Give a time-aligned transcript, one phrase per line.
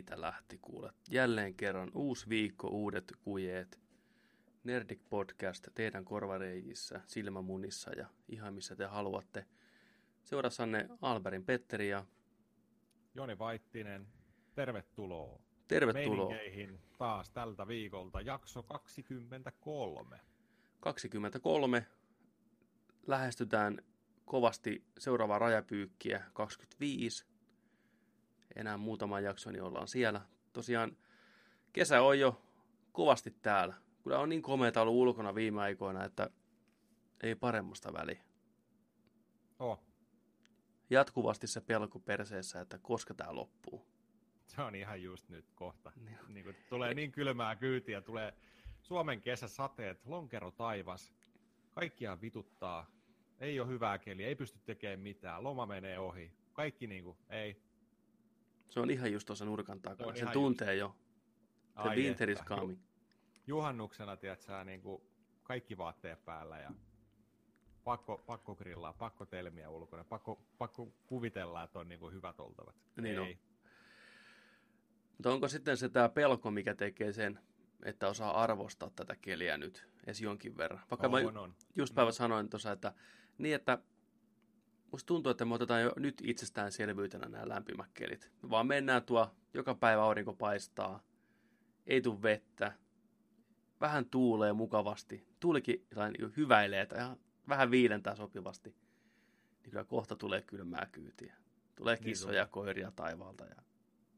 [0.00, 0.94] Siitä lähti kuulet.
[1.10, 3.80] Jälleen kerran uusi viikko, uudet kujeet.
[4.64, 9.46] Nerdik Podcast teidän korvareijissä, silmämunissa ja ihan missä te haluatte.
[10.24, 12.04] Seurassanne Alberin Petteri ja
[13.14, 14.06] Joni Vaittinen,
[14.54, 15.40] tervetuloa.
[15.68, 16.28] tervetuloa.
[16.28, 20.20] Meininkeihin taas tältä viikolta, jakso 23.
[20.80, 21.86] 23.
[23.06, 23.78] Lähestytään
[24.24, 27.26] kovasti seuraavaa rajapyykkiä 25.
[28.56, 30.20] Enää muutama jakso, niin ollaan siellä.
[30.52, 30.96] Tosiaan
[31.72, 32.42] kesä on jo
[32.92, 33.74] kovasti täällä.
[34.02, 36.30] Kyllä on niin komeata ollut ulkona viime aikoina, että
[37.22, 38.22] ei paremmasta väliä.
[39.58, 39.80] Oh,
[40.90, 43.86] Jatkuvasti se pelko perseessä, että koska tämä loppuu.
[44.46, 45.92] se on ihan just nyt kohta.
[45.96, 46.18] Niin.
[46.28, 48.34] Niin kuin tulee niin kylmää kyytiä, tulee
[48.82, 51.14] Suomen kesäsateet, lonkero taivas,
[51.70, 52.86] kaikkia vituttaa,
[53.40, 57.62] ei ole hyvää keliä, ei pysty tekemään mitään, loma menee ohi, kaikki niin kuin, ei.
[58.70, 60.10] Se on ihan just tuossa nurkan takana.
[60.10, 60.96] on Sen tuntee jo.
[61.74, 62.54] The Ai winter is että.
[62.54, 62.80] coming.
[63.46, 65.02] Juhannuksena, tiedät sä, niin kuin
[65.42, 66.70] kaikki vaatteet päällä ja
[67.84, 72.76] pakko, pakko grillaa, pakko telmiä ulkona, pakko, pakko kuvitella, että on niin kuin hyvät oltavat.
[73.00, 73.26] Niin on.
[73.26, 73.38] ei.
[75.18, 77.40] Mutta onko sitten se tämä pelko, mikä tekee sen,
[77.84, 80.80] että osaa arvostaa tätä keliä nyt edes jonkin verran?
[80.90, 81.54] Vaikka mä on, on.
[81.76, 82.92] just päivä sanoin tuossa, että
[83.38, 83.78] niin, että
[84.92, 88.30] musta tuntuu, että me otetaan jo nyt itsestäänselvyytenä nämä lämpimät kelit.
[88.42, 91.02] Me vaan mennään tuo, joka päivä aurinko paistaa,
[91.86, 92.72] ei tule vettä,
[93.80, 97.16] vähän tuulee mukavasti, tuulikin jotain niin hyväilee tai ihan
[97.48, 98.76] vähän viilentää sopivasti,
[99.62, 101.36] niin kyllä kohta tulee kylmää kyytiä.
[101.76, 103.44] Tulee Niin kissoja ja koiria taivaalta.
[103.44, 103.62] Ja...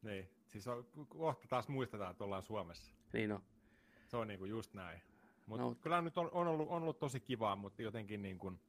[0.02, 0.28] Niin.
[0.46, 2.94] Siis on, kohta taas muistetaan, että ollaan Suomessa.
[3.12, 3.42] Niin on.
[4.06, 5.00] Se on niinku just näin.
[5.46, 5.56] No.
[5.56, 5.74] no.
[5.74, 8.60] kyllä nyt on, on, ollut, on ollut tosi kivaa, mutta jotenkin niin kuin,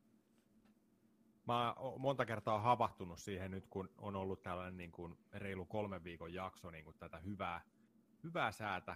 [1.47, 6.03] mä oon monta kertaa havahtunut siihen nyt, kun on ollut tällainen niin kuin reilu kolmen
[6.03, 7.61] viikon jakso niin kuin tätä hyvää,
[8.23, 8.95] hyvää säätä,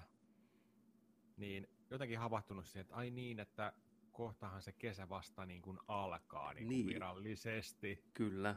[1.38, 3.74] niin jotenkin havahtunut siihen, että ai niin, että
[4.12, 6.88] kohtahan se kesä vasta niin kuin alkaa niin kuin Niin.
[6.88, 8.04] virallisesti.
[8.14, 8.56] Kyllä.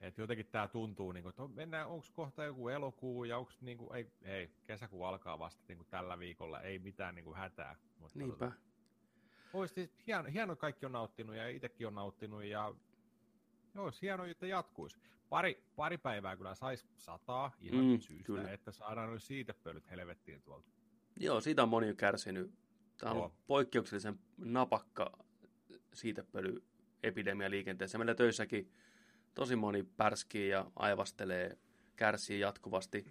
[0.00, 3.78] Et jotenkin tämä tuntuu, niin kuin, että mennään, onko kohta joku elokuu ja onko niin
[3.78, 7.76] kuin, ei, ei, kesäkuu alkaa vasta niin kuin tällä viikolla, ei mitään niin kuin hätää.
[7.98, 8.52] Mutta Niinpä.
[9.52, 12.74] Olisi siis hieno, hieno, kaikki on nauttinut ja itsekin on nauttinut ja
[13.74, 14.98] joo, olisi hienoa, että jatkuisi.
[15.28, 18.52] Pari, pari päivää kyllä saisi sataa ihan Mm, syystä, kyllä.
[18.52, 20.68] että saadaan noin siitepölyt helvettiin tuolta.
[21.16, 22.50] Joo, siitä on moni kärsinyt.
[22.98, 23.24] Tämä on Joo.
[23.24, 25.18] ollut poikkeuksellisen napakka
[25.94, 27.98] siitepölyepidemia liikenteessä.
[27.98, 28.72] Meillä töissäkin
[29.34, 31.58] tosi moni pärskii ja aivastelee,
[31.96, 33.06] kärsii jatkuvasti.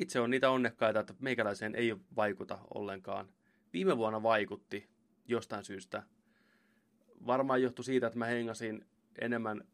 [0.00, 3.28] Itse on niitä onnekkaita, että meikäläiseen ei vaikuta ollenkaan.
[3.72, 4.88] Viime vuonna vaikutti
[5.28, 6.02] jostain syystä.
[7.26, 8.86] Varmaan johtui siitä, että mä hengasin
[9.20, 9.64] enemmän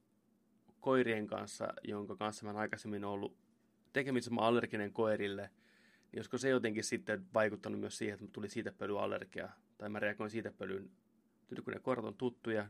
[0.81, 3.37] koirien kanssa, jonka kanssa mä aikaisemmin ollut
[3.93, 5.51] tekemisissä mä allerginen koirille,
[6.13, 9.49] niin josko se jotenkin sitten vaikuttanut myös siihen, että tuli siitepölyallergia,
[9.79, 10.91] tai mä reagoin siitepölyyn,
[11.51, 12.69] nyt kun ne koirat on tuttuja ja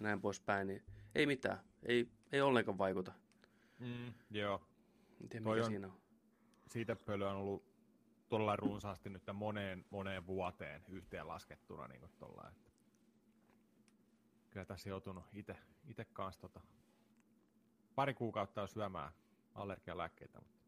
[0.00, 0.82] näin poispäin, niin
[1.14, 3.12] ei mitään, ei, ei ollenkaan vaikuta.
[3.78, 4.62] Mm, joo,
[5.20, 5.92] En tiedä, mikä on- siinä on.
[6.66, 7.64] siitepöly on ollut
[8.28, 11.88] todella runsaasti nyt moneen, moneen vuoteen yhteenlaskettuna.
[11.88, 12.70] Niin tolla, että
[14.50, 15.24] kyllä tässä joutunut
[15.84, 16.60] itse kanssa tota,
[17.94, 19.12] pari kuukautta on syömään
[19.54, 20.58] allergialääkkeitä, mutta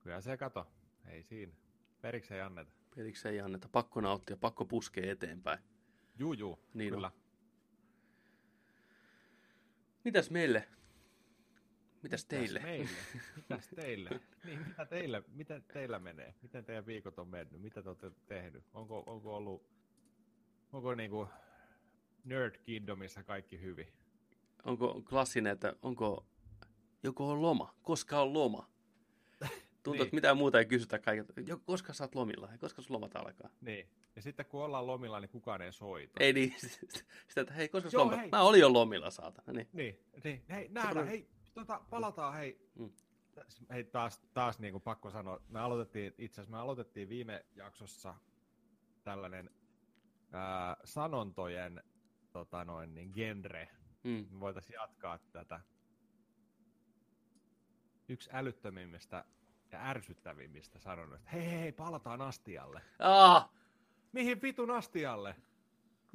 [0.00, 0.66] kyllä se kato,
[1.06, 1.52] ei siinä.
[2.00, 2.72] Periksi ei anneta.
[2.96, 5.58] Periksi ei anneta, pakko nauttia, pakko puskea eteenpäin.
[6.18, 6.96] Juu, juu, Niin on.
[6.96, 7.10] kyllä.
[10.04, 10.68] Mitäs meille?
[12.02, 12.58] Mitäs teille?
[12.60, 12.90] Mitäs meille?
[13.36, 14.20] Mitäs teille?
[14.44, 16.34] Niin, mitä teille, mitä teillä menee?
[16.42, 17.60] Miten teidän viikot on mennyt?
[17.60, 18.64] Mitä te olette tehnyt?
[18.74, 19.62] Onko, onko ollut,
[20.72, 21.28] onko niinku
[22.24, 23.86] Nerd Kingdomissa kaikki hyvin?
[24.64, 26.26] Onko klassinen, että onko,
[27.02, 28.70] joko on loma, koska on loma?
[29.82, 30.02] Tuntuu, Niin.
[30.02, 31.32] että mitään muuta ei kysytä kaikilta.
[31.64, 33.50] Koska sä oot lomilla ja koska sun lomat alkaa?
[33.60, 33.88] Niin.
[34.16, 36.12] Ja sitten kun ollaan lomilla, niin kukaan ei soita.
[36.20, 36.54] Ei niin,
[37.28, 38.28] sitä, että hei, koska Joo, hei.
[38.30, 39.52] Mä olin jo lomilla, saatana.
[39.52, 39.68] Niin.
[39.72, 40.42] Niin, niin.
[40.50, 42.70] Hei, nähdään, hei, tota, palataan, hei.
[42.74, 42.90] Mm.
[43.70, 48.14] Hei, taas, taas niin kuin pakko sanoa, me aloitettiin, itse asiassa me aloitettiin viime jaksossa
[49.04, 49.50] tällainen
[50.32, 51.82] ää, sanontojen
[52.32, 53.68] tota noin, niin genre.
[54.04, 54.26] Mm.
[54.30, 55.60] Me voitaisiin jatkaa tätä.
[58.08, 59.24] Yksi älyttömimmistä
[59.72, 61.30] ja ärsyttävimmistä sanonnoista.
[61.30, 62.82] Hei, hei, hei, palataan astialle.
[62.98, 63.50] Ah!
[64.12, 65.36] Mihin vitun astialle?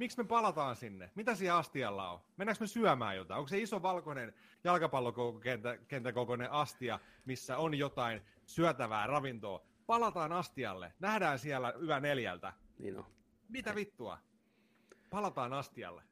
[0.01, 1.11] Miksi me palataan sinne?
[1.15, 2.19] Mitä siellä astialla on?
[2.37, 3.37] Mennäänkö me syömään jotain?
[3.37, 4.33] Onko se iso valkoinen
[4.63, 9.65] jalkapallokentän kokoinen astia, missä on jotain syötävää ravintoa?
[9.85, 10.93] Palataan astialle.
[10.99, 12.53] Nähdään siellä yö neljältä.
[12.79, 13.05] Niin on.
[13.49, 14.17] Mitä vittua?
[15.09, 16.03] Palataan astialle.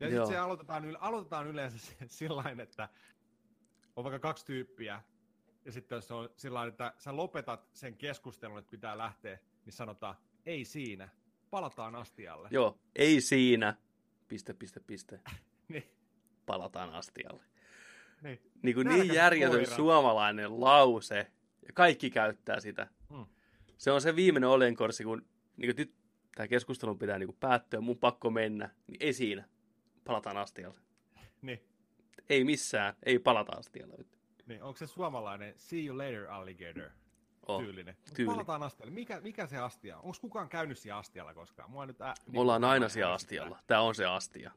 [0.00, 2.88] Ja sitten se aloitetaan, aloitetaan yleensä sillä että
[3.96, 5.02] on vaikka kaksi tyyppiä,
[5.64, 10.14] Ja sitten jos on sillä että sä lopetat sen keskustelun, että pitää lähteä, niin sanotaan,
[10.46, 11.08] ei siinä,
[11.50, 12.48] palataan astialle.
[12.50, 13.74] Joo, ei siinä,
[14.28, 15.20] piste, piste, piste,
[15.68, 15.84] niin.
[16.46, 17.42] palataan astialle.
[18.22, 18.40] Niin.
[18.62, 19.76] Niin, kuin niin järjetön koirat.
[19.76, 21.26] suomalainen lause,
[21.66, 22.88] ja kaikki käyttää sitä.
[23.10, 23.26] Mm.
[23.78, 25.26] Se on se viimeinen olenkorsi, kun
[25.56, 25.94] niin kuin nyt
[26.34, 29.48] tämä keskustelu pitää niin kuin päättyä, mun pakko mennä, niin ei siinä,
[30.04, 30.80] palataan astialle.
[31.42, 31.62] Niin.
[32.28, 34.04] Ei missään, ei palata astialle.
[34.46, 34.62] niin.
[34.62, 36.90] Onko se suomalainen see you later alligator
[37.48, 37.60] Oh.
[37.62, 37.96] tyylinen?
[38.14, 38.32] Tyyli.
[38.32, 38.92] Palataan astialle.
[38.92, 40.04] Mikä, mikä se astia on?
[40.04, 41.70] Onko kukaan käynyt siellä astialla koskaan?
[41.70, 43.58] Mua nyt, ä, niin Ollaan kuin aina siellä astialla.
[43.66, 44.50] Tämä on se astia.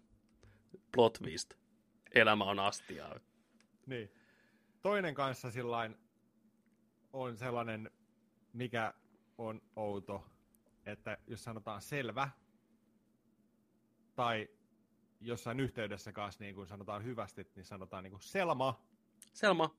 [0.92, 1.54] Plot twist.
[2.16, 3.20] Elämä on astiaa.
[3.86, 4.12] Niin.
[4.82, 5.98] Toinen kanssa sillain
[7.14, 7.92] on sellainen,
[8.54, 8.94] mikä
[9.38, 10.26] on outo,
[10.86, 12.30] että jos sanotaan selvä,
[14.16, 14.50] tai
[15.22, 18.82] jossain yhteydessä kanssa niin kun sanotaan hyvästi, niin sanotaan niin kuin Selma,
[19.34, 19.76] Selma.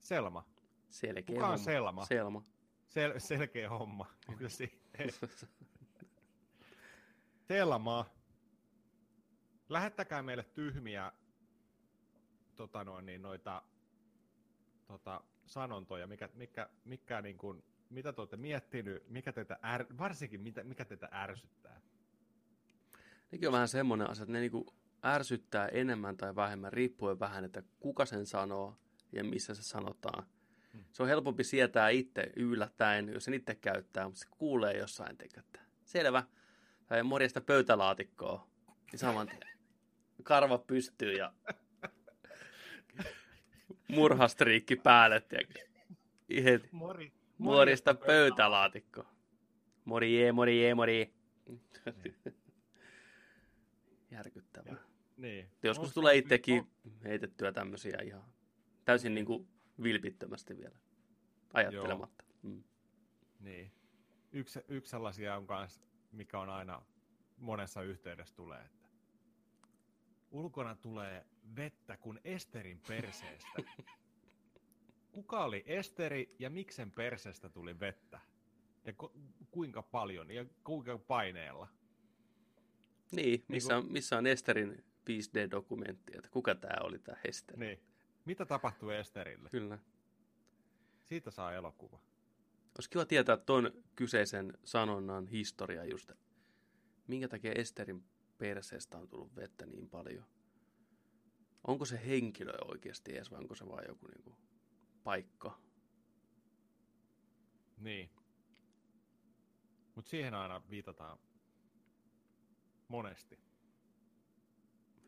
[0.00, 0.44] Selma.
[0.90, 1.64] Selkeä Kuka on homma.
[1.64, 2.04] Selma?
[2.04, 2.44] Selma.
[2.88, 4.06] Sel- selkeä homma.
[7.48, 8.06] Selma.
[9.68, 11.12] Lähettäkää meille tyhmiä
[12.56, 13.62] tota noin, niin noita
[14.86, 20.40] tota, sanontoja, mikä, mikä, mikä niin kuin, mitä te olette miettinyt, mikä teitä är, varsinkin
[20.40, 21.80] mitä, mikä teitä ärsyttää.
[23.32, 27.62] Nekin on vähän semmoinen asia, että ne niinku ärsyttää enemmän tai vähemmän, riippuen vähän, että
[27.80, 28.76] kuka sen sanoo
[29.12, 30.26] ja missä se sanotaan.
[30.72, 30.84] Hmm.
[30.92, 35.60] Se on helpompi sietää itse yllättäen, jos sen itse käyttää, mutta se kuulee jossain teköttä.
[35.84, 36.22] Selvä.
[36.86, 38.48] Tai morjesta pöytälaatikkoa.
[38.92, 39.40] Niin saman tien.
[40.22, 41.32] Karva pystyy ja
[43.88, 45.22] murhastriikki päälle.
[46.44, 46.68] Heti.
[46.72, 47.12] Mori.
[47.38, 49.06] Morjesta pöytälaatikko.
[49.84, 51.10] Morjee, morjee, morjee.
[54.10, 54.76] Järkyttävää.
[55.16, 55.50] Niin.
[55.62, 56.66] Joskus tulee itsekin
[57.04, 58.24] heitettyä tämmöisiä ihan
[58.84, 59.48] täysin niin kuin
[59.82, 60.76] vilpittömästi vielä
[61.52, 62.24] ajattelematta.
[62.42, 62.62] Mm.
[63.40, 63.72] Niin.
[64.32, 65.82] Yksi, yksi sellaisia on kans,
[66.12, 66.82] mikä on aina
[67.36, 68.88] monessa yhteydessä tulee, että
[70.30, 73.62] ulkona tulee vettä kuin Esterin perseestä.
[75.12, 78.20] Kuka oli Esteri ja miksen perseestä tuli vettä?
[78.84, 79.12] Ja ku,
[79.50, 81.68] kuinka paljon ja kuinka paineella?
[83.12, 87.58] Niin, missä on, missä on Esterin 5D-dokumentti, että kuka tämä oli tämä Ester.
[87.58, 87.80] Niin.
[88.24, 89.48] Mitä tapahtui Esterille?
[89.48, 89.78] Kyllä.
[91.04, 92.00] Siitä saa elokuva.
[92.78, 96.12] Olisi kiva tietää tuon kyseisen sanonnan historia just.
[97.06, 98.04] Minkä takia Esterin
[98.38, 100.24] perseestä on tullut vettä niin paljon?
[101.66, 104.36] Onko se henkilö oikeasti edes vai onko se vain joku niinku
[105.04, 105.58] paikka?
[107.78, 108.10] Niin.
[109.94, 111.18] Mutta siihen aina viitataan
[112.88, 113.38] monesti.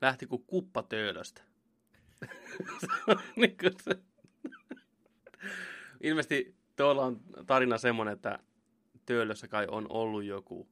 [0.01, 1.52] Lähti kuin kuppa töölöstä.
[3.37, 3.99] Niin kuin se.
[6.01, 8.39] Ilmeisesti tuolla on tarina semmoinen, että
[9.07, 10.69] töölössä kai on ollut joku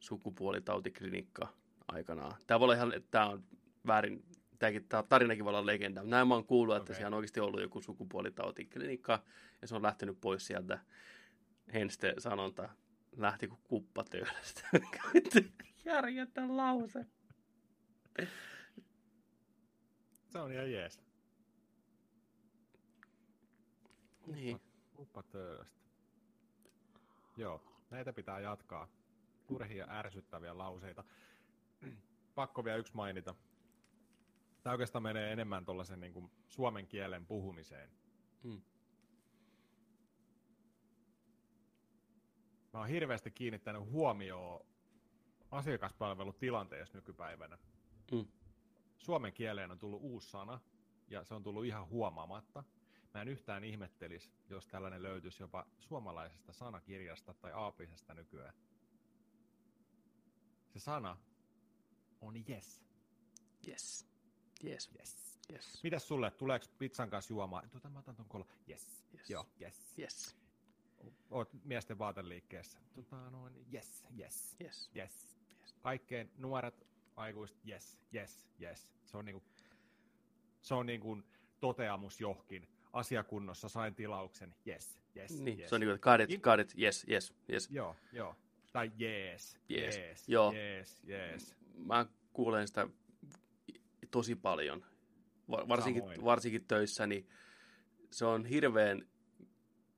[0.00, 1.48] sukupuolitautiklinikka
[1.88, 2.32] aikanaan.
[2.46, 3.44] Tämä voi olla ihan, tämä on
[3.86, 4.24] väärin,
[4.58, 6.02] tämäkin, tämä tarinakin voi olla legenda.
[6.02, 6.96] Näin mä oon kuullut, että Okei.
[6.96, 9.22] siellä on oikeasti ollut joku sukupuolitautiklinikka
[9.62, 10.78] ja se on lähtenyt pois sieltä.
[11.74, 12.68] Henste sanonta
[13.16, 14.68] lähti kuin kuppa töölöstä.
[15.84, 17.06] Järjetön lause.
[20.30, 21.00] Se on ihan jees.
[24.26, 24.60] Niin.
[24.98, 25.80] Uppa töölöstä.
[27.36, 28.88] Joo, näitä pitää jatkaa.
[29.46, 31.04] Turhia ärsyttäviä lauseita.
[32.34, 33.34] Pakko vielä yksi mainita.
[34.62, 37.90] Tämä oikeastaan menee enemmän tuollaisen niin kuin suomen kielen puhumiseen.
[38.42, 38.62] Mm.
[42.72, 44.66] Mä oon hirveästi kiinnittänyt huomioon
[45.50, 47.58] asiakaspalvelutilanteessa nykypäivänä.
[48.12, 48.26] Mm.
[49.00, 50.60] Suomen kieleen on tullut uusi sana,
[51.08, 52.64] ja se on tullut ihan huomaamatta.
[53.14, 58.54] Mä en yhtään ihmettelisi, jos tällainen löytyisi jopa suomalaisesta sanakirjasta tai aapisesta nykyään.
[60.68, 61.16] Se sana
[62.20, 62.82] on yes.
[63.68, 64.06] Yes.
[64.64, 64.90] Yes.
[64.98, 65.38] yes.
[65.52, 65.82] Yes.
[65.82, 66.30] Mitäs sulle?
[66.30, 67.70] Tuleeko pizzan kanssa juomaan?
[67.70, 68.46] Tuota, mä otan ton kolla.
[68.68, 69.04] Yes.
[69.14, 69.30] Yes.
[69.30, 69.94] Joo, yes.
[69.98, 70.36] Yes.
[71.30, 72.78] Oot miesten vaateliikkeessä.
[72.94, 74.90] Tota, noin, yes, yes, Yes.
[74.96, 75.36] yes.
[75.80, 76.86] Kaikkein nuoret
[77.20, 78.88] aikuiset, yes, yes, yes.
[79.04, 79.42] Se on niinku,
[80.62, 81.18] se on niinku
[81.60, 82.68] toteamus johonkin.
[82.92, 85.68] Asiakunnossa sain tilauksen, yes, yes, Niin, yes.
[85.68, 87.68] se on niin kuin, got it, got it, yes, yes, yes.
[87.70, 88.36] Joo, joo.
[88.72, 90.52] Tai jees, Jees, jees, joo.
[90.52, 91.56] jees, jees.
[91.74, 92.88] Mä kuulen sitä
[94.10, 94.84] tosi paljon.
[95.50, 96.24] Va- varsinkin, Samoin.
[96.24, 97.28] varsinkin töissä, niin
[98.10, 99.08] se on hirveän,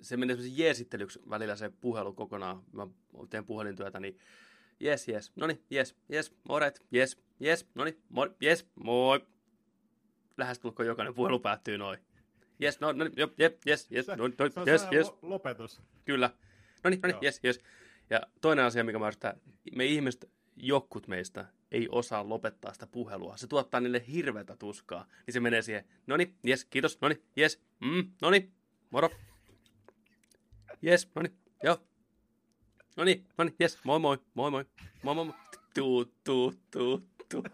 [0.01, 2.63] se menee semmoisen jeesittelyksi välillä se puhelu kokonaan.
[2.73, 2.87] Mä
[3.31, 4.19] teen puhelintyötä, niin
[4.85, 9.27] yes, yes, no niin, yes, yes, alright, yes, yes, no niin, moi, yes, moi.
[10.37, 11.99] Lähestulkoon jokainen puhelu päättyy noin.
[12.59, 15.81] jes, no, no, jep, jes, jes, Se- no, no, Se jes, lo- lopetus.
[16.05, 16.31] kyllä.
[16.85, 17.61] No niin, no niin, jes, jes.
[18.11, 19.41] Ja toinen asia, mikä mä yritän,
[19.77, 23.37] me ihmiset, jokkut meistä, ei osaa lopettaa sitä puhelua.
[23.37, 25.07] Se tuottaa niille hirveätä tuskaa.
[25.27, 28.53] Niin se menee siihen, no niin, jes, kiitos, no niin, jes, mm, no niin,
[28.91, 29.11] moro.
[30.83, 31.83] Jes, no niin, joo.
[32.97, 34.65] No niin, no niin, jes, moi moi, moi moi,
[35.03, 35.35] moi moi, moi.
[35.75, 37.45] tuu, tuu, tuu, tuu.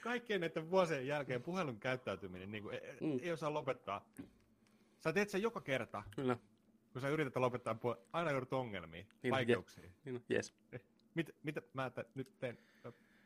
[0.00, 3.18] Kaikkien näiden vuosien jälkeen puhelun käyttäytyminen niin kuin, ei, Mm.
[3.22, 4.04] ei osaa lopettaa.
[5.00, 6.36] Sä teet sen joka kerta, Kyllä,
[6.92, 8.04] kun sä yrität lopettaa puhelun.
[8.12, 9.92] Aina joudut ongelmiin, Niin, vaikeuksiin.
[10.04, 10.54] niin, jes.
[11.14, 12.58] Mitä, mitä mä te, nyt teen?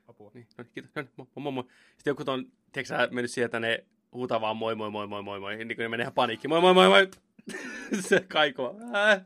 [0.09, 0.31] Apua.
[0.35, 0.91] Niin, no niin, kiitos.
[0.95, 1.65] No niin, moi, moi, moi.
[1.97, 5.23] Sitten joku on, tiedätkö sä, mennyt siihen, että ne huutaa vaan moi, moi, moi, moi,
[5.23, 5.57] moi, moi.
[5.57, 6.49] Niin kuin ne menee ihan paniikki.
[6.49, 7.09] Moi, moi, moi, moi.
[8.09, 8.77] Se kaikoo.
[8.93, 9.25] Ää,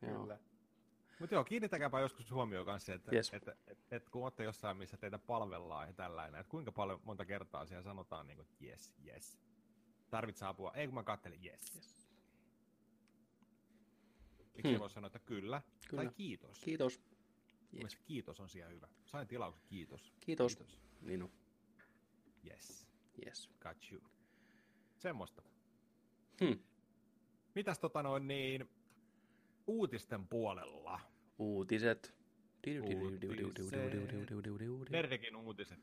[0.00, 0.38] Kyllä.
[1.20, 3.30] Mutta joo, kiinnittäkääpä joskus huomioon kanssa, että Yes.
[3.34, 7.00] et, et, et, et, kun olette jossain, missä teitä palvellaan ja tällainen, että kuinka paljon
[7.04, 9.38] monta kertaa siellä sanotaan niin kuin, yes, yes.
[10.10, 10.72] Tarvitset apua?
[10.74, 11.72] Ei, kun mä kattelin, yes.
[11.76, 12.00] yes.
[14.54, 14.80] Miksi Hmm.
[14.80, 16.02] voi sanoa, että kyllä, Kyllä.
[16.04, 16.60] tai kiitos.
[16.64, 17.00] Kiitos.
[17.74, 17.82] Yes.
[17.82, 17.96] Yes.
[18.04, 18.88] kiitos on siellä hyvä.
[19.04, 20.12] Sain tilauksen, kiitos.
[20.20, 20.56] Kiitos.
[20.56, 20.78] kiitos.
[21.00, 21.30] Niin on.
[22.50, 22.86] Yes,
[23.26, 23.50] Yes.
[23.60, 24.02] got you.
[25.00, 25.42] Semmoista.
[26.44, 26.58] Hmm.
[27.54, 28.70] Mitäs tota noin niin,
[29.66, 31.00] uutisten puolella?
[31.38, 32.14] Uutiset.
[34.90, 35.78] Nerdikin uutiset.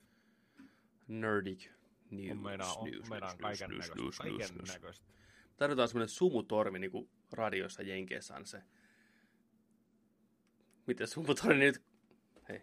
[1.08, 1.70] Nerdic
[2.12, 2.32] news.
[2.32, 3.10] On meinaa, on, news,
[3.42, 4.24] kaiken näköistä.
[4.24, 5.06] Kaiken näköistä.
[5.58, 8.62] Tarvitaan semmoinen sumutormi, niin kuin radioissa Jenkeissä on se.
[10.88, 11.84] Miten sumutormi nyt?
[12.50, 12.62] Hei,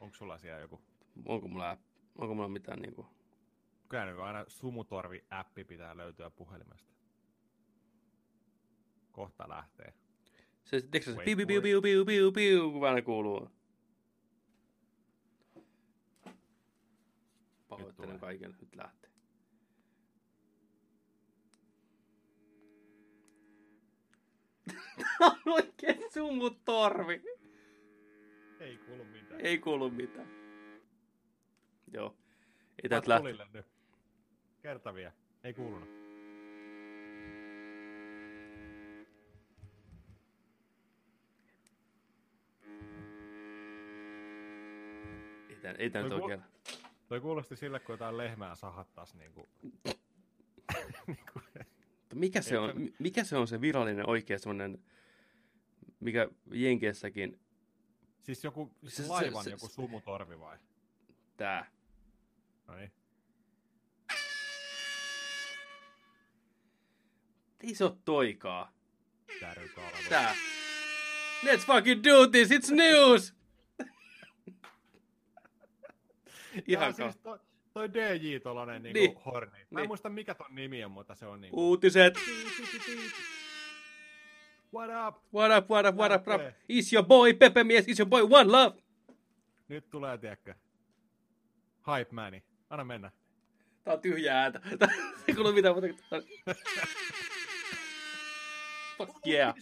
[0.00, 0.80] Onko sulla siellä joku?
[1.24, 1.78] onko mulla,
[2.18, 3.15] onko mulla mitään niinku...
[3.88, 6.94] Kyllä nyt aina Sumutorvi-appi pitää löytyä puhelimesta.
[9.12, 9.94] Kohta lähtee.
[10.64, 13.50] Se, tiedätkö se, piu, piu, piu, piu, piu, piu, piu, kun vähän kuuluu.
[17.68, 19.10] Pahoittelen kaiken, nyt lähtee.
[24.66, 27.22] Tää on oikein sumutorvi.
[28.60, 29.40] Ei kuulu mitään.
[29.40, 30.28] Ei kuulu mitään.
[31.92, 32.16] Joo.
[32.82, 33.18] Ei täältä lähteä.
[33.18, 33.75] tulille nyt.
[34.66, 35.12] Kerta vielä.
[35.44, 35.88] Ei kuulunut.
[45.48, 46.42] Ei tää, ei tää nyt Toi ku- oikein.
[47.08, 49.48] Toi kuulosti sille, kun jotain lehmää sahattas niinku.
[51.06, 54.78] niinku Mutta Mikä se, on, mikä se on se virallinen oikea semmonen,
[56.00, 57.40] mikä Jenkeissäkin,
[58.22, 60.58] siis joku siis se- laivan se- joku se- sumutorvi vai?
[61.36, 61.66] tää.
[62.68, 62.92] No niin.
[67.64, 68.72] Ei se oo toikaa.
[70.08, 70.34] Tää.
[71.44, 73.34] Let's fucking do this, it's news!
[76.68, 77.38] Ihan siis toi,
[77.72, 79.16] toi DJ tollanen niinku Niin.
[79.24, 79.50] horni.
[79.50, 79.88] Mä en Niin.
[79.88, 81.68] muista mikä ton nimi on, mutta se on niinku...
[81.68, 82.14] Uutiset.
[84.74, 85.22] What up?
[85.34, 86.54] What up, what up, what up, what up?
[86.68, 88.82] Is your boy Pepe Mies, is your boy One Love?
[89.68, 90.54] Nyt tulee, tiedätkö?
[91.86, 92.42] Hype mani.
[92.70, 93.10] Anna mennä.
[93.84, 94.60] Tää on tyhjää ääntä.
[94.78, 94.88] Tää
[95.28, 95.88] ei kuulu mitään muuta.
[98.98, 99.54] Fuck yeah.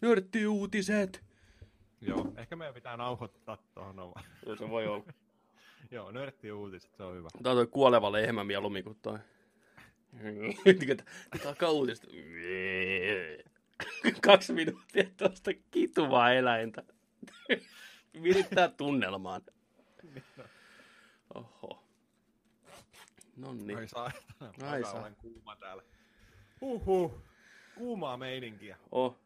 [0.00, 1.24] Nörtti uutiset.
[2.00, 4.24] Joo, ehkä meidän pitää nauhoittaa tuohon omaan.
[4.58, 5.04] Se voi olla.
[5.90, 7.28] Joo, nörtti uutiset, se on hyvä.
[7.42, 9.18] Tää on toi kuoleva lehmä mieluummin kuin toi.
[11.42, 12.06] Tää alkaa uutista.
[14.26, 16.82] Kaksi minuuttia tuosta kituvaa eläintä.
[18.22, 19.42] Virittää tunnelmaan.
[21.34, 21.82] Oho.
[23.36, 23.74] Nonni.
[23.74, 24.10] Ai saa.
[24.40, 25.00] Ai Ai saa.
[25.00, 25.82] Olen kuuma täällä.
[26.60, 27.22] Huhhuh.
[27.76, 28.76] Kuumaa meininkiä.
[28.92, 29.18] Oh,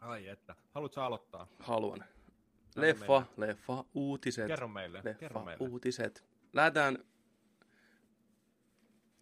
[0.00, 0.54] Ai että.
[0.74, 1.46] Haluatko aloittaa?
[1.58, 2.04] haluan.
[2.76, 4.46] Leffa, leffa, uutiset.
[4.46, 5.00] Kerro meille.
[5.04, 5.68] leffa, Kerro meille.
[5.68, 6.24] uutiset.
[6.52, 6.98] Lähdetään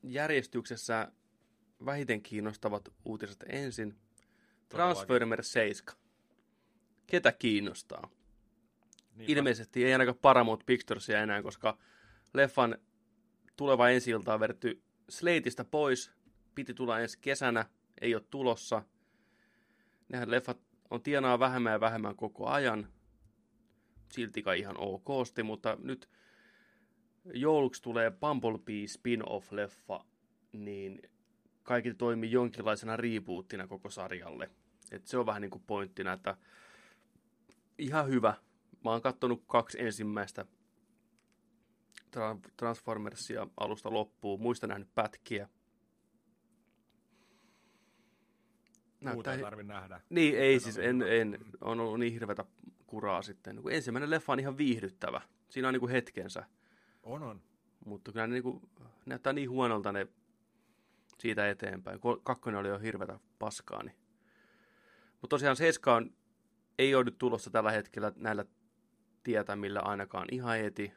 [0.03, 1.13] järjestyksessä
[1.85, 3.97] vähiten kiinnostavat uutiset ensin.
[4.69, 5.95] Transformers 7.
[7.07, 8.11] Ketä kiinnostaa?
[9.15, 9.33] Niinpä.
[9.33, 11.79] Ilmeisesti ei ainakaan Paramount Picturesia enää, koska
[12.35, 12.79] leffan
[13.57, 16.13] tuleva ensi on vedetty Slateista pois.
[16.55, 17.67] Piti tulla ensi kesänä,
[18.01, 18.83] ei ole tulossa.
[20.09, 20.59] Nehän leffat
[20.91, 22.89] on tienaa vähemmän ja vähemmän koko ajan.
[24.13, 26.09] Silti kai ihan okosti, mutta nyt
[27.25, 30.05] jouluksi tulee Bumblebee spin-off-leffa,
[30.53, 31.03] niin
[31.63, 34.51] kaikki toimii jonkinlaisena rebootina koko sarjalle.
[34.91, 36.37] Et se on vähän niin kuin pointtina, että
[37.79, 38.35] ihan hyvä.
[38.85, 40.47] Mä oon kattonut kaksi ensimmäistä
[42.17, 44.41] Tra- Transformersia alusta loppuun.
[44.41, 45.49] Muista nähnyt pätkiä.
[49.01, 50.01] Muuta ei tarvi nähdä.
[50.11, 52.45] Niin, ei Se siis, on en, en, on ollut niin hirveätä
[52.87, 53.63] kuraa sitten.
[53.63, 55.21] Kun ensimmäinen leffa on ihan viihdyttävä.
[55.49, 56.45] Siinä on niin kuin hetkensä.
[57.03, 57.43] On, on.
[57.85, 58.69] Mutta kyllä ne niin kuin,
[59.07, 60.07] näyttää niin huonolta ne
[61.19, 62.01] siitä eteenpäin.
[62.23, 63.83] Kakkonen oli jo hirveätä paskaa.
[63.83, 63.97] Niin.
[65.21, 66.11] Mutta tosiaan Seiska on,
[66.79, 68.45] ei ole nyt tulossa tällä hetkellä näillä
[69.23, 70.93] tietämillä ainakaan ihan eti.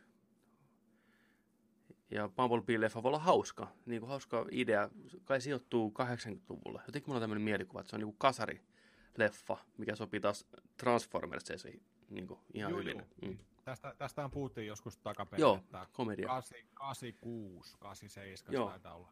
[2.12, 3.68] Ja Bumblebee-leffa voi olla hauska.
[3.86, 4.90] Niin kuin hauska idea.
[5.26, 6.82] Kai sijoittuu 80-luvulle.
[6.88, 10.46] Jotenkin mulla on tämmöinen mielikuva, että se on niin kuin kasari-leffa, mikä sopii taas
[10.78, 12.98] Transformerseihin niin kuin ihan Juu, hyvin.
[13.22, 13.32] juu.
[13.32, 13.38] Mm.
[13.64, 16.28] Tästä, tästähän puhuttiin joskus takaperin, Joo, että komedia.
[16.28, 18.70] 8, 86, 87 Joo.
[18.70, 19.08] taitaa olla.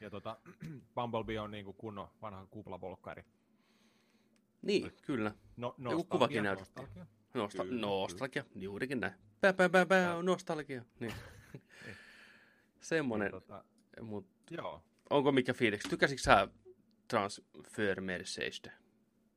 [0.00, 0.36] Ja tota,
[0.94, 3.24] Bumblebee on niinku kunnon vanha kuplavolkkari.
[4.62, 5.34] Niin, kyllä.
[5.56, 7.06] No, Joku kuvakin nostalgia.
[7.34, 9.12] Nosta- Kyllä, nostalgia, juurikin näin.
[9.40, 10.82] Pää, pää, pää, pää, nostalgia.
[11.00, 11.12] Niin.
[12.80, 13.64] Semmonen, Tota,
[14.00, 14.82] mut joo.
[15.10, 15.88] onko mikä fiiliksi?
[15.88, 16.48] Tykäsitkö sä
[17.08, 18.70] Transformerseista?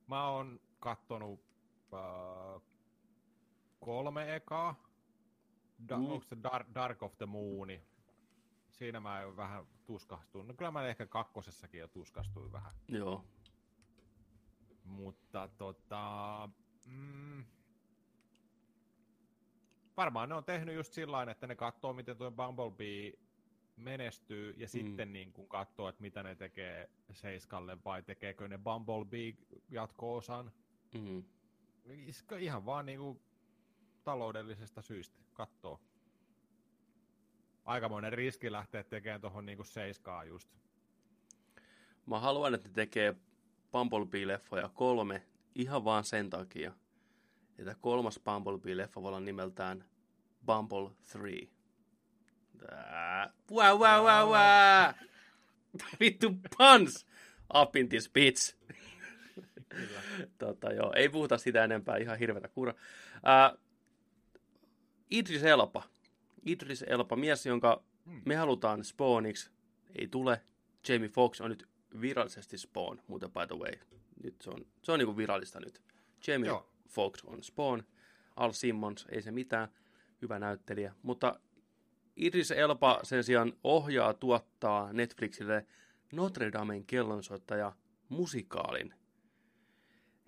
[0.07, 1.39] Mä oon kattonut
[1.93, 2.61] äh,
[3.79, 4.83] kolme ekaa.
[5.89, 6.05] Da, Mm.
[6.05, 7.83] Onko se Dark, Dark of the Mooni?
[8.71, 10.47] Siinä mä vähän tuskastuin.
[10.47, 12.73] No kyllä mä ehkä kakkosessakin jo tuskastuin vähän.
[12.87, 13.25] Joo.
[14.83, 16.49] Mutta tota...
[16.85, 17.45] Mm,
[19.97, 23.13] varmaan ne on tehnyt just sillä että ne katsoo, miten tuo Bumblebee
[23.75, 29.33] menestyy, ja sitten niin kun katsoo, että mitä ne tekee Seiskalle, vai tekeekö ne Bumblebee
[29.69, 30.51] jatko-osan.
[30.93, 31.23] Mm.
[32.39, 33.21] Ihan vaan niinku
[34.03, 35.79] taloudellisesta syystä kattoo.
[37.65, 40.49] Aikamoinen riski lähteä tekemään tuohon niinku seiskaa just.
[42.05, 43.15] Mä haluan, että ne tekee
[43.71, 46.73] Bumblebee-leffoja kolme ihan vaan sen takia,
[47.57, 49.85] että kolmas Bumblebee-leffa voi olla nimeltään
[50.45, 51.29] Bumble 3.
[52.57, 53.33] Tää.
[53.51, 54.93] Wow, wow, wow, wow.
[55.99, 57.05] Vittu puns
[57.61, 58.55] up in this bitch.
[59.69, 60.01] Kyllä.
[60.37, 62.73] tota, joo, ei puhuta sitä enempää, ihan hirveätä kura.
[63.23, 63.55] Ää,
[65.11, 65.83] Idris Elba.
[66.45, 68.21] Idris Elba, mies, jonka Hmm.
[68.25, 69.49] me halutaan Spawniksi,
[69.95, 70.41] ei tule.
[70.89, 71.67] Jamie Foxx on nyt
[72.01, 73.71] virallisesti Spawn, muuten by the way.
[74.23, 75.81] Nyt se on, se on niinku virallista nyt.
[76.27, 76.69] Jamie Joo.
[76.87, 77.83] Foxx on Spawn.
[78.35, 79.67] Al Simmons, ei se mitään.
[80.21, 80.93] Hyvä näyttelijä.
[81.01, 81.39] Mutta
[82.15, 85.65] Idris Elba sen sijaan ohjaa, tuottaa Netflixille
[86.13, 87.73] Notre Damen kellonsoittaja
[88.09, 88.93] musikaalin.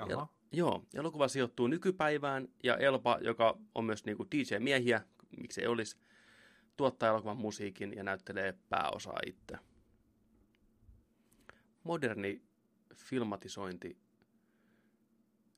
[0.10, 0.28] Jaha.
[0.52, 5.02] Joo, elokuva sijoittuu nykypäivään ja Elba, joka on myös niinku DJ-miehiä,
[5.38, 5.98] miksei olisi,
[6.78, 9.58] tuottaa elokuvan musiikin ja näyttelee pääosaa itse.
[11.84, 12.41] Moderni
[12.95, 13.98] filmatisointi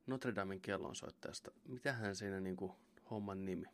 [0.08, 1.52] Notre Damen kellonsoittajasta.
[1.68, 2.76] Mitähän siinä niinku
[3.10, 3.68] homman nimi?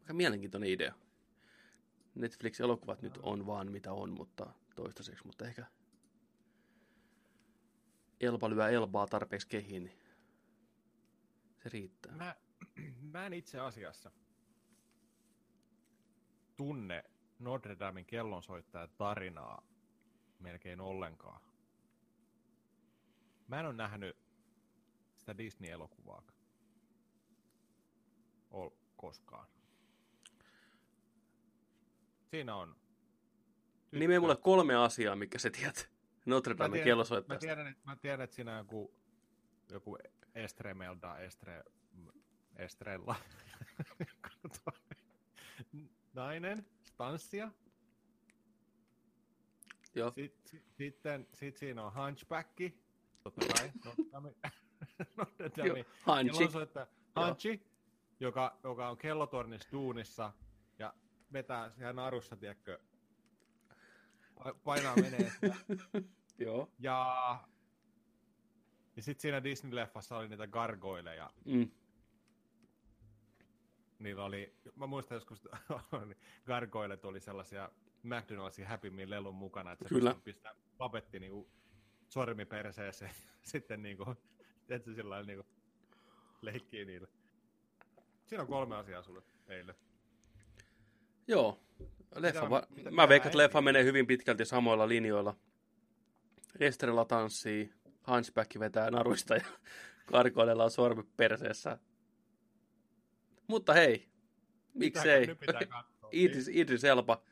[0.00, 0.94] Aika mielenkiintoinen idea.
[2.14, 5.66] Netflix-elokuvat nyt on vaan mitä on, mutta toistaiseksi, mutta ehkä
[8.20, 9.98] Elba lyö Elbaa tarpeeksi kehiin, niin
[11.62, 12.12] se riittää.
[12.12, 12.36] Mä,
[13.12, 14.10] mä en itse asiassa
[16.56, 17.04] tunne
[17.38, 19.62] Notre Damen kellonsoittajan tarinaa
[20.38, 21.40] melkein ollenkaan.
[23.48, 24.16] Mä en ole nähnyt
[25.28, 26.22] sitä Disney-elokuvaa
[28.50, 29.46] Ol, koskaan.
[32.30, 32.76] Siinä on...
[33.82, 33.98] tyttö.
[33.98, 35.90] Nime mulle kolme asiaa, mikä sä tiedät
[36.26, 37.46] Notre Mä Damen tiedän- Mä kellosoittajasta.
[37.46, 38.94] tiedän, että, mä tiedän, että siinä on joku,
[39.70, 39.98] joku
[40.34, 41.64] Estremelda, Estre,
[42.56, 43.14] Estrella.
[46.14, 47.50] Nainen, stanssia.
[49.94, 52.50] Joo, Sitten, sitten sit siinä on Hunchback.
[53.22, 53.72] Totta kai.
[55.16, 55.84] Notre Dame-.
[56.02, 56.32] Hanchi.
[56.32, 57.62] Kellonsoittaja Hanchi,
[58.20, 60.32] joka, joka on kellotornissa duunissa
[60.78, 60.94] ja
[61.32, 62.78] vetää siellä narussa, tiedätkö,
[64.40, 65.32] pa- painaa menee.
[66.38, 66.70] Joo.
[66.78, 67.16] Ja,
[68.96, 71.30] ja sitten siinä Disney-leffassa oli niitä gargoileja.
[71.44, 71.70] Mm.
[73.98, 75.48] Niillä oli, mä muistan joskus,
[76.46, 77.70] gargoilet oli sellaisia
[78.02, 80.14] McDonaldsin Happy Meal lelun mukana, että se Kyllä.
[80.24, 81.50] pistää papetti niinku
[82.08, 83.14] sormi perseeseen.
[83.42, 83.82] Sitten
[84.68, 85.46] tiedätkö, sillä lailla niinku
[86.42, 87.08] leikkii niille.
[88.26, 89.74] Siinä on kolme asiaa sulle eilen.
[91.26, 91.60] Joo.
[92.14, 95.36] Leffa, Mitä- va- mitä- mä veikkaan, että leffa menee hyvin pitkälti samoilla linjoilla.
[96.60, 97.72] Estrella tanssii,
[98.10, 99.44] Hunchback vetää naruista ja
[100.12, 101.78] karkoilella on sormi perseessä.
[103.46, 104.08] Mutta hei,
[104.74, 105.26] miksei?
[106.12, 107.22] Idris, Idris Elba.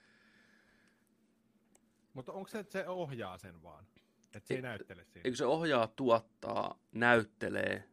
[2.14, 3.86] Mutta onko se, että se ohjaa sen vaan?
[4.36, 5.20] Että se ei Ei- näyttele siinä?
[5.24, 7.88] Eikö se ohjaa, tuottaa, näyttelee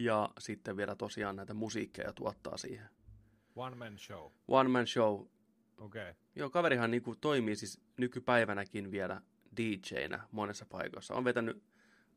[0.00, 2.88] ja sitten vielä tosiaan näitä musiikkeja tuottaa siihen.
[3.56, 4.32] One man show.
[4.48, 5.20] One man show.
[5.78, 6.10] Okei.
[6.10, 6.14] Okay.
[6.36, 9.20] Joo, kaverihan niinku toimii siis nykypäivänäkin vielä
[9.56, 11.14] DJ-nä monessa paikoissa.
[11.14, 11.62] On vetänyt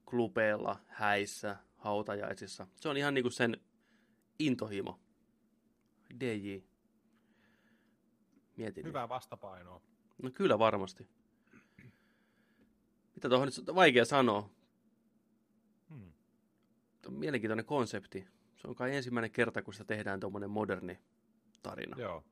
[0.05, 2.67] klubeilla, häissä, hautajaisissa.
[2.75, 3.57] Se on ihan niinku sen
[4.39, 4.99] intohimo.
[6.19, 6.57] DJ.
[8.57, 8.85] Mietin.
[8.85, 9.81] Hyvää vastapainoa.
[10.23, 11.09] No kyllä varmasti.
[13.17, 14.49] Mitä tuohon nyt vaikea sanoa.
[15.89, 16.11] Hmm.
[17.01, 18.27] Tuo on mielenkiintoinen konsepti.
[18.55, 20.99] Se on kai ensimmäinen kerta, kun sitä tehdään tuommoinen moderni
[21.63, 21.97] tarina.
[21.99, 22.23] Joo.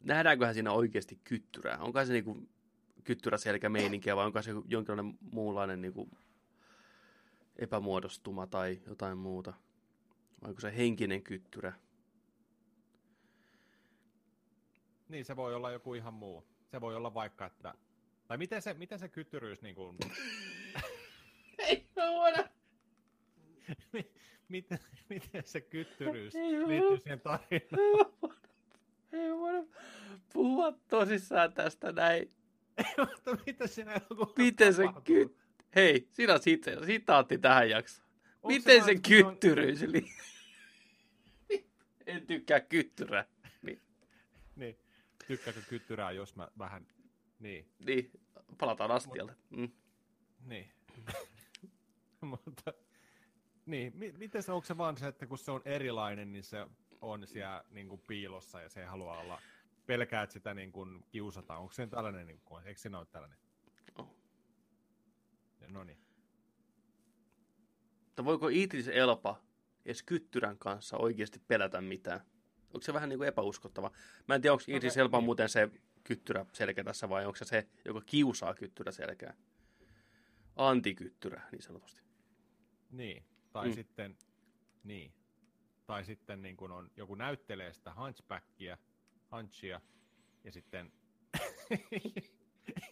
[0.00, 1.78] Nähdäänköhän siinä oikeasti kyttyrää?
[1.78, 2.48] Onko se niinku
[3.04, 6.10] kyttyräselkä meininkiä vai onko se jonkinlainen muunlainen niinku
[7.56, 9.54] epämuodostuma tai jotain muuta?
[10.42, 11.72] Vai onko se henkinen kyttyrä?
[15.08, 16.49] Niin, se voi olla joku ihan muu.
[16.70, 17.74] Se voi olla vaikka, että...
[18.28, 19.96] Tai miten se, miten se kyttyryys niin kuin...
[21.58, 22.48] Ei voida.
[24.48, 24.78] miten,
[25.08, 28.12] miten se kyttyryys Ei liittyy siihen tarinaan?
[29.12, 29.64] Ei voida
[30.32, 32.32] puhua tosissaan tästä näin.
[32.98, 35.04] Mutta mitä siinä elokuvassa Miten se tapahtuu?
[35.04, 35.36] ky...
[35.74, 38.08] Hei, siinä on sit, sitaatti tähän jaksoon.
[38.42, 40.04] Onko Miten se se on- kyttyryys li...
[42.06, 43.24] En tykkää kyttyrää.
[45.30, 46.86] Tykkääkö kyttyrää, jos mä vähän...
[47.38, 47.72] Niin.
[47.86, 48.10] niin
[48.58, 49.36] palataan astialle.
[49.50, 49.70] Mm.
[50.46, 50.72] Niin.
[52.20, 52.74] Mutta...
[53.66, 56.66] Niin, mi- miten se, onko se vaan se, että kun se on erilainen, niin se
[57.00, 59.42] on siellä niin kuin piilossa ja se ei halua olla,
[59.86, 61.60] pelkää, että sitä niin kuin kiusataan.
[61.60, 63.38] Onko se tällainen, niin kuin, eikö se ole tällainen?
[63.98, 64.08] On.
[65.68, 65.98] No niin.
[68.04, 69.42] Mutta voiko Idris Elba
[69.84, 72.20] edes kyttyrän kanssa oikeasti pelätä mitään?
[72.74, 73.90] Onko se vähän niin kuin epäuskottava?
[74.28, 75.24] Mä en tiedä, onko se- Elba niin.
[75.24, 75.68] muuten se
[76.04, 79.34] kyttyrä selkä tässä vai onko se se, joka kiusaa kyttyrä selkää?
[80.56, 82.02] Antikyttyrä, niin sanotusti.
[82.90, 83.24] Niin.
[83.52, 83.74] Tai Mm.
[83.74, 84.16] sitten,
[84.84, 85.12] niin.
[85.86, 88.78] Tai sitten niin kuin on, joku näyttelee sitä hunchbackia,
[89.32, 89.80] hunchia,
[90.44, 90.92] ja sitten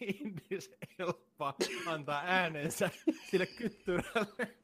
[0.01, 2.89] Indis Elba antaa äänensä
[3.29, 4.55] sille kyttyrälle.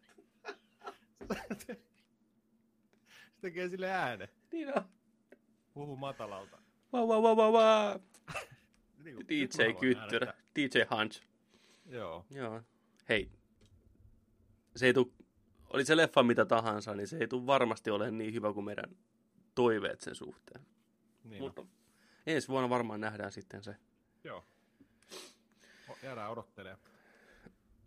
[1.58, 1.80] Se
[3.42, 4.28] tekee sille äänen.
[4.52, 4.84] Niin on.
[5.76, 6.58] Puhu matalalta.
[6.94, 7.10] Wow.
[9.04, 10.34] Niin kuin- nyt mä DJ haluan Kyttyrä.
[10.56, 11.22] DJ Hunch.
[11.86, 12.26] Joo.
[12.30, 12.62] Joo.
[13.10, 13.32] Hei,
[14.76, 15.14] se ei tuu,
[15.70, 18.96] oli se leffa mitä tahansa, niin se ei tule varmasti ole niin hyvä kuin meidän
[19.56, 20.66] toiveet sen suhteen.
[21.24, 21.66] Niin Mutta
[22.28, 23.76] ensi vuonna varmaan nähdään sitten se.
[24.24, 24.44] Joo.
[25.90, 26.80] O- Jäädään odottelemaan.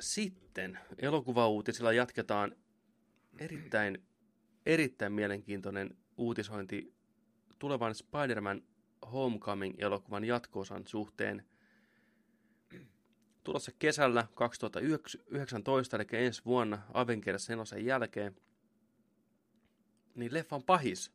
[0.01, 2.57] Sitten elokuvauutisilla jatketaan
[3.39, 4.07] erittäin,
[4.67, 6.95] erittäin mielenkiintoinen uutisointi
[7.59, 8.63] tulevan Spider-Man
[9.13, 11.45] Homecoming-elokuvan jatkoosan suhteen.
[13.45, 18.37] Tulossa kesällä 2019, eli ensi vuonna Avengers 4 jälkeen,
[20.15, 21.13] niin leffan pahis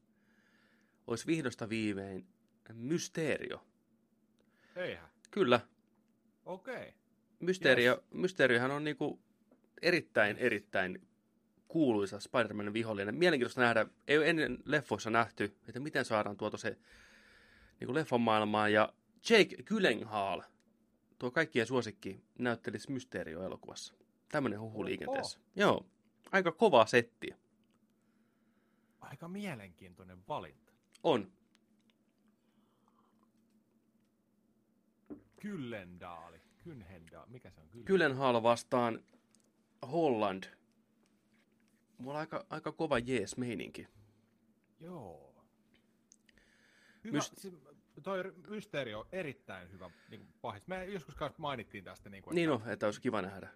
[1.07, 2.27] olisi vihdosta viimein
[2.73, 3.65] Mysterio.
[4.75, 5.09] Eihän.
[5.31, 5.59] Kyllä,
[6.45, 6.75] Okei.
[6.75, 6.91] Okay.
[7.39, 8.03] Mysteerio, yes.
[8.11, 9.19] Mysteeriohan on niinku
[9.81, 11.07] erittäin, erittäin
[11.73, 13.15] kuuluisa Spider-Manin vihollinen.
[13.15, 16.77] Mielenkiintoista nähdä, ei ole ennen leffoissa nähty, että miten saadaan tuotu se
[17.79, 18.73] niinku leffan maailmaan.
[18.73, 18.93] Ja
[19.29, 20.41] Jake Gyllenhaal,
[21.19, 23.93] tuo kaikkien suosikki, näyttelisi Mysteerio-elokuvassa.
[24.31, 24.85] Tämmöinen huhu Oho.
[24.85, 25.39] liikenteessä.
[25.55, 25.85] Joo,
[26.31, 27.35] aika kova setti.
[28.99, 30.73] Aika mielenkiintoinen valinta.
[31.03, 31.31] On.
[35.41, 36.41] Kyllendaali.
[36.63, 37.31] Kynhendaali.
[37.31, 37.67] Mikä se on?
[37.67, 37.85] Kyllen...
[37.85, 39.03] Gyllenhaal vastaan
[39.91, 40.43] Holland.
[42.03, 43.87] Mulla on aika, aika kova jees meininki.
[44.79, 45.35] Joo.
[47.03, 47.17] Hyvä.
[47.17, 50.67] Myst- Myst- toi mysteeri on erittäin hyvä niin kuin pahis.
[50.67, 52.09] Me joskus kanssa mainittiin tästä.
[52.09, 53.49] Niin, kuin, Niin on, että olisi kiva nähdä.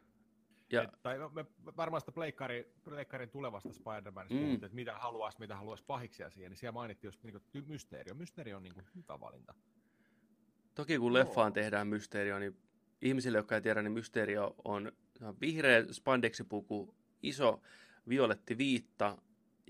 [0.72, 1.46] Ja Et, tai me
[1.78, 4.40] varmaan sitä pleikkari, pleikkarin tulevasta Spider-Manista Mm.
[4.40, 8.14] puhuttiin, että mitä haluaisi, mitä haluaisi pahiksia siihen, niin siellä mainittiin just niin kuin, mysteeri.
[8.14, 9.54] Mysteeri on niin kuin, hyvä valinta.
[10.76, 11.14] Toki kun Joo.
[11.14, 12.58] leffaan tehdään Mysterio, niin
[13.02, 14.04] ihmisille, jotka ei tiedä, niin
[14.66, 17.62] on se on vihreä spandexipuku, iso
[18.10, 19.18] violetti viitta,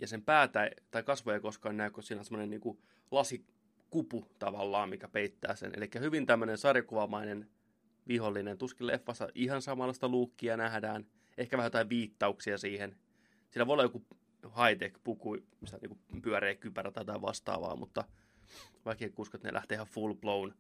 [0.02, 2.78] ja sen päätä tai kasvoja koskaan näe, kun siinä on semmoinen niin
[3.12, 5.72] lasikupu tavallaan, mikä peittää sen.
[5.78, 7.50] Eli hyvin tämmöinen sarjakuvamainen
[8.08, 8.58] vihollinen.
[8.58, 11.06] Tuskin leffassa ihan samanlaista luukkia nähdään.
[11.38, 12.96] Ehkä vähän jotain viittauksia siihen.
[13.50, 14.06] Sillä voi olla joku
[14.44, 18.04] high-tech puku, mistä niin pyöreä kypärä tai jotain vastaavaa, mutta
[19.18, 20.54] usko, että ne lähtee ihan full blown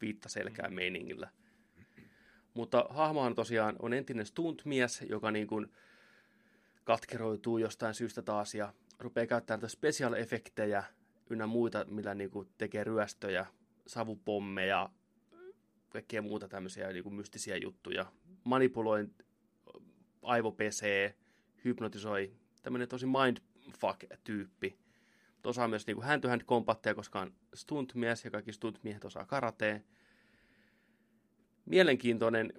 [0.00, 1.30] viittaselkään meiningillä.
[2.54, 5.72] Mutta hahmohan tosiaan on entinen stuntmies, joka niin kuin
[6.84, 10.84] katkeroituu jostain syystä taas ja rupeaa käyttämään näitä special-efektejä
[11.30, 13.46] ynnä muita, millä niin kuin tekee ryöstöjä,
[13.86, 14.90] savupommeja,
[15.88, 18.12] kaikkea muuta tämmöisiä niin kuin mystisiä juttuja.
[18.44, 19.08] Manipuloi
[20.22, 21.14] aivopesee,
[21.64, 24.78] hypnotisoi, tämmöinen tosi mindfuck-tyyppi.
[25.44, 29.80] Osaa myös niin hand-to-hand kombatteja, koska on stuntmies ja kaikki stuntmiehet osaa karatea.
[31.66, 32.52] Mielenkiintoinen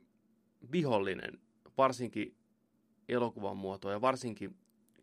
[0.72, 1.40] vihollinen,
[1.78, 2.36] varsinkin
[3.10, 4.58] elokuvan muotoa ja varsinkin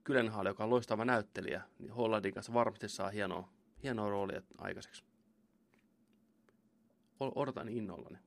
[0.04, 3.48] Kylenhaali, joka on loistava näyttelijä, niin Hollandin kanssa varmasti saa hienoa,
[3.82, 5.04] hienoa roolia aikaiseksi.
[7.20, 8.18] Odotan innollani.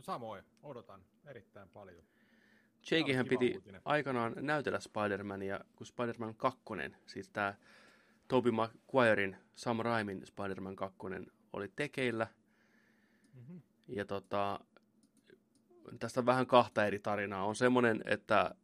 [0.00, 2.04] Samoin, odotan erittäin paljon.
[2.90, 3.82] Jakehän piti uutinen.
[3.84, 6.62] aikanaan näytellä Spider-Mania, kun Spider-Man 2,
[7.06, 7.54] siis tämä
[8.28, 10.98] Tobey Maguirein Sam Raimin Spider-Man 2
[11.52, 12.26] oli tekeillä.
[13.34, 13.60] Mm-hmm.
[13.88, 14.60] Ja tota,
[15.98, 17.46] tästä vähän kahta eri tarinaa.
[17.46, 18.54] On semmoinen, että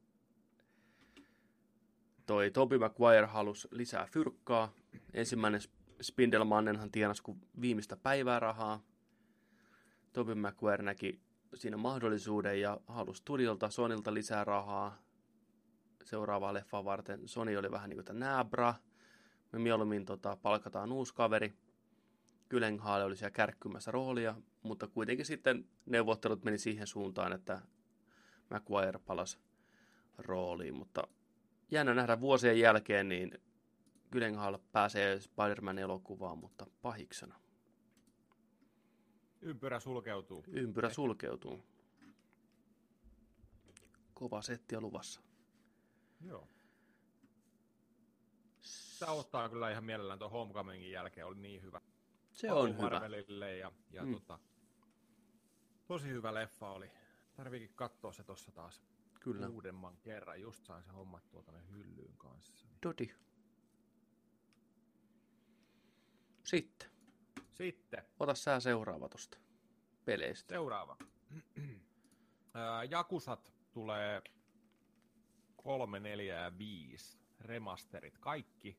[2.28, 4.72] toi Tobey Maguire halusi lisää fyrkkaa.
[5.14, 5.60] Ensimmäinen
[6.00, 8.82] Spindelmannenhan tienasi kuin viimeistä päivää rahaa.
[10.12, 11.20] Tobey Maguire näki
[11.54, 15.02] siinä mahdollisuuden ja halusi studiolta Sonilta lisää rahaa
[16.04, 17.28] seuraavaa leffaa varten.
[17.28, 18.74] Sony oli vähän niin kuin nääbra.
[19.52, 21.52] Me mieluummin tota, palkataan uusi kaveri.
[22.48, 27.60] Kylenhaale oli siellä kärkkymässä roolia, mutta kuitenkin sitten neuvottelut meni siihen suuntaan, että
[28.50, 29.38] Maguire palasi
[30.18, 31.08] rooliin, mutta
[31.70, 33.38] jännä nähdä vuosien jälkeen, niin
[34.12, 37.40] Gyllenhaal pääsee Spider-Man elokuvaan, mutta pahiksena.
[39.40, 40.44] Ympyrä sulkeutuu.
[40.48, 41.64] Ympyrä sulkeutuu.
[44.14, 45.20] Kova setti on luvassa.
[46.20, 46.48] Joo.
[48.98, 51.81] Tämä ottaa kyllä ihan mielellään tuon Homecomingin jälkeen, oli niin hyvä.
[52.33, 52.90] Se on hyvä.
[52.90, 54.09] Marvelille ja, ja Mm.
[54.09, 54.14] mm.
[54.14, 54.38] tota,
[55.87, 56.90] tosi hyvä leffa oli.
[57.35, 58.83] Tarviikin katsoa se tuossa taas
[59.20, 59.48] Kyllä.
[59.48, 60.40] uudemman kerran.
[60.40, 62.66] Just sain se hommattua tuonne hyllyyn kanssa.
[62.87, 63.14] Dodi.
[66.44, 66.90] Sitten.
[67.54, 69.38] Sitten Ota sä seuraava tosta
[70.04, 70.54] peleistä.
[70.54, 70.96] seuraava.
[72.90, 74.22] Jakusat tulee
[75.57, 78.78] kolme, neljä ja viisi remasterit, kaikki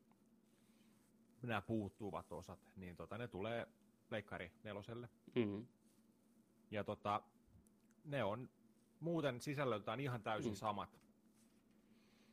[1.42, 3.68] nämä puuttuvat osat, niin tota, ne tulee
[4.10, 5.10] Pleikkari neloselle.
[5.36, 5.68] Mm.
[6.72, 7.24] Ja tota,
[8.04, 8.50] ne on
[9.00, 10.56] muuten sisällöltään ihan täysin Mm.
[10.56, 11.00] samat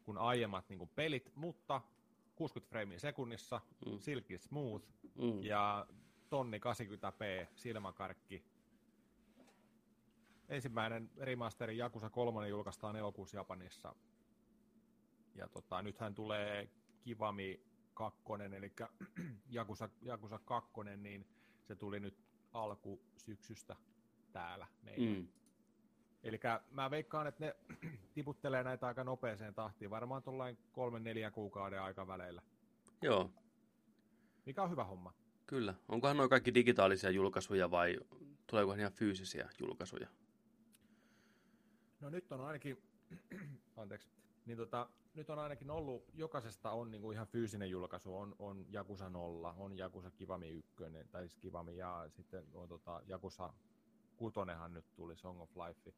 [0.02, 1.80] kuin aiemmat niin kuin pelit, mutta
[2.36, 3.92] 60 freimiä sekunnissa, Mm.
[3.92, 3.98] mm.
[3.98, 5.42] silky smooth Mm.
[5.42, 5.86] ja
[6.30, 8.44] tonni 80p silmäkarkki.
[10.48, 13.94] Ensimmäinen remasteri Jakusa 3 julkaistaan elokuussa Japanissa.
[15.34, 17.60] Ja tota, nythän tulee Kivami
[17.94, 18.22] 2,
[18.56, 18.72] eli
[19.48, 21.26] Jakusa, Jakusa 2, niin
[21.64, 22.18] se tuli nyt
[22.52, 23.76] alkusyksystä
[24.32, 25.20] täällä meillä.
[25.20, 25.28] Mm.
[26.26, 27.56] Eli mä veikkaan, että ne
[28.14, 32.42] tiputtelee näitä aika nopeeseen tahtiin, varmaan tuollain kolmen neljän kuukauden aikaväleillä,
[33.02, 33.30] Joo,
[34.46, 35.12] mikä on hyvä homma.
[35.46, 35.74] kyllä.
[35.88, 37.98] Onkohan noin kaikki digitaalisia julkaisuja vai
[38.46, 40.08] tuleeko ihan fyysisiä julkaisuja?
[42.00, 42.82] No nyt on ainakin,
[43.76, 44.08] anteeksi,
[44.46, 49.08] niin tota, nyt on ainakin ollut, jokaisesta on niinku ihan fyysinen julkaisu, on, on Jakusa
[49.08, 50.74] 0, on Jakusa Kivami 1,
[51.10, 53.54] tai siis Kivami ja sitten on tota, Jakusa
[54.16, 55.92] 6 nyt tuli, Song of Life.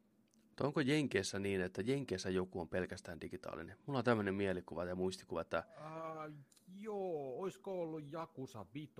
[0.59, 3.77] Tai onko Jenkeissä niin, että Jenkeissä joku on pelkästään digitaalinen?
[3.85, 6.33] Mulla on tämmöinen mielikuva ja muistikuva, että Uh,
[6.79, 8.93] joo, olisiko ollut Jakusa 5,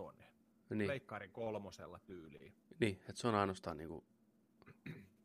[0.70, 2.54] niin, Leikkarin kolmosella tyyliin.
[2.80, 4.04] niin että se on ainoastaan niinku,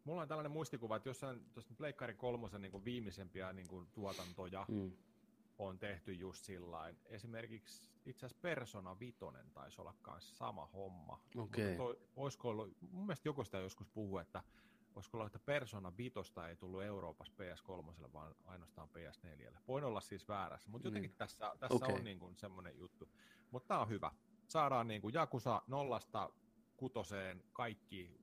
[0.05, 4.93] Mulla on tällainen muistikuva, että jossain tuossa Pleikkarin kolmosen niin viimeisempiä niin kuin, tuotantoja mm,
[5.59, 6.97] on tehty just sillain.
[7.07, 11.21] Esimerkiksi itse asiassa Persona Vitonen taisi olla kanssa sama homma.
[11.37, 11.65] Okei.
[11.65, 14.43] Mutta toi, olisiko ollut, mun mielestä joku sitä joskus puhuu, että
[14.97, 19.59] olisiko ollut, että Persona Vitosta ei tullut Euroopassa PS3, vaan ainoastaan PS4.
[19.69, 21.19] Voin olla siis väärässä, mutta jotenkin Niin.
[21.19, 21.95] tässä, tässä Okei.
[21.95, 23.09] on niin kuin semmoinen juttu.
[23.51, 24.11] Mutta tämä on hyvä.
[24.49, 26.31] Saadaan niin kuin Jakusa nollasta
[26.77, 28.21] kutoseen kaikki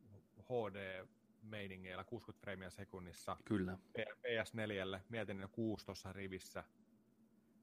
[0.50, 1.08] HD
[1.42, 3.78] meiningeillä 60 freimiä sekunnissa kyllä.
[3.98, 6.64] PS4, mietin ne kuusi tuossa rivissä.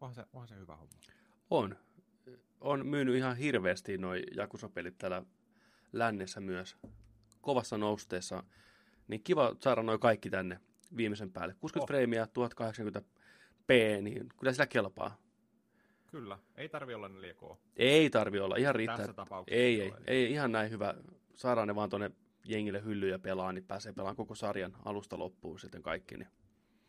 [0.01, 0.93] Onhan se, onhan se hyvä homma.
[1.51, 1.77] On.
[2.61, 5.23] On myynyt ihan hirveästi noi Jakusa-pelit täällä
[5.93, 6.77] lännessä myös.
[7.41, 8.43] Kovassa nousteessa.
[9.09, 10.61] Niin kiva saada noi kaikki tänne
[10.97, 11.55] viimeisen päälle.
[11.55, 11.87] 60 Oh.
[11.87, 15.17] freimiä, 1080p, niin kyllä sitä kelpaa.
[16.07, 17.57] Kyllä, ei tarvi olla 4K.
[17.77, 18.97] Ei tarvi olla, ihan riittää.
[18.97, 20.01] Tässä tapauksessa Ei, ei, ole.
[20.07, 20.95] ei, ihan näin hyvä.
[21.35, 22.11] Saadaan ne vaan tuonne
[22.45, 26.17] jengille hyllyyn ja pelaa, niin pääsee pelaamaan koko sarjan alusta loppuun sitten kaikki.
[26.17, 26.29] Niin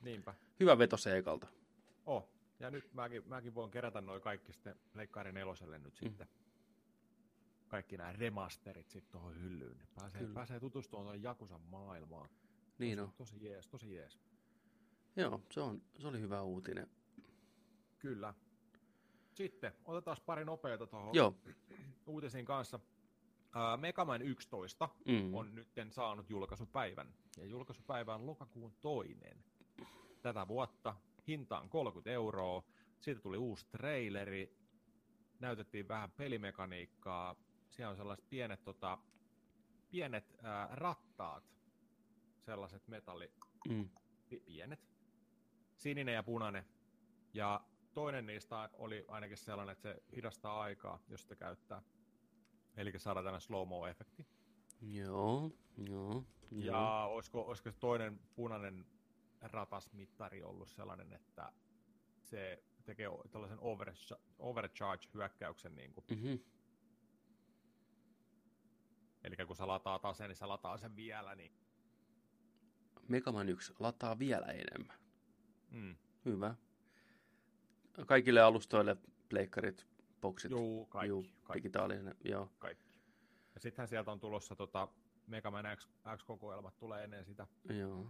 [0.01, 0.33] Niinpä.
[0.59, 1.47] hyvä veto Seikalta.
[2.05, 2.29] Oh.
[2.59, 6.15] Ja nyt mäkin, mäkin voin kerätä noin kaikki sitten Leikkari neloselle nyt Mm.
[7.69, 9.77] Kaikki nämä remasterit sitten tuohon hyllyyn.
[9.77, 10.33] Niin Pääsee, Kyllä.
[10.33, 12.29] pääsee tutustumaan tuon Jakusan maailmaan.
[12.77, 13.13] Niin tosi, on.
[13.17, 14.19] Tosi jees, tosi jees.
[15.15, 16.87] Joo, se, on, se oli hyvä uutinen.
[17.99, 18.33] Kyllä.
[19.33, 21.35] Sitten otetaan pari nopeata tuohon Joo.
[22.07, 22.79] uutisiin kanssa.
[23.55, 25.33] Uh, Megaman 11 Mm.
[25.33, 27.13] on nyt saanut julkaisupäivän.
[27.37, 29.43] Ja julkaisupäivä on lokakuun toinen.
[30.21, 30.95] Tätä vuotta
[31.27, 32.63] hinta on 30 euroa.
[33.01, 34.57] Siitä tuli uusi traileri.
[35.39, 37.35] Näytettiin vähän pelimekaniikkaa.
[37.69, 38.97] Siellä on sellaiset pienet, tota,
[39.91, 41.43] pienet ää, rattaat.
[42.39, 43.31] Sellaiset metalli,
[43.69, 43.89] Mm.
[44.29, 44.79] pi- pienet.
[45.75, 46.65] Sininen ja punainen.
[47.33, 47.61] Ja
[47.93, 51.81] toinen niistä oli ainakin sellainen, että se hidastaa aikaa, jos sitä käyttää.
[52.77, 54.25] Eli saadaan tämmöinen slow-mo-efekti.
[54.81, 56.23] Joo, joo.
[56.51, 57.13] Ja joo.
[57.13, 58.85] olisiko, olisiko toinen punainen
[59.41, 61.51] ratasmittari ollut sellainen, että
[62.21, 65.75] se tekee tällaisen overcha- overcharge-hyökkäyksen.
[65.75, 66.05] Niin kuin.
[66.09, 66.39] Mm-hmm.
[69.37, 71.35] Eli kun sä lataa taas niin se lataa sen vielä.
[71.35, 71.51] Niin...
[73.07, 74.97] Megaman 1 lataa vielä enemmän.
[75.71, 75.95] Mm.
[76.25, 76.55] Hyvä.
[78.05, 78.97] Kaikille alustoille,
[79.29, 79.87] pleikkarit,
[80.21, 81.07] boksit, Juu, kaikki.
[81.07, 82.49] juu, kaikki, digitaalinen, joo.
[82.59, 82.89] kaikki.
[83.55, 84.87] Ja sittenhän sieltä on tulossa tota,
[85.27, 85.87] Mega Man X,
[86.17, 88.07] X-kokoelmat tulee ennen sitä joo.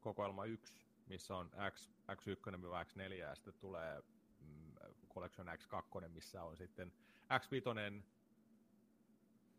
[0.00, 4.02] kokoelma 1, missä on X, X1-X4 ja sitten tulee
[4.40, 4.72] mm,
[5.14, 6.92] Collection X2, missä on sitten
[7.32, 8.02] X5,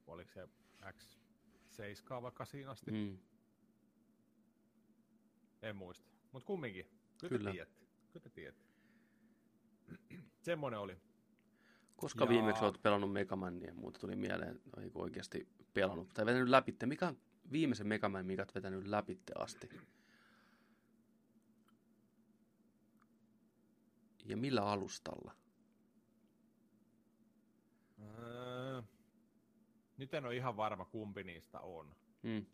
[0.08, 0.48] oliko se
[0.82, 3.17] X7 vai 8 asti, mm.
[5.62, 6.10] En muista.
[6.32, 6.86] Mutta kumminkin,
[7.20, 7.50] kyllä, Kyllä.
[7.50, 7.86] te tiedätte.
[8.13, 8.65] Kyllä te tiedätte.
[10.41, 10.98] Semmoinen oli.
[11.96, 16.76] Koska Ja- viimeksi olet pelannut Megamania, muuta tuli mieleen, oliko oikeasti pelannut, tai vetänyt läpi.
[16.86, 17.17] Mikä on
[17.52, 19.70] viimeisen Megaman, mikä olet vetänyt läpi asti?
[24.26, 25.36] Ja millä alustalla?
[28.00, 28.57] Öö,
[29.97, 31.95] nyt en ole ihan varma, kumpi niistä on.
[32.23, 32.45] Mm.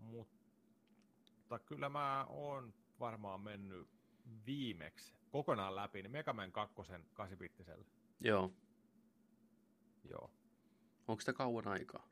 [0.00, 3.88] Mutta kyllä mä oon varmaan mennyt
[4.46, 6.74] viimeksi kokonaan läpi, niin Mega Man 2
[7.14, 7.84] 8-bittisellä.
[8.20, 8.52] Joo.
[10.10, 10.30] Joo.
[11.08, 12.08] Onko sitä kauan aikaa?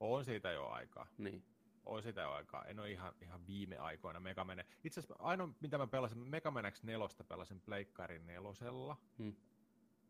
[0.00, 1.06] On siitä jo aikaa.
[1.18, 1.44] Niin.
[1.84, 2.64] On siitä jo aikaa.
[2.64, 4.64] En ole ihan, ihan viime aikoina Mega Man.
[4.84, 8.96] Itse asiassa ainoa, mitä mä pelasin, Mega Man X4 pelasin Pleikkarin nelosella.
[9.18, 9.34] Hmm.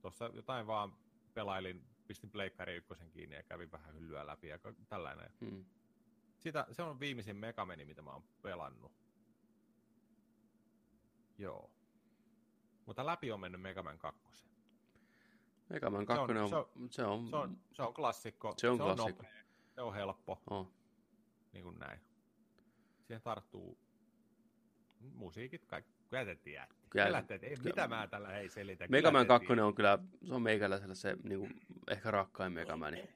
[0.00, 0.96] Tuossa jotain vaan
[1.34, 5.30] pelailin, pistin Pleikkari ykkösen kiinni ja kävin vähän hyllyä läpi ja tällainen.
[5.40, 5.64] Mm.
[6.38, 8.92] Sitä, se on viimeisin Mega Man, mitä mä oon pelannut.
[11.38, 11.70] Joo.
[12.86, 14.24] Mutta läpi on mennyt Mega Man 2.
[15.68, 18.54] Megaman Se on- 2 on, se on, se on, Se on, se on klassikko.
[18.56, 19.22] Se on se klassikko.
[19.22, 19.44] on nopea.
[19.74, 20.70] Se on helppo, oh.
[21.52, 22.00] niin kuin näin.
[23.02, 23.78] Siihen tarttuu
[25.14, 25.92] musiikit, kaikki.
[26.10, 26.74] Kyllä te tiedätte.
[26.90, 28.88] Kyllä- Kyllä te, ei, mitä mä tällä hei selitän.
[28.88, 29.62] Kyllä Megaman te 2 tiedätte.
[29.62, 33.08] on kyllä, se on meikäläisellä se niin kuin, ehkä rakkain Megamani.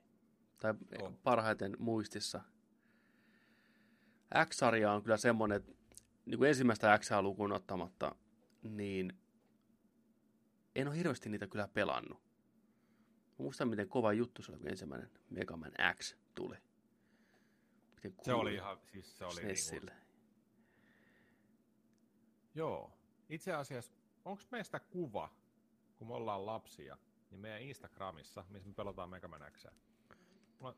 [0.61, 1.17] Tai On.
[1.23, 2.41] parhaiten muistissa.
[4.49, 5.73] X-sarja on kyllä semmoinen, että
[6.27, 8.15] niin kuin ensimmäistä x lukuun ottamatta,
[8.63, 9.13] niin
[10.75, 12.19] en ole hirveästi niitä kyllä pelannut.
[13.39, 16.57] Mä muistan, miten kova juttu se oli, kun ensimmäinen Megaman X tuli.
[17.95, 19.91] Miten Se oli ihan, siis se oli niin kuin.
[22.59, 22.93] Joo.
[23.29, 23.93] Itse asiassa,
[24.25, 25.31] onko meistä kuva,
[25.97, 26.97] kun me ollaan lapsia,
[27.31, 29.67] niin meidän Instagramissa, missä me pelataan Mega Man X.
[30.59, 30.77] Mulla,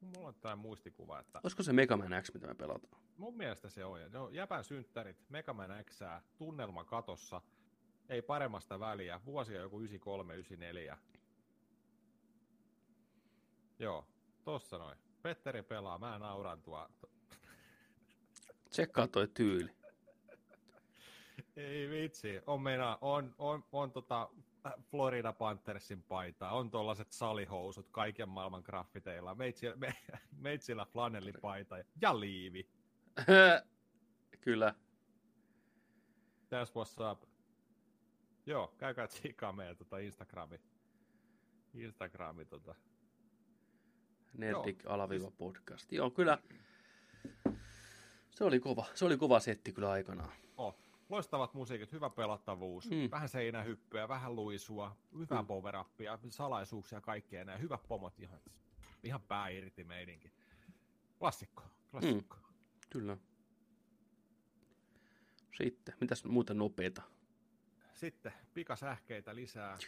[0.00, 3.02] mulla on tämä muistikuva, että Olisiko se Megaman X, mitä me pelataan?
[3.16, 3.98] mun mielestä se on.
[4.12, 6.00] Ne on Jäpän synttärit, Mega Man X,
[6.36, 7.42] tunnelma katossa,
[8.08, 10.98] ei paremmasta väliä, vuosia joku 93, 94.
[13.78, 14.06] Joo,
[14.44, 14.98] tossa noin.
[15.22, 16.88] Petteri pelaa, mä nauran tuo.
[18.70, 19.83] Tsekkaa toi tyyli.
[21.56, 24.30] Ei vitsi, on meina, on, on, on tota
[24.90, 29.94] Florida Panthersin paita, on tuollaiset salihousut kaiken maailman graffiteilla, meitsillä, me,
[30.36, 32.68] meitsillä flanellipaita ja liivi.
[34.40, 34.74] kyllä.
[36.44, 37.22] That's what's up.
[38.46, 40.60] Joo, käykää tsiikaa meidän tota Instagrami.
[41.74, 42.74] Instagrami tota.
[44.32, 45.92] Nerdik Joo, alaviiva podcast.
[45.92, 46.38] Joo, kyllä.
[48.30, 48.86] Se oli kova.
[48.94, 50.32] Se oli kova setti kyllä aikanaan.
[50.56, 50.76] Oh,
[51.08, 53.10] loistavat musiikit, hyvä pelattavuus, Mm.
[53.10, 55.46] vähän seinähyppyä, vähän luisua, hyvää Mm.
[55.46, 55.74] power
[56.28, 58.40] salaisuuksia kaikkea näin, hyvät pomot, ihan,
[59.02, 60.32] ihan pää irti meidinkin.
[61.18, 62.36] Klassikko, klassikko.
[62.36, 62.42] Mm.
[62.90, 63.16] Kyllä.
[65.52, 67.02] Sitten, mitäs muuta nopeita?
[67.92, 69.78] Sitten pikasähkeitä lisää.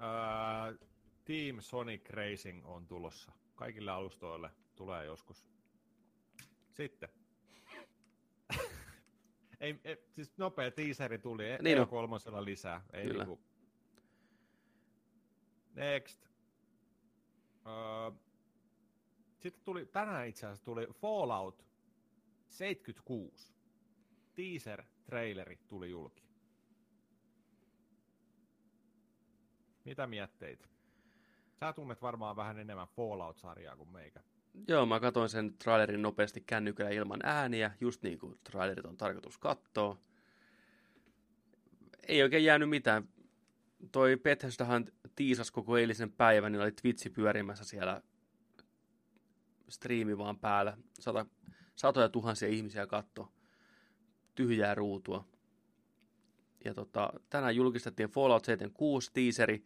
[0.00, 0.78] Öö,
[1.24, 3.32] Team Sonic Racing on tulossa.
[3.54, 5.46] Kaikille alustoille tulee joskus.
[6.70, 7.08] Sitten.
[9.60, 11.88] Ei, ei, siis nopea teaseri tuli, Niin niin on.
[11.88, 12.84] kolmosella lisää.
[12.92, 13.24] Ei Kyllä.
[13.24, 13.44] Niinku...
[15.74, 16.26] Next.
[17.66, 18.10] Öö,
[19.38, 21.66] sitten tuli, tänään itse asiassa tuli Fallout
[22.48, 23.54] 76.
[24.34, 26.28] Teaser, traileri tuli julki.
[29.84, 30.68] Mitä mietteit?
[31.60, 34.22] Sä tunnet varmaan vähän enemmän Fallout-sarjaa kuin meikä.
[34.68, 39.38] Joo, mä katsoin sen trailerin nopeasti kännykällä ilman ääniä, just niin kuin trailerit on tarkoitus
[39.38, 39.98] katsoa.
[42.08, 43.08] Ei oikein jäänyt mitään.
[43.92, 48.02] Toi Bethesdahan tiisas koko eilisen päivän, niin oli Twitchi pyörimässä siellä
[49.68, 50.76] striimi vaan päällä.
[51.00, 51.26] Sata,
[51.76, 53.32] satoja tuhansia ihmisiä katto.
[54.34, 55.24] tyhjää ruutua.
[56.64, 59.64] Ja tota, tänään julkistettiin Fallout 76 teaseri.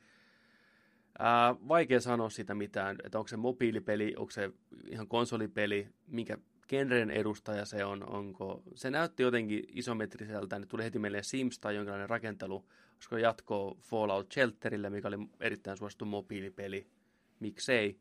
[1.24, 4.52] Ää, vaikea sanoa sitä mitään, että onko se mobiilipeli, onko se
[4.86, 8.62] ihan konsolipeli, minkä genren edustaja se on, onko...
[8.74, 14.32] Se näytti jotenkin isometriseltä, niin tuli heti meille Sims tai jonkinlainen rakentelu, koska jatkoa Fallout
[14.32, 16.86] Shelterille, mikä oli erittäin suosittu mobiilipeli.
[17.40, 18.00] Miksei?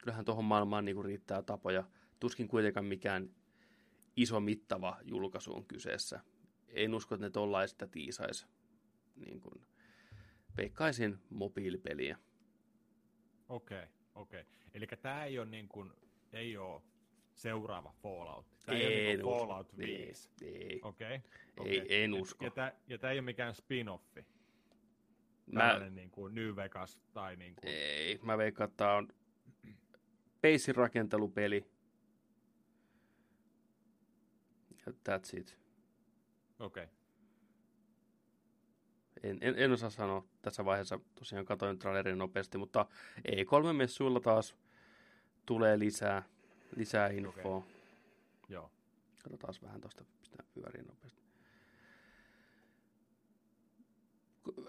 [0.00, 1.84] Kyllähän tuohon maailmaan niin riittää tapoja.
[2.20, 3.30] Tuskin kuitenkaan mikään
[4.16, 6.20] iso mittava julkaisu on kyseessä.
[6.68, 8.46] En usko, että ne tollaista tiisaisi.
[9.16, 9.62] Niin kuin,
[10.56, 12.18] veikkaisin mobiilipeliä.
[13.48, 14.40] Okei, okay, okei.
[14.40, 14.52] Okay.
[14.74, 15.92] Eli tämä ei ole, niin kuin,
[16.32, 16.82] ei ole
[17.34, 18.46] seuraava Fallout.
[18.66, 20.30] Tämä ei, ei ole niin Fallout 5.
[20.42, 20.80] Ei, ei.
[20.82, 21.16] Okei.
[21.16, 21.72] Okay, okay.
[21.72, 22.44] Ei, en usko.
[22.44, 24.24] Ja, tämä, ja tämä ei ole mikään spin-offi.
[25.52, 25.90] Mä...
[25.90, 27.68] niin kuin New Vegas tai niin kuin...
[27.68, 29.08] Ei, mä veikkaan, että tämä on
[30.40, 31.70] peisin rakentelupeli.
[34.86, 35.58] Ja that's it.
[36.58, 36.84] Okei.
[36.84, 36.97] Okay.
[39.22, 42.86] En, en, en osaa sanoa tässä vaiheessa, tosiaan katoin trailerin nopeasti, mutta
[43.28, 44.56] E3-messuilla taas
[45.46, 46.22] tulee lisää,
[46.76, 47.56] lisää infoa.
[47.56, 47.70] Okay.
[48.48, 48.70] Joo.
[49.22, 51.22] Katsotaan vähän tuosta, pistää pyöriin nopeasti.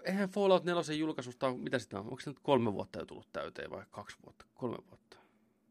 [0.04, 2.04] Eihän Fallout 4 julkaisusta, mitä sitä on?
[2.04, 4.46] Onko se nyt kolme vuotta jo tullut täyteen vai kaksi vuotta?
[4.54, 5.16] Kolme vuotta.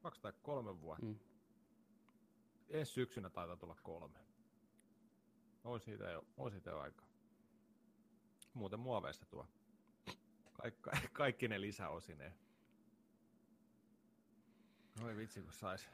[0.02, 1.06] Kaksi tai kolme vuotta.
[1.06, 1.16] Mm.
[2.70, 4.20] Ensi syksynä taitaa tulla kolme.
[5.64, 7.09] On siitä jo, on siitä jo aikaa.
[8.54, 9.48] Muuten muoveista tuo.
[10.54, 12.34] Kaik, ka, kaikki ne lisäosineen.
[15.04, 15.90] Oi vitsi, kun sais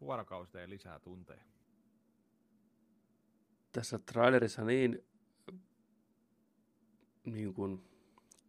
[0.00, 1.44] vuorokausiteen lisää tunteja.
[3.72, 5.04] Tässä trailerissa niin,
[7.24, 7.84] niin kuin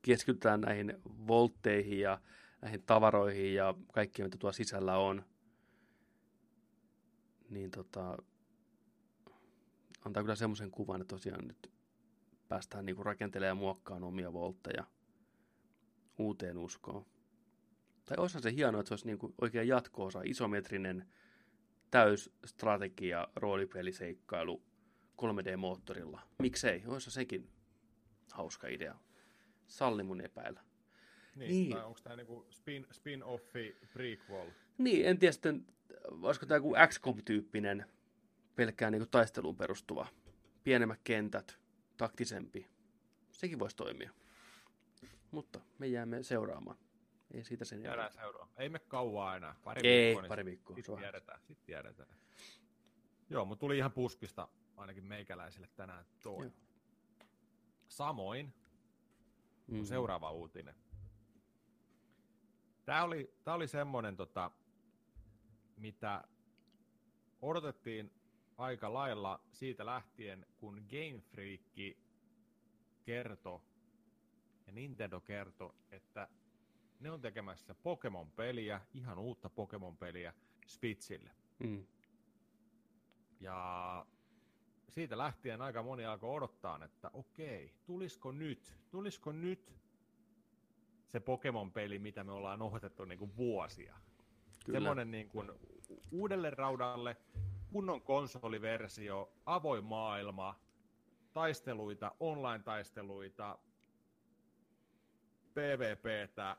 [0.01, 0.93] keskitytään näihin
[1.27, 2.21] voltteihin ja
[2.61, 5.25] näihin tavaroihin ja kaikki, mitä tuo sisällä on,
[7.49, 8.17] niin tota,
[10.05, 11.76] antaa kyllä semmoisen kuvan, että tosiaan nyt
[12.47, 14.83] päästään niin rakentelemaan ja muokkaamaan omia voltteja
[16.19, 17.05] uuteen uskoon.
[18.05, 21.07] Tai olisihan se hienoa, että se olisi niin kuin oikein jatko-osa, isometrinen
[21.91, 24.63] täysstrategia, roolipeliseikkailu
[25.21, 26.21] 3D-moottorilla.
[26.39, 26.83] Miksei?
[26.87, 27.49] Olisi sekin
[28.31, 28.95] hauska idea.
[29.67, 30.61] Salli mun epäillä.
[31.35, 31.77] Niin, niin.
[31.77, 34.51] onko tämä niinku spin, spin-offi prequel?
[34.77, 35.65] Niin, en tiedä sitten,
[36.09, 37.85] olisiko tämä joku XCOM-tyyppinen
[38.55, 40.07] pelkkään niin taisteluun perustuva.
[40.63, 41.59] Pienemmät kentät,
[41.97, 42.67] taktisempi.
[43.31, 44.11] Sekin voisi toimia.
[45.31, 46.77] Mutta me jäämme seuraamaan.
[47.31, 48.49] Ei siitä sen Jäädään seuraa.
[48.57, 49.55] Ei me kauaa enää.
[49.63, 50.75] Pari Ei, viikkoa, niin pari viikkoa.
[50.75, 52.09] Sitten tiedetään, sitten tiedetään.
[53.29, 56.45] Joo, mutta tuli ihan puskista ainakin meikäläisille tänään toi.
[56.45, 56.53] Joo.
[57.87, 58.53] Samoin
[59.67, 59.83] mm.
[59.83, 60.75] seuraava uutinen.
[62.85, 64.51] Tämä oli, tämä oli semmoinen, tota,
[65.77, 66.23] mitä
[67.41, 68.11] odotettiin
[68.57, 71.97] aika lailla siitä lähtien, kun Game Freak
[73.03, 73.61] kertoi
[74.67, 76.27] ja Nintendo kertoi, että
[76.99, 80.33] ne on tekemässä Pokemon-peliä, ihan uutta Pokemon-peliä
[80.67, 81.31] Switchille.
[81.59, 81.87] Mm.
[83.39, 84.05] Ja
[84.89, 89.75] siitä lähtien aika moni alkoi odottaa, että okei, tulisiko nyt, tulisiko nyt
[91.07, 93.95] se Pokemon-peli, mitä me ollaan odotettu niin kuin vuosia.
[94.65, 94.77] Kyllä.
[94.77, 95.51] Semmoinen niin kuin
[96.11, 97.17] uudelle raudalle,
[97.71, 100.59] kunnon konsoliversio, avoin maailma,
[101.33, 103.57] taisteluita, online-taisteluita,
[105.53, 106.57] PvPtä,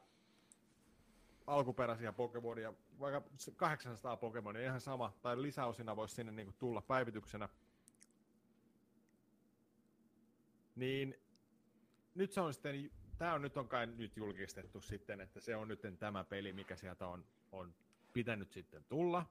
[1.47, 3.23] alkuperäisiä Pokemonia, vaikka
[3.57, 7.49] 800 Pokemonia, ihan sama, tai lisäosina voisi sinne niin tulla päivityksenä.
[10.77, 11.15] Niin
[12.15, 15.69] nyt se on sitten, tämä on nyt on kai nyt julkistettu sitten, että se on
[15.69, 17.75] nyt tämä peli, mikä sieltä on, on
[18.13, 19.27] pitänyt sitten tulla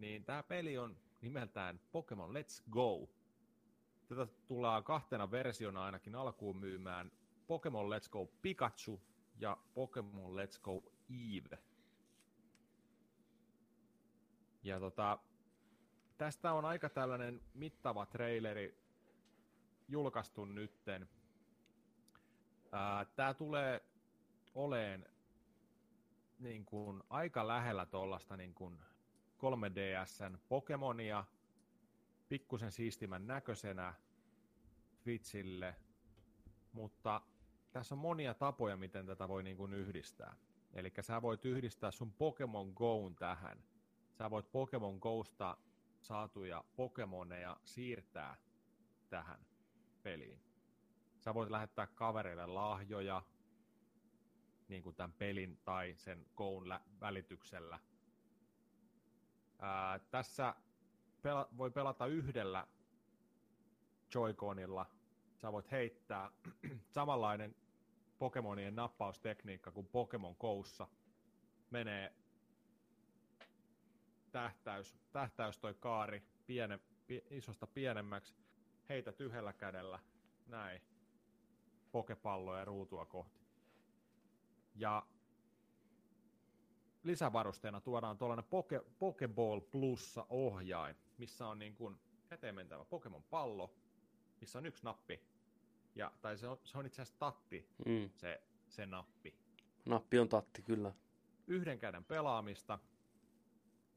[0.00, 3.08] niin tämä peli on nimeltään Pokemon Let's Go.
[4.08, 7.12] Tätä tullaan kahtena versiona ainakin alkuun myymään.
[7.46, 9.02] Pokemon Let's Go Pikachu
[9.38, 11.58] ja Pokemon Let's Go Eve.
[14.62, 15.18] Ja tota,
[16.18, 18.78] tästä on aika tällainen mittava traileri
[19.88, 21.08] julkaistu nytten.
[23.16, 23.84] Tämä tulee
[24.54, 25.06] oleen
[26.38, 28.78] niin kuin aika lähellä tuollaista niin kuin
[29.40, 31.24] 3DSn Pokemonia
[32.28, 33.94] pikkusen siistimän näköisenä
[35.00, 35.76] Twitchille,
[36.72, 37.20] mutta
[37.72, 40.36] tässä on monia tapoja, miten tätä voi niin kuin yhdistää.
[40.72, 43.64] Eli sä voit yhdistää sun Pokemon Goon tähän.
[44.12, 45.56] Sä voit Pokemon Gosta
[46.00, 48.36] saatuja Pokemoneja siirtää
[49.08, 49.46] tähän
[50.02, 50.40] peliin.
[51.18, 53.22] Sä voit lähettää kavereille lahjoja,
[54.68, 56.64] niin kuin tämän pelin tai sen Goon
[57.00, 57.78] välityksellä–
[59.60, 60.54] Ää, tässä
[61.22, 62.66] pela- voi pelata yhdellä
[64.14, 64.86] Joy-Conilla
[65.40, 66.30] sä voit heittää
[66.94, 67.54] samanlainen
[68.18, 70.88] Pokemonien nappaustekniikka kuin Pokemon Koussa.
[71.70, 72.12] Menee
[74.32, 78.34] tähtäys, tähtäys toi kaari piene, pie, isosta pienemmäksi,
[78.88, 79.98] heität yhdellä kädellä,
[80.46, 80.82] näin,
[81.92, 83.40] pokepalloja ruutua kohti.
[84.74, 85.06] Ja
[87.02, 93.74] lisävarusteena tuodaan tuollainen Poke, Pokeball Plussa ohjain, missä on niin kuin eteen mentävä Pokemon pallo,
[94.40, 95.20] missä on yksi nappi,
[95.94, 98.10] ja, tai se on, se on itse asiassa tatti, mm.
[98.16, 99.34] se, se nappi.
[99.86, 100.92] Nappi on tatti, kyllä.
[101.46, 102.78] Yhden käden pelaamista,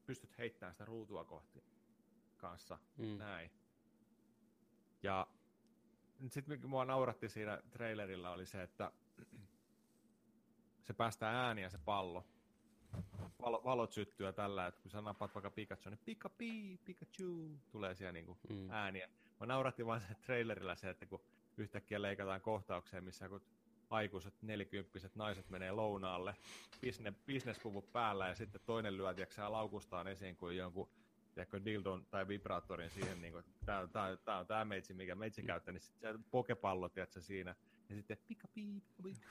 [0.06, 1.64] pystyt heittämään sitä ruutua kohti
[2.36, 3.18] kanssa, mm.
[3.18, 3.50] näin.
[5.02, 5.26] Ja
[6.30, 8.92] sitten mikä mua nauratti siinä trailerilla oli se, että
[10.86, 12.24] se päästää ääniä se pallo.
[13.44, 17.94] Valo, valot syttyä tällä, että kun sä napaat vaikka Pikachu, niin Pika Pi, Pikachu, tulee
[17.94, 18.70] siellä niinku mm.
[18.70, 19.08] ääniä.
[19.40, 21.20] Mä nauratti vaan se trailerilla se, että kun
[21.56, 23.40] yhtäkkiä leikataan kohtaukseen, missä kun
[23.90, 26.36] aikuiset nelikymppiset naiset menee lounaalle,
[26.86, 30.88] business, businesspuvut päällä ja sitten toinen lyö tiiäksä, laukustaan esiin kuin jonkun
[31.34, 35.14] tiedätkö, dildon tai vibraattorin siihen, niin kuin, tää, on, tää, tää on tämä meitsi, mikä
[35.14, 35.46] meitsi mm.
[35.46, 37.54] käyttää, niin sitten se pokepallo, tiedätkö, siinä,
[37.88, 39.28] ja sitten pika piip, pika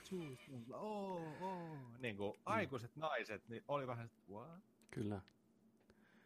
[0.72, 1.78] oh, oh.
[1.98, 2.42] niin kuin, mm.
[2.46, 4.62] aikuiset naiset, niin oli vähän, what?
[4.90, 5.20] Kyllä.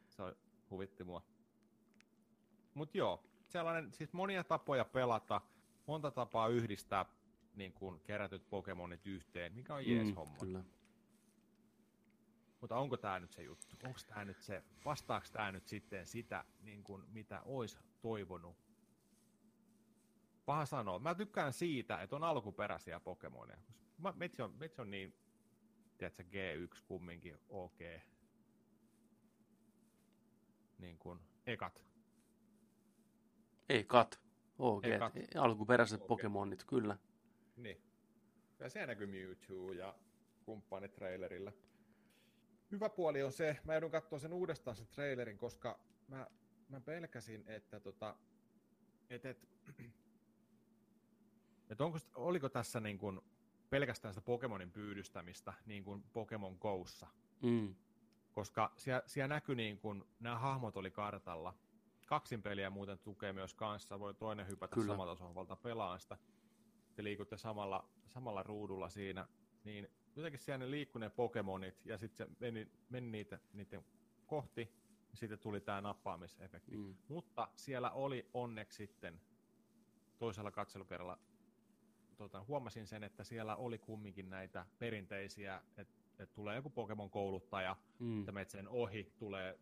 [0.09, 0.23] Se
[0.71, 1.23] huvitti mua.
[2.75, 5.41] Mutta joo, sellainen, siis monia tapoja pelata,
[5.87, 7.07] monta tapaa yhdistää
[7.55, 10.37] niin kuin kerätyt Pokemonit yhteen, mikä on jees mm, homma.
[10.41, 10.65] Kyllä.
[12.61, 13.77] Mutta onko tämä nyt se juttu?
[13.85, 18.68] Onko tämä nyt se, vastaako tämä nyt sitten sitä, niin kuin, mitä olisi toivonut?
[20.49, 20.99] Paha sanoa.
[20.99, 23.59] Mä tykkään siitä, että on alkuperäisiä Pokemoneja.
[24.15, 25.15] Metsi on, metsi on niin,
[25.99, 27.79] tiedätkö, G1 kumminkin OK.
[30.79, 31.85] Niin kuin ekat.
[33.69, 34.21] Ekat.
[34.59, 34.85] OK.
[34.85, 35.13] Ekat.
[35.39, 36.09] Alkuperäiset okay.
[36.09, 36.97] Pokemonit, kyllä.
[37.57, 37.83] Niin.
[38.59, 39.95] Ja se näkyy Mewtwo ja
[40.45, 41.53] kumppanit trailerilla
[42.71, 46.27] hyvä puoli on se, mä joudun katsoa sen uudestaan sen trailerin, koska mä,
[46.69, 48.17] mä pelkäsin, että tota,
[49.11, 49.49] et, et,
[51.71, 53.21] et onko, oliko tässä niin kuin
[53.71, 57.07] pelkästään sitä Pokemonin pyydystämistä niin kuin Pokemon Goussa.
[57.43, 57.75] Mm.
[58.33, 61.55] Koska siellä, siellä näkyi niin kuin, nämä hahmot oli kartalla.
[62.07, 64.01] Kaksin peliä muuten tukee myös kanssa.
[64.01, 64.87] Voi toinen hypätä Kyllä.
[64.87, 66.19] samalta sohvalta pelaan sitä.
[66.95, 69.29] Te liikutte samalla, samalla ruudulla siinä.
[69.65, 73.85] Niin jotenkin siellä ne liikkui ne Pokemonit ja sitten se meni, meni niitä, niiden
[74.27, 74.73] kohti
[75.11, 76.77] ja sitten tuli tämä nappaamisefekti.
[76.77, 76.95] Mm.
[77.09, 79.21] Mutta siellä oli onneksi sitten
[80.19, 81.19] toisella katselukerralla
[82.19, 88.19] tota, huomasin sen, että siellä oli kumminkin näitä perinteisiä, että et tulee joku Pokemon-kouluttaja, mm.
[88.19, 89.59] että menet sen ohi, tulee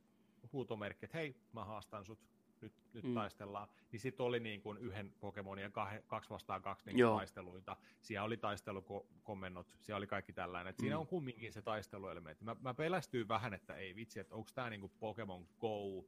[0.53, 2.19] huutomerkki, että hei, mä haastan sut,
[2.61, 3.15] nyt, nyt mm.
[3.15, 7.77] taistellaan, niin sitten oli niin kuin yhden Pokemonin ja kah, kaksi vastaan kaksi niin taisteluita.
[8.01, 10.71] Siellä oli taistelukomennot, siellä oli kaikki tällainen.
[10.71, 10.83] Et mm.
[10.83, 12.45] Siinä on kumminkin se taisteluelementti.
[12.45, 16.05] Mä, mä pelästyin vähän, että ei vitsi, että onko tämä niin Pokemon Go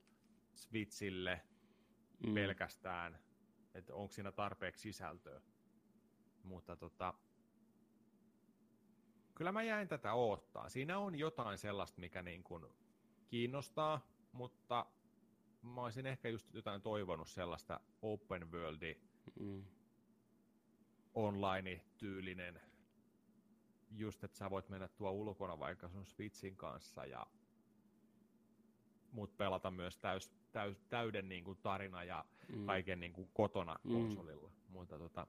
[0.55, 1.43] Switchille
[2.27, 2.35] mm.
[2.35, 3.19] pelkästään,
[3.75, 5.41] että onko siinä tarpeeksi sisältöä.
[6.43, 7.15] Mutta tota,
[9.35, 10.69] kyllä mä jäin tätä odottaa.
[10.69, 12.67] Siinä on jotain sellaista, mikä niin kuin
[13.29, 14.01] kiinnostaa,
[14.33, 14.87] mutta
[15.63, 18.97] mä olisin ehkä just jotain toivonut sellaista open worldi
[19.41, 19.65] mm.
[21.15, 22.61] online-tyylinen,
[23.91, 27.27] just että sä voit mennä tuo ulkona vaikka sun Switchin kanssa ja
[29.13, 32.67] mut pelata myös täys, täys, täyden niin kuin tarina ja mm.
[32.67, 33.93] kaiken niin kuin kotona mm.
[33.93, 34.51] konsolilla.
[34.69, 35.27] Mutta tota,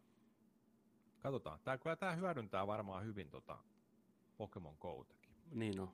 [1.19, 1.59] katsotaan.
[1.63, 3.57] Tää, kyllä tämä hyödyntää varmaan hyvin tota
[4.37, 5.35] Pokemon Go-takin.
[5.51, 5.89] Niin on.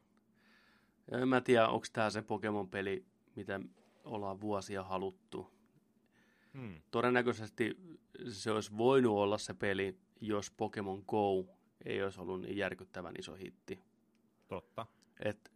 [1.12, 3.06] Ja en mä tiedä, onko tämä se Pokemon-peli,
[3.36, 3.60] mitä
[4.04, 5.54] ollaan vuosia haluttu.
[6.54, 6.82] Hmm.
[6.92, 7.78] Todennäköisesti
[8.30, 11.46] se olisi voinut olla se peli, jos Pokemon Go
[11.86, 13.84] ei olisi ollut niin järkyttävän iso hitti.
[14.48, 14.86] Totta.
[15.20, 15.52] Et,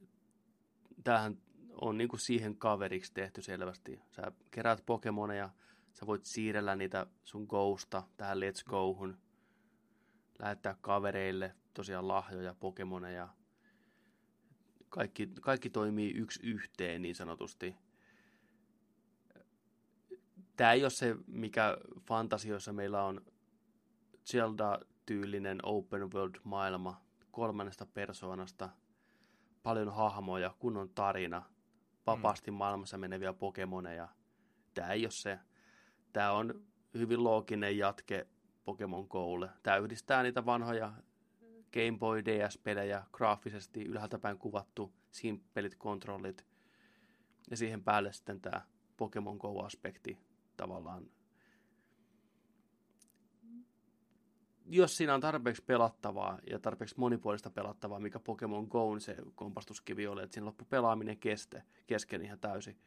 [1.03, 1.37] tämähän
[1.81, 4.01] on niinku siihen kaveriksi tehty selvästi.
[4.11, 5.49] Sä keräät Pokemoneja,
[5.93, 9.17] sä voit siirrellä niitä sun Gosta tähän Let's Gohun,
[10.39, 13.29] lähettää kavereille tosiaan lahjoja, Pokemoneja.
[14.89, 17.75] Kaikki, kaikki toimii yksi yhteen niin sanotusti–
[20.59, 21.77] tämä ei ole se, mikä
[22.07, 23.21] fantasioissa meillä on
[24.25, 28.69] Zelda-tyylinen open world-maailma kolmannesta persoonasta,
[29.63, 31.43] paljon hahmoja, kunnon tarina,
[32.07, 32.57] vapaasti mm.
[32.57, 34.07] maailmassa meneviä pokemoneja.
[34.73, 35.39] Tämä ei ole se.
[36.13, 36.61] Tämä on
[36.93, 38.27] hyvin looginen jatke
[38.69, 39.49] Pokemon Go'lle.
[39.63, 40.93] Tämä yhdistää niitä vanhoja
[41.73, 46.45] Game Boy DS-pelejä graafisesti ylhäältä päin kuvattu, simppelit kontrollit
[47.49, 48.61] ja siihen päälle sitten tämä
[48.97, 50.17] Pokemon Go-aspekti
[50.57, 51.09] tavallaan
[54.65, 60.23] jos siinä on tarpeeksi pelattavaa ja tarpeeksi monipuolista pelattavaa, mikä Pokemon Go se kompastuskivi oli,
[60.23, 62.77] että siinä loppu pelaaminen keste, kesken ihan täysin,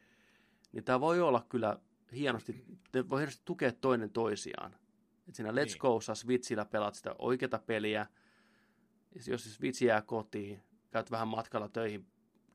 [0.71, 1.79] niin tämä voi olla kyllä
[2.13, 2.65] hienosti,
[3.09, 4.75] voi hienosti tukea toinen toisiaan.
[5.27, 5.81] Et siinä Let's niin.
[5.81, 8.07] Go'ssa Switchillä pelaat sitä oikeata peliä,
[9.27, 12.07] jos se Switch jää kotiin, käyt vähän matkalla töihin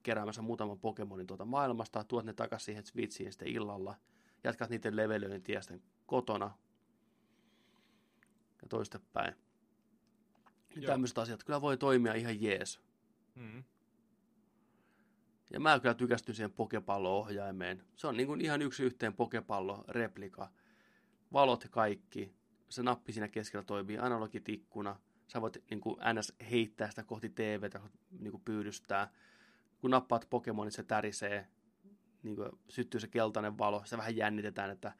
[0.03, 3.97] keräämässä muutaman Pokemonin tuota maailmasta, tuot ne takaisin siihen Switchiin sitten illalla,
[4.45, 6.59] jatkat niiden levelöintiä sitten kotona
[8.63, 9.35] ja toistepäin.
[10.87, 12.81] Tämmöiset asiat kyllä voi toimia ihan jees.
[13.35, 13.65] Mm.
[15.51, 17.85] Ja mä kyllä tykästyn siihen pokepallo-ohjaimeen.
[17.97, 20.49] Se on niin kuin ihan yksi yhteen pokepallo-replika.
[21.33, 22.38] Valot kaikki.
[22.69, 24.97] Se nappi siinä keskellä toimii analogitikkuna.
[25.29, 26.33] Sä voit niin kuin ns.
[26.51, 27.81] heittää sitä kohti TVtä,
[28.19, 29.13] niin kuin pyydystää.
[29.81, 31.49] Kun nappaat Pokemonit, se tärisee.
[32.23, 33.83] Niin kuin syttyy se keltainen valo.
[33.85, 34.93] Se vähän jännitetään, että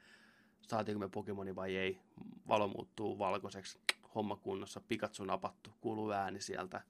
[0.61, 2.01] saatiinko me Pokemoni vai ei.
[2.47, 3.79] Valo muuttuu valkoiseksi.
[4.15, 4.81] Homma kunnossa.
[4.81, 5.73] Pikachu napattu.
[5.81, 6.81] Kuuluu ääni sieltä.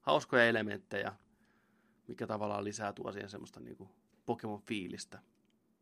[0.00, 1.12] Hauskoja elementtejä
[2.08, 3.88] mikä tavallaan lisää tuo siihen semmoista niin
[4.26, 5.18] Pokemon-fiilistä.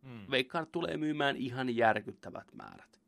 [0.03, 0.31] Mm.
[0.31, 3.01] Veikkaan, tulee myymään ihan järkyttävät määrät.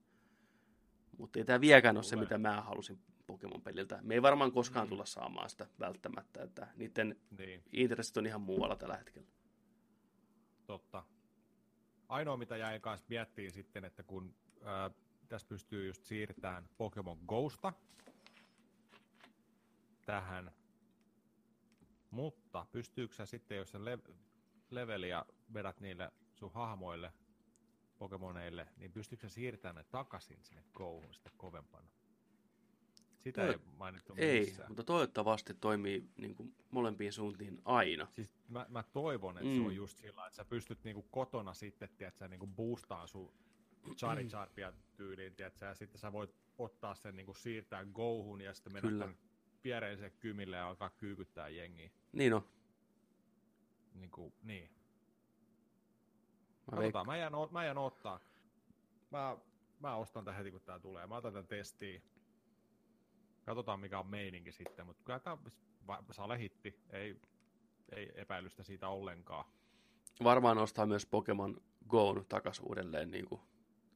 [1.18, 3.98] Mutta ei tämä vieläkään ole se, mitä mä halusin Pokemon-peliltä.
[4.02, 4.88] Me ei varmaan koskaan mm.
[4.88, 7.62] tulla saamaan sitä välttämättä, että niiden niin.
[7.72, 9.28] intressit on ihan muualla tällä hetkellä.
[10.66, 11.04] Totta.
[12.08, 14.90] Ainoa, mitä jäin kanssa miettiin sitten, että kun ää,
[15.28, 17.72] tässä pystyy just siirtämään Pokemon Ghosta
[20.06, 20.52] tähän
[22.16, 23.98] mutta pystyykö sä sitten, jos sä le-
[24.70, 27.12] leveliä vedät niille sun hahmoille,
[27.98, 31.88] Pokemoneille, niin pystyykö siirtämään ne takaisin sinne kouhun sitten kovempana?
[33.18, 34.70] Sitä Toi, ei mainittu Ei, missään.
[34.70, 38.06] mutta toivottavasti toimii niin kuin molempiin suuntiin aina.
[38.10, 39.54] Siis mä, mä toivon, että mm.
[39.56, 39.76] se on mm.
[39.76, 43.32] just sillä, että sä pystyt niin kuin kotona sitten, että sä niin kuin boostaan sun
[43.96, 48.72] Charizardia tyyliin, tiedätkö, ja sitten sä voit ottaa sen niin kuin siirtää Gohun ja sitten
[48.72, 49.14] mennä
[49.62, 51.90] piereiselle kymille ja alkaa kyykyttää jengiä.
[52.12, 52.48] Niin on.
[53.94, 54.70] Niin kuin, niin.
[56.70, 58.20] Mä, Katsotaan, mä, jään, mä jään ottaa.
[59.10, 59.36] Mä,
[59.80, 61.06] mä ostan tämän heti, kun tää tulee.
[61.06, 62.02] Mä otan tämän testiin.
[63.44, 65.38] Katsotaan, mikä on meininki sitten, mutta kyllä tämä
[66.10, 66.80] saa lehitti.
[66.90, 67.20] Ei,
[67.96, 69.44] ei epäilystä siitä ollenkaan.
[70.24, 73.10] Varmaan ostaa myös Pokemon Go takas uudelleen.
[73.10, 73.40] Niin kuin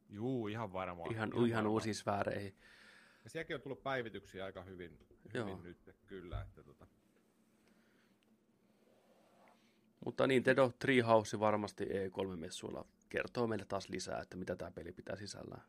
[0.08, 1.12] Juu, ihan varmaan.
[1.12, 2.56] Ihan, ihan, ihan uusiin sfääreihin.
[3.24, 4.98] Ja sielläkin on tullut päivityksiä aika hyvin,
[5.34, 5.62] hyvin Joo.
[5.62, 6.40] nyt, kyllä.
[6.42, 6.86] Että tota.
[10.05, 15.16] Mutta niin, Tedo Treehouse varmasti E3-messuilla kertoo meille taas lisää, että mitä tämä peli pitää
[15.16, 15.62] sisällään.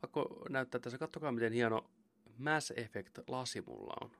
[0.00, 1.90] Pakko näyttää tässä, kattokaa miten hieno
[2.38, 4.10] Mass Effect-lasi mulla on.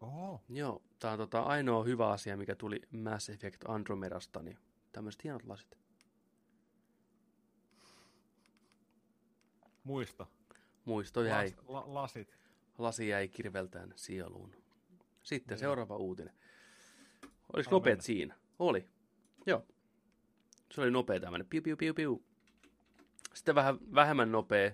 [0.00, 0.40] Oho.
[0.48, 4.58] Joo, tämä on tota ainoa hyvä asia, mikä tuli Mass Effect Andromedasta, niin
[4.92, 5.78] tämmöiset hienot lasit.
[9.84, 10.28] Muisto.
[10.84, 11.46] Muisto jäi.
[11.46, 12.38] Las, la, lasit.
[12.78, 14.56] Lasi jäi kirveltään sieluun.
[15.22, 15.60] Sitten niin.
[15.60, 16.34] seuraava uutinen.
[17.52, 18.34] Oliko nopeat siinä?
[18.58, 18.88] Oli.
[19.46, 19.66] Joo.
[20.70, 21.46] Se oli nopea tämmöinen.
[21.46, 22.22] Piu, piu, piu, piu.
[23.34, 24.70] Sitten vähän vähemmän nopea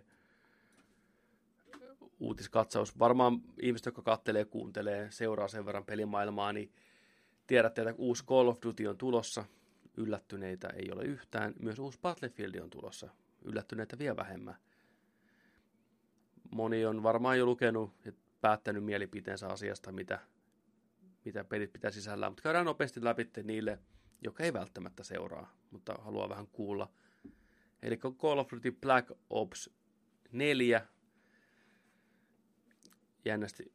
[2.20, 2.98] uutiskatsaus.
[2.98, 6.72] Varmaan ihmiset, jotka kattelee, kuuntelee, seuraa sen verran pelimaailmaa, niin
[7.46, 9.44] tiedätte, että uusi Call of Duty on tulossa.
[9.96, 11.54] Yllättyneitä ei ole yhtään.
[11.62, 13.08] Myös uusi Battlefield on tulossa.
[13.42, 14.56] Yllättyneitä vielä vähemmän
[16.50, 20.20] moni on varmaan jo lukenut ja päättänyt mielipiteensä asiasta, mitä,
[21.26, 22.32] mitä pelit pitää sisällään.
[22.32, 23.78] Mutta käydään nopeasti läpi niille,
[24.24, 26.92] jotka ei välttämättä seuraa, mutta haluaa vähän kuulla.
[27.82, 29.70] Eli Call of Duty Black Ops
[30.32, 30.86] 4.
[33.24, 33.72] Jännästi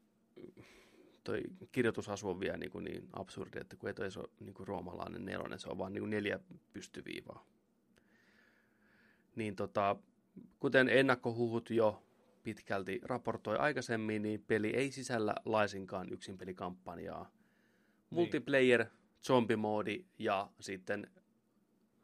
[1.23, 1.41] toi
[1.71, 5.25] kirjoitusasu on vielä niin, kuin niin absurdi, että kun ei se ole niin kuin roomalainen
[5.25, 6.39] nelonen, se on vaan niin kuin neljä
[6.73, 7.45] pystyviivaa.
[9.35, 9.95] Niin tota,
[10.59, 12.03] kuten ennakkohuhut jo
[12.43, 17.31] pitkälti raportoi aikaisemmin, niin peli ei sisällä laisinkaan yksin pelikampanjaa.
[18.11, 18.19] Niin.
[18.19, 18.85] Multiplayer,
[19.27, 21.11] zombimoodi ja sitten,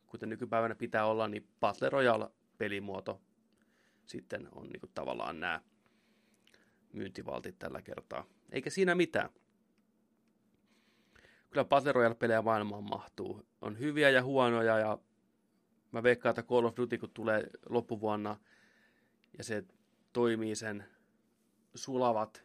[0.06, 3.22] kuten nykypäivänä pitää olla, niin Battle Royale pelimuoto
[4.08, 5.62] sitten on niin kuin tavallaan nämä
[6.94, 8.26] myyntivaltit tällä kertaa.
[8.52, 9.30] Eikä siinä mitään.
[11.50, 13.48] Kyllä Battle Royale-pelejä maailmaan mahtuu.
[13.62, 14.98] On hyviä ja huonoja ja
[15.92, 18.40] mä veikkaan, että Call of Duty kun tulee loppuvuonna
[19.38, 19.64] ja se
[20.14, 20.86] toimii sen
[21.76, 22.44] sulavat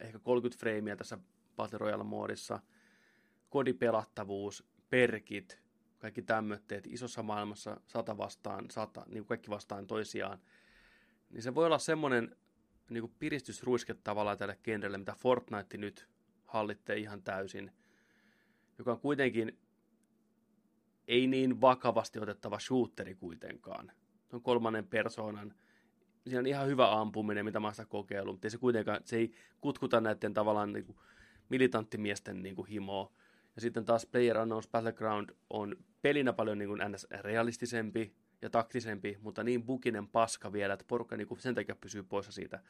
[0.00, 1.18] ehkä 30 freimiä tässä
[1.56, 2.60] Battle Royale-moodissa,
[3.54, 5.62] kodipelattavuus, perkit,
[5.98, 10.38] kaikki tämmöitteet isossa maailmassa sata vastaan sata, niin kaikki vastaan toisiaan,
[11.30, 12.36] niin se voi olla semmoinen
[12.90, 16.08] niin kuin piristysruiske tavallaan tälle genrelle, mitä Fortnite nyt
[16.44, 17.72] hallittee ihan täysin,
[18.78, 19.58] joka on kuitenkin
[21.08, 23.92] ei niin vakavasti otettava shooteri kuitenkaan.
[24.30, 25.54] Se on kolmannen persoonan
[26.24, 29.16] siinä on ihan hyvä ampuminen, mitä mä oon sitä kokeillut, mutta ei se kuitenkaan, se
[29.16, 30.98] ei kutkuta näiden tavallaan niin kuin
[31.48, 33.12] militanttimiesten niin kuin himoa.
[33.54, 37.06] Ja sitten taas Player Unknowns Battleground on pelinä paljon niin kuin ns.
[37.20, 42.02] realistisempi ja taktisempi, mutta niin bukinen paska vielä, että porukka niin kuin sen takia pysyy
[42.02, 42.62] poissa siitä.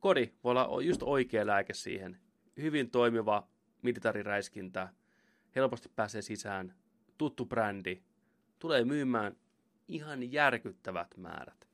[0.00, 2.20] Kodi voi olla just oikea lääke siihen.
[2.56, 3.48] Hyvin toimiva
[3.82, 4.88] militariräiskintä,
[5.56, 6.74] helposti pääsee sisään,
[7.18, 8.02] tuttu brändi,
[8.58, 9.36] tulee myymään
[9.88, 11.68] ihan järkyttävät määrät.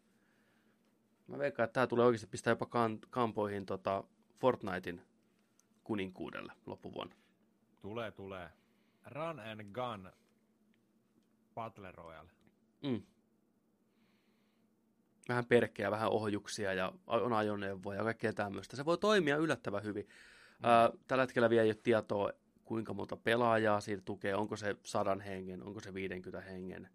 [1.27, 2.69] Mä veikkaan, että tämä tulee oikeasti pistää jopa
[3.11, 4.05] kampoihin tota
[4.39, 5.03] Fortnitein
[5.85, 7.15] kuninkuudelle loppuvuonna.
[7.81, 8.51] Tulee, tulee.
[9.07, 10.13] Run and Gun
[11.55, 12.31] Battle Royale.
[12.83, 13.03] Mm.
[15.29, 18.77] Vähän perkkeä, vähän ohjuksia ja on ajoneuvoja ja kaikkea tämmöistä.
[18.77, 20.05] Se voi toimia yllättävän hyvin.
[20.59, 20.65] Mm.
[20.65, 22.33] Ää, tällä hetkellä vielä ei ole tietoa,
[22.65, 26.89] kuinka monta pelaajaa siitä tukee, onko se sadan hengen, onko se 50 hengen.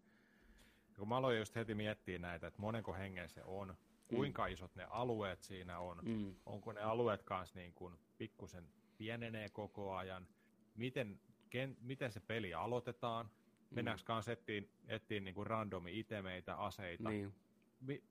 [0.98, 4.16] Kun mä aloin just heti miettiä näitä, että monenko hengen se on, mm.
[4.16, 4.54] kuinka mm.
[4.54, 6.36] isot ne alueet siinä on, mm.
[6.46, 8.68] onko ne alueet kanssa niin kuin pikkusen
[8.98, 10.28] pienenee koko ajan,
[10.76, 11.20] miten,
[11.50, 13.76] ken, miten se peli aloitetaan, mm.
[13.76, 17.34] mennäänkö kanssa etsiin, etsiin niin kuin randomi itemeitä, aseita, niin.
[17.80, 18.04] Mi,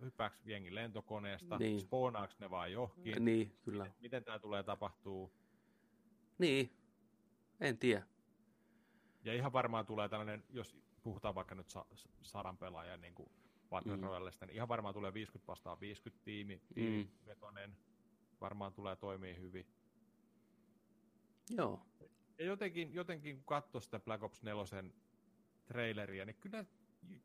[0.00, 1.80] hyppääkö jengi lentokoneesta, niin.
[1.80, 3.84] spoonaako ne vai johonkin, niin, kyllä.
[3.84, 5.32] miten, miten tämä tulee tapahtuu.
[6.38, 6.70] Niin,
[7.60, 8.06] en tiedä.
[9.24, 11.86] Ja ihan varmaan tulee tällainen, jos puhutaan vaikka nyt sa-
[12.22, 13.30] sadan pelaajan niin kuin
[13.70, 14.02] Battle mm.
[14.02, 17.26] Royalesta, niin ihan varmaan tulee 50 vastaan 50 tiimi, tiimi mm.
[17.26, 17.76] vetonen,
[18.40, 19.66] varmaan tulee toimii hyvin.
[21.50, 21.86] Joo.
[22.38, 24.90] Ja jotenkin, jotenkin kun katsoo sitä Black Ops 4
[25.66, 26.64] traileria, niin kyllä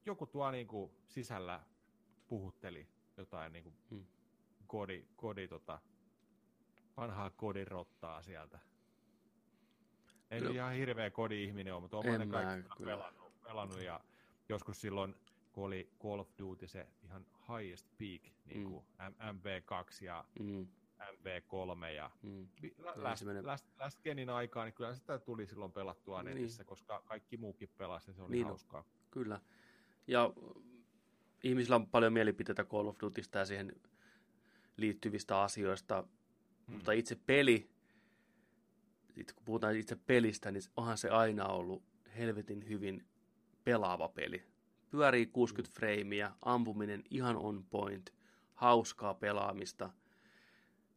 [0.05, 1.63] joku tuo niin kuin sisällä
[2.27, 2.87] puhutteli
[3.17, 4.05] jotain niin kuin hmm.
[4.67, 5.79] kodi, kodi tota,
[6.97, 8.59] vanhaa kodirottaa sieltä.
[10.31, 10.49] En no.
[10.49, 13.99] ihan hirveä kodi-ihminen ole, mutta olen kaikki pelannut, pelannut, ja
[14.49, 15.15] joskus silloin,
[15.51, 19.37] kun oli Call of Duty se ihan highest peak, niin kuin mm.
[19.37, 20.67] MV2 ja mm.
[21.27, 22.47] MV3 ja mm.
[22.95, 26.35] last, last, last, Genin aikaan, niin kyllä sitä tuli silloin pelattua niin.
[26.35, 28.83] netissä, koska kaikki muukin pelasi, se oli niin hauskaa.
[29.11, 29.39] Kyllä.
[30.07, 30.33] Ja
[31.43, 33.75] ihmisillä on paljon mielipiteitä Call of Dutysta ja siihen
[34.77, 36.73] liittyvistä asioista, mm.
[36.73, 37.69] mutta itse peli,
[39.15, 41.83] kun puhutaan itse pelistä, niin onhan se aina ollut
[42.17, 43.05] helvetin hyvin
[43.63, 44.43] pelaava peli.
[44.89, 45.73] Pyörii 60 mm.
[45.73, 48.13] freimiä, ampuminen ihan on point,
[48.53, 49.89] hauskaa pelaamista–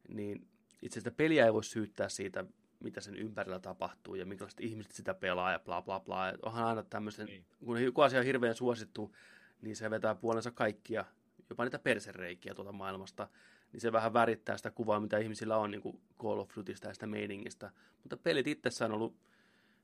[0.07, 0.47] niin
[0.81, 2.45] itse asiassa peliä ei voi syyttää siitä,
[2.79, 6.29] mitä sen ympärillä tapahtuu ja minkälaiset ihmiset sitä pelaa ja bla bla bla.
[6.29, 7.45] Et onhan aina tämmöisen, niin.
[7.65, 9.15] kun joku asia on hirveän suosittu,
[9.61, 11.05] niin se vetää puolensa kaikkia,
[11.49, 13.27] jopa niitä persereikiä tuolta maailmasta,
[13.71, 16.93] niin se vähän värittää sitä kuvaa, mitä ihmisillä on niin kuin Call of Dutysta ja
[16.93, 17.71] sitä meiningistä.
[18.03, 19.15] Mutta pelit itsessään on ollut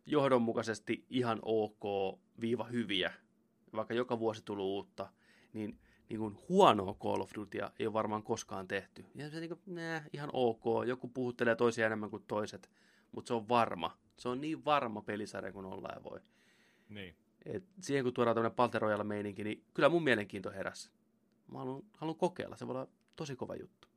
[0.06, 3.14] johdonmukaisesti ihan ok, viiva hyviä,
[3.76, 5.10] vaikka joka vuosi tullut uutta,
[5.54, 5.80] niin
[6.10, 9.06] niin kuin huonoa Call of Dutya ei ole varmaan koskaan tehty.
[9.16, 12.72] Ja se niin kuin, nää, ihan ok, joku puhuttelee toisia enemmän kuin toiset,
[13.12, 13.98] mutta se on varma.
[14.18, 16.20] Se on niin varma pelisarja kuin olla ja voi.
[16.90, 17.16] Niin.
[17.46, 20.92] Et siihen kun tuodaan tämmöinen Palterojalla meininki, niin kyllä mun mielenkiinto heräsi.
[21.52, 23.88] Mä haluan, haluan kokeilla, se voi olla tosi kova juttu.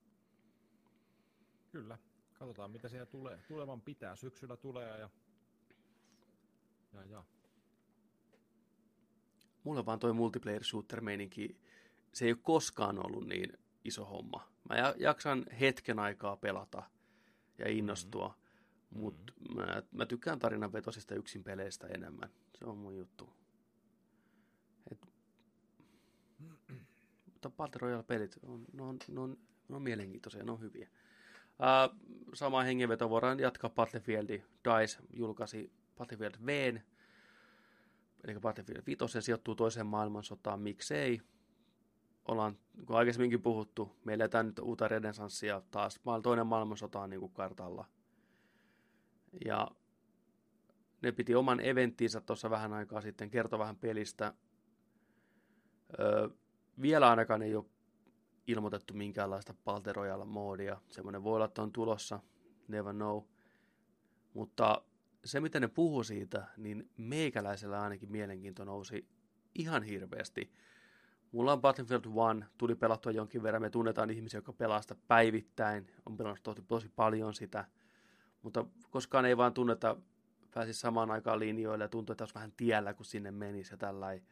[1.73, 1.99] Kyllä.
[2.39, 3.39] Katsotaan, mitä siellä tulee.
[3.49, 4.17] Tulevan pitää.
[4.17, 5.11] Syksyllä tulee ja...
[6.93, 7.25] ja, ja.
[9.65, 11.61] Mulle vaan toi multiplayer shooter meininki
[12.13, 14.49] se ei ole koskaan ollut niin iso homma.
[14.69, 16.83] Mä jaksan hetken aikaa pelata
[17.59, 19.01] ja innostua, mm-hmm.
[19.01, 22.31] mutta mä, mä tykkään tarinanvetoisista yksin peleistä enemmän.
[22.59, 23.33] Se on mun juttu.
[24.91, 25.09] Et,
[27.25, 29.39] mutta Battle Royale-pelit, on, ne, on, ne, on,
[29.69, 30.89] ne on mielenkiintoisia, ne on hyviä.
[31.61, 31.97] Uh,
[32.35, 34.43] sama hengenveto voidaan jatkaa Battlefieldi.
[34.65, 36.79] DICE julkaisi Battlefield V,
[38.25, 41.21] eli Battlefield 5 sijoittuu toiseen maailmansotaan, miksei
[42.31, 46.01] ollaan, kun aikaisemminkin puhuttu, meillä eletään nyt uutta renesanssia taas.
[46.23, 47.85] Toinen maailmansota on niin kuin kartalla.
[49.45, 49.69] Ja
[51.03, 54.35] ne piti oman eventtinsä tuossa vähän aikaa sitten, kertoa vähän pelistä.
[56.01, 56.29] Öö,
[56.81, 57.65] vielä ainakaan ei ole
[58.47, 60.81] ilmoitettu minkäänlaista Battle Royale-moodia.
[60.89, 62.21] Semmoinen voi olla, että on tulossa,
[62.69, 63.23] never know.
[64.35, 64.83] Mutta
[65.25, 69.09] se, mitä ne puhuu siitä, niin meikäläisellä ainakin mielenkiinto nousi
[69.55, 70.53] ihan hirveästi.
[71.33, 75.87] Mulla on Battlefield 1, tuli pelattua jonkin verran, me tunnetaan ihmisiä, jotka pelaa sitä päivittäin,
[76.07, 77.65] on pelannut tosi, tosi paljon sitä,
[78.43, 79.97] mutta koskaan ei vaan tunneta,
[80.55, 84.27] pääsi samaan aikaan linjoille ja tuntuu, että olisi vähän tiellä, kun sinne menisi ja tällainen,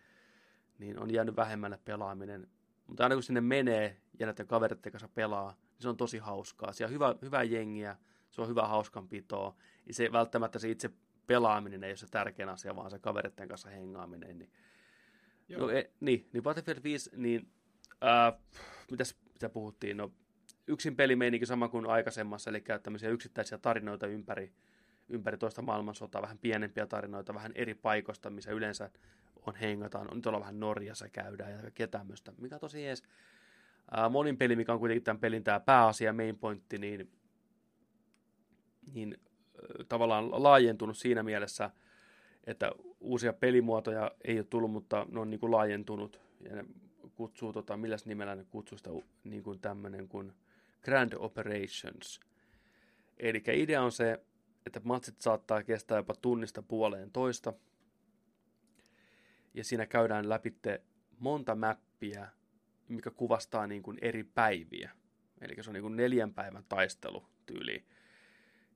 [0.79, 2.49] niin on jäänyt vähemmälle pelaaminen.
[2.87, 6.73] Mutta aina kun sinne menee ja näiden kavereiden kanssa pelaa, niin se on tosi hauskaa.
[6.73, 7.97] Siellä on hyvä, hyvä jengiä,
[8.31, 9.57] se on hyvä hauskanpitoa.
[9.87, 10.91] Ja se välttämättä se itse
[11.27, 14.39] pelaaminen ei ole se tärkein asia, vaan se kavereiden kanssa hengaaminen.
[14.39, 14.51] Niin
[15.57, 17.49] No, e, niin, niin Battlefield 5, niin
[18.05, 18.41] äh,
[18.91, 20.13] mitäs mitä puhuttiin, no
[20.67, 24.53] yksin peli meininki sama kuin aikaisemmassa, eli tämmöisiä yksittäisiä tarinoita ympäri,
[25.09, 28.91] ympäri toista maailmansotaa, vähän pienempiä tarinoita, vähän eri paikoista, missä yleensä
[29.47, 33.03] on hengataan, on tuolla vähän Norjassa käydään ja kaikkea tämmöistä, mikä on tosi ees.
[33.91, 37.13] Ää, monin peli, mikä on kuitenkin tämän pelin tämä pääasia, main pointti, niin,
[38.95, 41.71] niin äh, tavallaan laajentunut siinä mielessä,
[42.49, 46.65] että uusia pelimuotoja ei ole tullut, mutta ne on niin kuin laajentunut ja ne
[47.15, 48.91] kutsuu, tota, milläs nimellä ne kutsuu sitä
[49.25, 50.33] niin kuin tämmöinen kuin
[50.83, 52.21] Grand Operations.
[53.17, 54.21] Eli idea on se,
[54.67, 57.53] että matsit saattaa kestää jopa tunnista puoleen toista.
[59.55, 60.55] Ja siinä käydään läpi
[61.19, 62.29] monta mäppiä,
[62.89, 64.91] mikä kuvastaa niin kuin eri päiviä.
[65.41, 67.85] Eli se on niin kuin neljän päivän taistelu tyyli.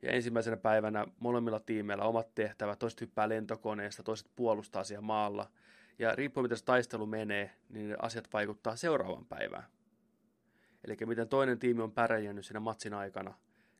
[0.03, 5.51] Ja ensimmäisenä päivänä molemmilla tiimeillä omat tehtävät, toiset hyppää lentokoneesta, toiset puolustaa siellä maalla.
[5.99, 9.65] Ja riippuen miten se taistelu menee, niin asiat vaikuttaa seuraavan päivään.
[10.85, 13.35] Eli miten toinen tiimi on pärjännyt siinä matsin aikana,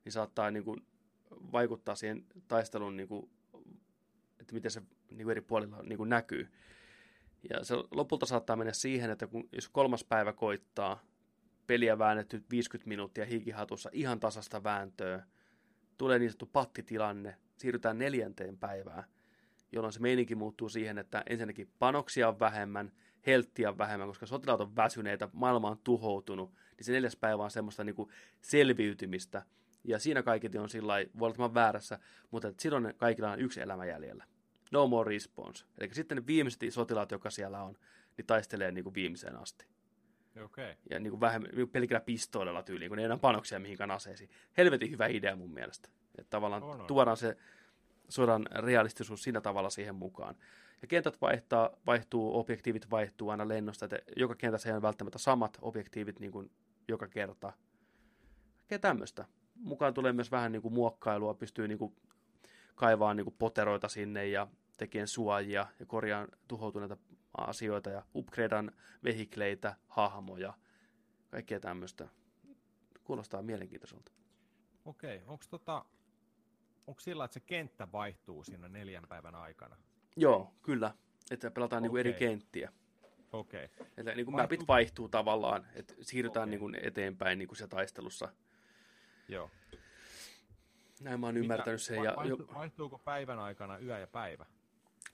[0.05, 0.87] niin saattaa niin kuin
[1.31, 3.31] vaikuttaa siihen taistelun, niin kuin,
[4.41, 6.49] että miten se niin kuin eri puolilla niin kuin näkyy.
[7.51, 11.03] Ja se lopulta saattaa mennä siihen, että kun, jos kolmas päivä koittaa,
[11.67, 15.27] peliä väännetty 50 minuuttia hikihatussa, ihan tasasta vääntöä,
[16.03, 19.05] tulee niin sanottu pattitilanne, siirrytään neljänteen päivään,
[19.73, 22.93] jolloin se meininki muuttuu siihen, että ensinnäkin panoksia on vähemmän,
[23.27, 27.51] helttiä on vähemmän, koska sotilaat on väsyneitä, maailma on tuhoutunut, niin se neljäs päivä on
[27.51, 29.43] semmoista niin kuin selviytymistä.
[29.85, 31.99] Ja siinä kaikki on sillä voi olla väärässä,
[32.31, 34.25] mutta silloin kaikilla on yksi elämä jäljellä.
[34.73, 35.65] No more response.
[35.79, 37.77] Eli sitten ne viimeiset sotilaat, jotka siellä on,
[38.17, 39.67] niin taistelee niin kuin viimeiseen asti.
[40.45, 40.75] Okay.
[40.91, 44.31] Ja niin kuin vähemmän, niin pelkillä pistoolilla tyyliin, kun ei enää panoksia mihinkään aseisiin.
[44.57, 45.89] Helvetin hyvä idea mun mielestä.
[46.19, 46.87] Että tavallaan on, on.
[46.87, 47.37] tuodaan se
[48.09, 50.35] sodan realistisuus siinä tavalla siihen mukaan.
[50.83, 55.59] Ja kentät vaihtaa, vaihtuu, objektiivit vaihtuu aina lennosta, että joka kentässä ei ole välttämättä samat
[55.61, 56.51] objektiivit niin kuin
[56.89, 57.53] joka kerta.
[58.71, 59.25] Ja tämmöistä.
[59.55, 61.97] Mukaan tulee myös vähän niin kuin muokkailua, pystyy niin kuin
[62.75, 66.97] kaivaa niin kuin poteroita sinne ja tekemään suojia ja korjaan tuhoutuneita
[67.37, 68.73] asioita ja upgradean
[69.05, 70.55] vehikleitä, hahmoja,
[71.31, 72.09] kaikkea tämmöistä.
[73.05, 74.13] Kuulostaa mielenkiintoiselta.
[74.85, 75.85] Okei, onko tota,
[76.87, 79.77] onko sillä, että se kenttä vaihtuu siinä neljän päivän aikana?
[80.17, 80.95] Joo, kyllä.
[81.31, 81.89] Että pelataan okay.
[81.89, 82.73] niin eri kenttiä.
[83.33, 83.65] Okei.
[83.65, 83.87] Okay.
[83.97, 84.57] Että niin kuin vaihtuu...
[84.57, 86.51] mapit vaihtuu tavallaan, että siirrytään okay.
[86.51, 88.29] niin kuin eteenpäin niin kuin se taistelussa.
[89.29, 89.51] Joo.
[91.01, 92.05] Näin mä oon Mitä, ymmärtänyt sen.
[92.05, 94.47] Ja, vaihtu, vaihtuuko päivän aikana yö ja päivä?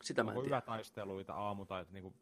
[0.02, 0.56] Sitä mä en tiedä.
[0.56, 2.14] yötaisteluita, aamu tai niin kuin...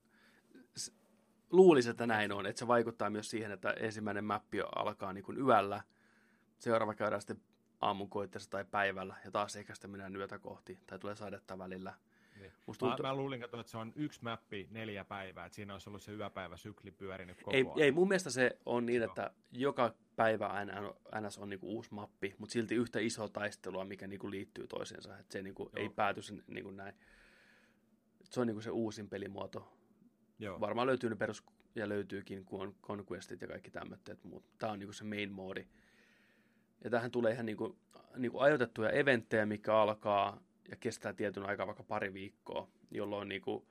[1.51, 2.47] Luulisin, että näin on.
[2.47, 5.83] Että se vaikuttaa myös siihen, että ensimmäinen mappi alkaa niin kuin yöllä.
[6.59, 7.41] Seuraava käydään sitten
[7.81, 9.15] aamun koitteessa tai päivällä.
[9.25, 10.79] Ja taas ehkä sitten mennään yötä kohti.
[10.87, 11.95] Tai tulee sadetta välillä.
[12.41, 12.53] Niin.
[12.67, 13.07] Musta tuntuu...
[13.07, 16.57] mä, luulin, että se on yksi mappi neljä päivää, että siinä olisi ollut se yöpäivä
[16.57, 17.79] sykli pyörinyt koko ei, ajan.
[17.79, 20.51] Ei, mun mielestä se on niin, että joka päivä
[21.21, 25.19] NS on niinku uusi mappi, mutta silti yhtä iso taistelua, mikä niinku liittyy toisiinsa.
[25.19, 26.95] Että se niinku ei pääty sen, niinku näin.
[28.31, 29.73] Se on niinku se uusin pelimuoto.
[30.39, 30.61] Joo.
[30.61, 32.47] Varmaan löytyy ne perus ja löytyykin
[32.83, 35.67] Conquestit ja kaikki tämmöiset, mutta tämä on niinku se main moodi.
[36.85, 37.79] Ja tähän tulee ihan niinku,
[38.17, 43.67] niinku ajoitettuja eventtejä, mikä alkaa ja kestää tietyn aikaa vaikka pari viikkoa, jolloin niin kuin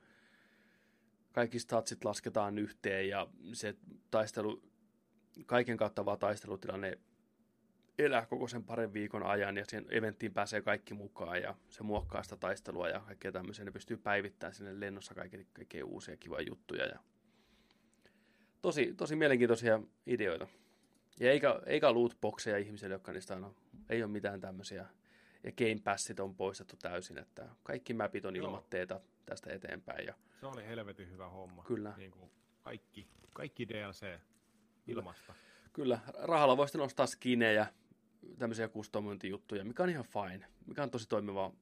[1.32, 3.74] kaikki statsit lasketaan yhteen ja se
[4.10, 4.62] taistelu,
[5.46, 6.98] kaiken kattava taistelutilanne
[7.98, 12.22] elää koko sen parin viikon ajan ja siihen eventtiin pääsee kaikki mukaan ja se muokkaa
[12.22, 13.64] sitä taistelua ja kaikkea tämmöisiä.
[13.64, 16.98] Ne pystyy päivittämään sinne lennossa kaikkea, kaikkea uusia kivoja juttuja ja
[18.62, 20.46] tosi, tosi mielenkiintoisia ideoita.
[21.20, 23.56] Ja eikä, eikä lootboxeja ihmisille, jotka niistä on,
[23.88, 24.86] ei ole mitään tämmöisiä
[25.44, 30.06] ja Game Passit on poistettu täysin, että kaikki mapit on ilmatteita tästä eteenpäin.
[30.06, 30.14] Ja...
[30.40, 31.64] Se oli helvetin hyvä homma.
[31.64, 31.94] Kyllä.
[31.96, 32.30] Niin kuin
[32.62, 34.18] kaikki, kaikki DLC
[34.86, 35.34] ilmasta.
[35.72, 37.66] Kyllä, rahalla voisi nostaa skinejä,
[38.38, 41.52] tämmöisiä kustomointijuttuja, mikä on ihan fine, mikä on tosi toimiva.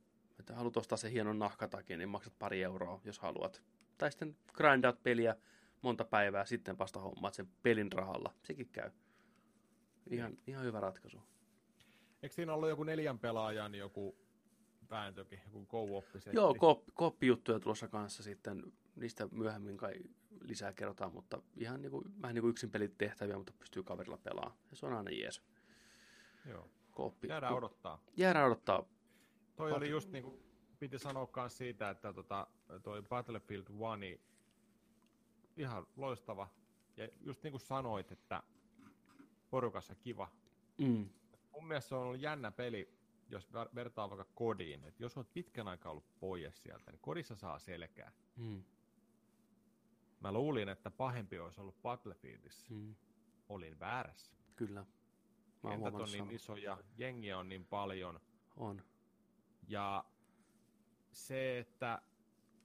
[0.41, 3.63] Että haluat ostaa se hienon nahkatakin, niin maksat pari euroa, jos haluat.
[3.99, 5.37] Tai sitten grindaat peliä
[5.83, 8.35] monta päivää, sitten vasta hommaat sen pelin rahalla.
[8.43, 8.91] Sekin käy.
[10.11, 10.43] Ihan, niin.
[10.47, 11.23] ihan hyvä ratkaisu.
[12.23, 14.17] Eikö siinä ollut joku neljän pelaajan joku
[14.91, 18.63] vääntökin, joku co Joo, koppijuttuja tulossa kanssa sitten.
[18.97, 19.95] Niistä myöhemmin kai
[20.41, 24.19] lisää kerrotaan, mutta ihan niin kuin, vähän niin kuin yksin pelit tehtäviä, mutta pystyy kaverilla
[24.19, 24.59] pelaamaan.
[24.71, 25.43] Ja se on aina jees.
[26.45, 26.69] Joo.
[26.91, 27.29] Koppi.
[27.29, 27.99] Jäädään odottaa.
[28.17, 28.85] Jäädään odottaa.
[29.57, 30.43] Toi Pat- oli just niin kuin,
[30.79, 32.47] piti sanoa myös siitä, että tota,
[32.83, 33.67] toi Battlefield
[34.05, 34.25] 1
[35.57, 36.49] ihan loistava.
[36.97, 38.43] Ja just niin kuin sanoit, että
[39.51, 40.29] porukassa kiva.
[40.79, 41.09] Mm
[41.55, 42.95] mun mielestä se on ollut jännä peli,
[43.29, 44.85] jos vertaa vaikka kodiin.
[44.85, 48.13] että jos olet pitkän aikaa ollut pois sieltä, niin kodissa saa selkää.
[48.37, 48.65] Mm.
[50.21, 52.67] Mä luulin, että pahempi olisi ollut Battlefieldissa.
[52.71, 52.95] Mm.
[53.49, 54.33] olin väärässä.
[54.57, 54.87] Kyllä.
[55.65, 58.21] Mä Kentät on niin isoja, jengiä on niin paljon,
[58.57, 58.83] On.
[59.69, 60.05] ja
[61.13, 62.03] se, että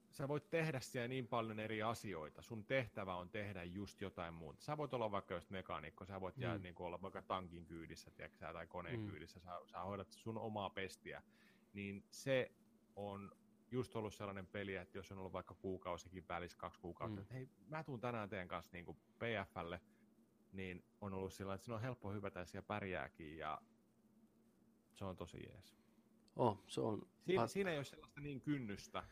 [0.09, 2.41] sä voit tehdä siellä niin paljon eri asioita.
[2.41, 4.61] Sun tehtävä on tehdä just jotain muuta.
[4.61, 6.61] Sä voit olla vaikka just mekaanikko, sä voit jää, Mm.
[6.63, 9.07] niin olla vaikka tankin kyydissä tiedätkö, tai koneen Mm.
[9.09, 11.23] kyydissä, sä, sä hoidat sun omaa pestiä.
[11.73, 12.51] Niin se
[12.95, 13.31] on
[13.71, 17.21] just ollut sellainen peli, että jos on ollut vaikka kuukausikin välissä, kaksi kuukautta, Mm.
[17.21, 18.85] että hei, mä tuun tänään teidän kanssa niin
[19.19, 19.81] PFlle,
[20.51, 23.61] niin on ollut sillä, että siinä on helppo hyvätä ja pärjääkin, ja
[24.93, 25.75] se on tosi jees.
[26.35, 27.07] Oh, se on.
[27.25, 29.03] Siinä, siinä ei ole sellaista niin kynnystä.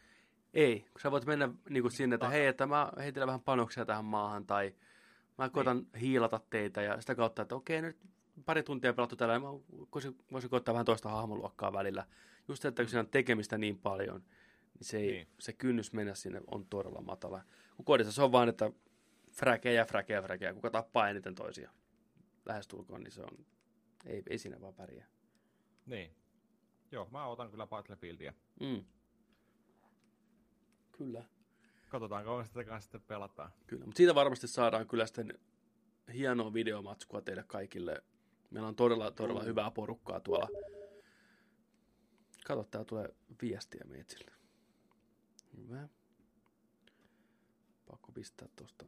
[0.53, 3.41] Ei, kun sä voit mennä niin kuin sinne, että Ta- hei, että mä heitelen vähän
[3.41, 4.75] panoksia tähän maahan, tai
[5.37, 6.01] mä koitan niin.
[6.01, 7.97] hiilata teitä, ja sitä kautta, että okei, nyt
[8.45, 9.47] pari tuntia pelattu tällä, ja mä
[9.93, 12.05] voisin, voisin koittaa vähän toista hahmoluokkaa välillä.
[12.47, 14.23] Just se, että kun siinä on tekemistä niin paljon,
[14.73, 15.13] niin se, ei, niin.
[15.15, 15.27] Niin.
[15.39, 17.43] se kynnys mennä sinne on todella matala.
[17.75, 18.71] Kun kodissa se on vaan, että
[19.39, 21.71] fräkejä, fräkejä, fräkejä, kuka tappaa eniten toisia
[22.45, 23.45] lähestulkoon, niin se on,
[24.05, 25.07] ei, ei siinä vaan pärjää.
[25.85, 26.15] Niin.
[26.91, 28.33] Joo, mä otan kyllä Battlefieldia.
[28.59, 28.85] Mm.
[30.91, 31.23] Kyllä.
[31.89, 33.51] Katsotaan, kauan sitä kanssa sitten pelataan.
[33.67, 35.39] Kyllä, mutta siitä varmasti saadaan kyllä sitten
[36.13, 38.03] hienoa videomatskua teille kaikille.
[38.51, 40.47] Meillä on todella, todella hyvää porukkaa tuolla.
[42.45, 44.31] Kato, täällä tulee viestiä meitsille.
[45.57, 45.87] Hyvä.
[47.85, 48.85] Pakko pistää tuosta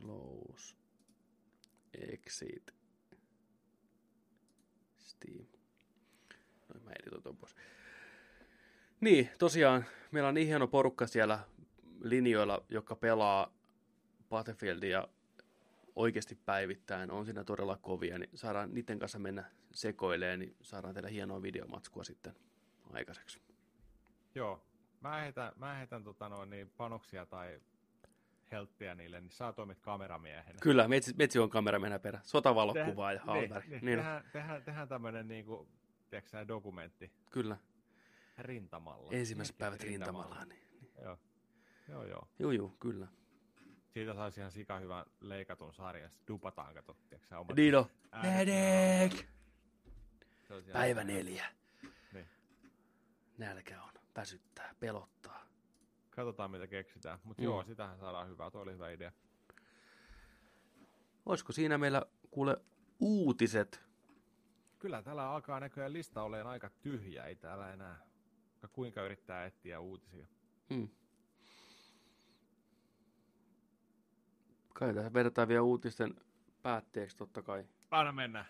[0.00, 0.76] close
[1.94, 2.74] exit
[4.98, 5.46] Steam.
[6.68, 7.54] Noin mä editoin pois.
[9.00, 11.38] Niin, tosiaan, meillä on niin hieno porukka siellä
[12.00, 13.54] linjoilla, joka pelaa
[14.28, 15.08] Battlefieldia
[15.96, 21.10] oikeasti päivittäin, on siinä todella kovia, niin saadaan niiden kanssa mennä sekoileen, niin saadaan teille
[21.10, 22.34] hienoa videomatskua sitten
[22.92, 23.40] aikaiseksi.
[24.34, 24.62] Joo,
[25.00, 27.60] mä heitän, mä heitän tota noin, niin panoksia tai
[28.54, 30.58] helppiä niille, niin saa toimit kameramiehenä.
[30.62, 32.20] Kyllä, metsi, metsi on kameramiehenä perä.
[32.22, 33.66] Sotavalokuvaa ja Niin, Haalberg.
[33.68, 35.68] niin, Niin, tehdään, tehdään, tehdään tämmöinen niin kuin,
[36.10, 37.56] tiedätkö, sä, dokumentti kyllä,
[38.38, 39.10] rintamalla.
[39.12, 40.44] ensimmäiset päivät rintamalla.
[40.44, 40.62] Niin.
[41.02, 41.18] Joo,
[41.88, 42.28] joo, joo.
[42.38, 43.06] Juu, juu, kyllä.
[43.88, 46.10] Siitä saisi ihan sika hyvän leikatun sarjan.
[46.28, 47.56] Dupataan, kato, tiedätkö, sä, omat
[50.54, 51.46] olisi ihan- Päivä neljä.
[52.12, 52.26] Niin.
[53.38, 55.46] Nälkä on, väsyttää, pelottaa.
[56.16, 57.18] Katsotaan, mitä keksitään.
[57.24, 57.46] Mutta Mm.
[57.46, 57.50] mm.
[57.52, 58.50] joo, sitähän saadaan hyvää.
[58.50, 59.12] Tuo oli hyvä idea.
[61.26, 62.56] Olisiko siinä meillä kuule
[63.00, 63.84] uutiset?
[64.78, 67.24] Kyllä täällä alkaa näköjään lista olemaan aika tyhjä.
[67.24, 67.98] Ei täällä enää
[68.72, 70.26] kuinka yrittää etsiä uutisia.
[70.74, 70.88] Hmm.
[74.74, 76.14] Kai tässä vedetään vielä uutisten
[76.62, 77.64] päätteeksi totta kai.
[77.90, 78.44] Anna mennä.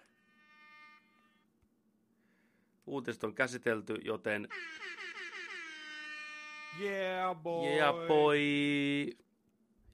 [2.86, 4.48] Uutiset on käsitelty, joten
[6.80, 7.68] Yeah, boy!
[7.68, 8.38] yeah boy!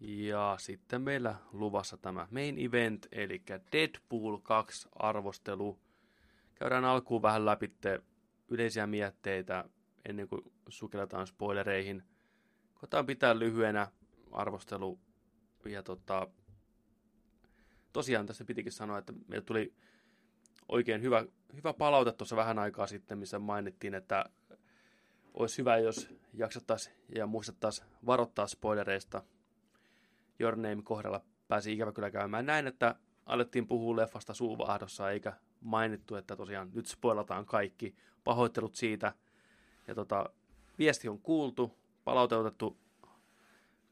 [0.00, 5.78] Ja sitten meillä luvassa tämä main event, eli Deadpool 2 arvostelu.
[6.54, 7.72] Käydään alkuun vähän läpi
[8.48, 9.64] yleisiä mietteitä
[10.08, 12.02] ennen kuin sukelletaan spoilereihin.
[12.74, 13.88] Koetaan pitää lyhyenä
[14.32, 14.98] arvostelu.
[15.64, 16.28] Ja tota,
[17.92, 19.74] tosiaan tässä pitikin sanoa, että meillä tuli
[20.68, 21.24] oikein hyvä,
[21.54, 24.24] hyvä palaute tuossa vähän aikaa sitten, missä mainittiin, että
[25.34, 29.22] olisi hyvä, jos jaksattaisiin ja muistettaisiin varoittaa spoilereista.
[30.40, 32.94] Your Name kohdalla pääsi ikävä kyllä käymään näin, että
[33.26, 37.94] alettiin puhua leffasta suuvahdossa, eikä mainittu, että tosiaan nyt spoilataan kaikki.
[38.24, 39.12] Pahoittelut siitä.
[39.88, 40.30] Ja tota,
[40.78, 42.78] viesti on kuultu, palautettu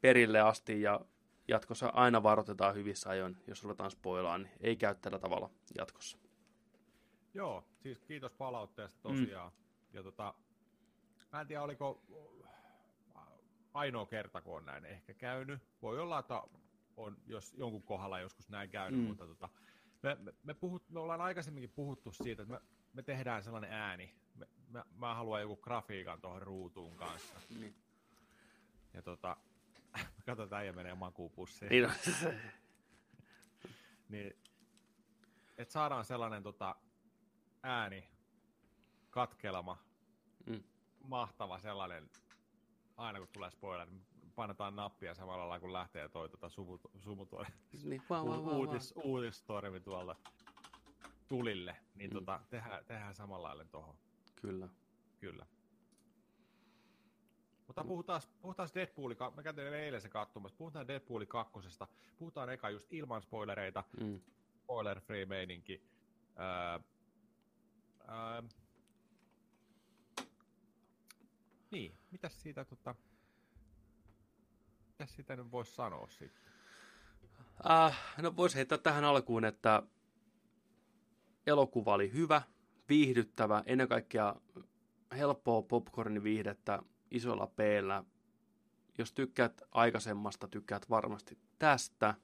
[0.01, 1.01] perille asti ja
[1.49, 6.19] jatkossa aina varoitetaan hyvissä ajoin, jos ruvetaan spoilaan, niin ei käy tällä tavalla jatkossa.
[7.35, 9.53] Joo, siis kiitos palautteesta tosiaan.
[9.53, 9.59] Mm.
[9.93, 10.35] Ja tota,
[11.33, 12.03] mä en tiedä oliko
[13.75, 15.63] ainoa kerta, kun on näin ehkä käynyt.
[15.83, 16.43] Voi olla, että
[16.97, 19.07] on jos jonkun kohdalla joskus näin käynyt, Mm.
[19.07, 19.49] mutta tota,
[20.03, 22.61] me, me, me, puhut, me ollaan aikaisemminkin puhuttu siitä, että me,
[22.93, 24.15] me tehdään sellainen ääni.
[24.35, 27.35] Me, mä, mä haluan joku grafiikan tuohon ruutuun kanssa.
[27.51, 27.75] Niin.
[28.95, 29.37] Ja tota,
[30.27, 31.69] katsotaan ja menee makuupussiin.
[31.69, 31.91] Niin
[34.09, 34.37] niin,
[35.59, 36.77] että saadaan sellainen tota,
[37.63, 38.09] ääni,
[39.11, 39.88] katkelma.
[41.09, 42.11] Mahtava sellainen,
[42.97, 47.47] aina kun tulee spoiler, niin painetaan nappia samalla lailla kun lähtee toi tota, sumu, sumutuoli,
[47.85, 48.03] niin,
[48.55, 50.17] uutis, uutistormi tuolta
[51.29, 52.15] tulille, niin Mm.
[52.15, 53.97] tota, tehdään, tehdään samalla lailla tohon,
[54.37, 54.69] Kyllä.
[55.19, 55.47] kyllä.
[57.67, 61.89] Mutta puhutaan, puhutaan Deadpooli, me käytiin eilen se katsomassa, puhutaan Deadpooli kakkosesta,
[62.19, 64.21] puhutaan eka just ilman spoilereita, Mm.
[64.63, 65.83] spoiler free meininki.
[66.41, 66.79] Öö,
[68.09, 68.43] öö,
[71.71, 72.95] niin, mitäs siitä tota,
[74.87, 76.43] mitäs siitä nyt voisi sanoa sitten?
[77.71, 79.83] Äh, no voisi heittää tähän alkuun, että
[81.47, 82.43] elokuva oli hyvä,
[82.89, 84.37] viihdyttävä, ennen kaikkea
[85.17, 87.59] helppoa popcornin viihdettä isolla p
[88.99, 92.15] Jos tykkäät aikaisemmasta, tykkäät varmasti tästä.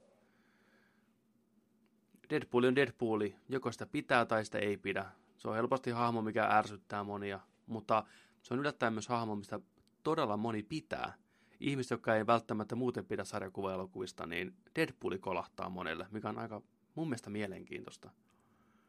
[2.30, 5.06] Deadpool on Deadpooli, joko sitä pitää tai sitä ei pidä.
[5.36, 8.04] Se on helposti hahmo, mikä ärsyttää monia, mutta
[8.44, 9.60] se on yllättäen myös hahmo, mistä
[10.02, 11.14] todella moni pitää.
[11.60, 16.62] Ihmiset, jotka ei välttämättä muuten pidä sarjakuvaelokuvista, niin Deadpooli kolahtaa monelle, mikä on aika
[16.94, 18.10] mun mielestä mielenkiintoista.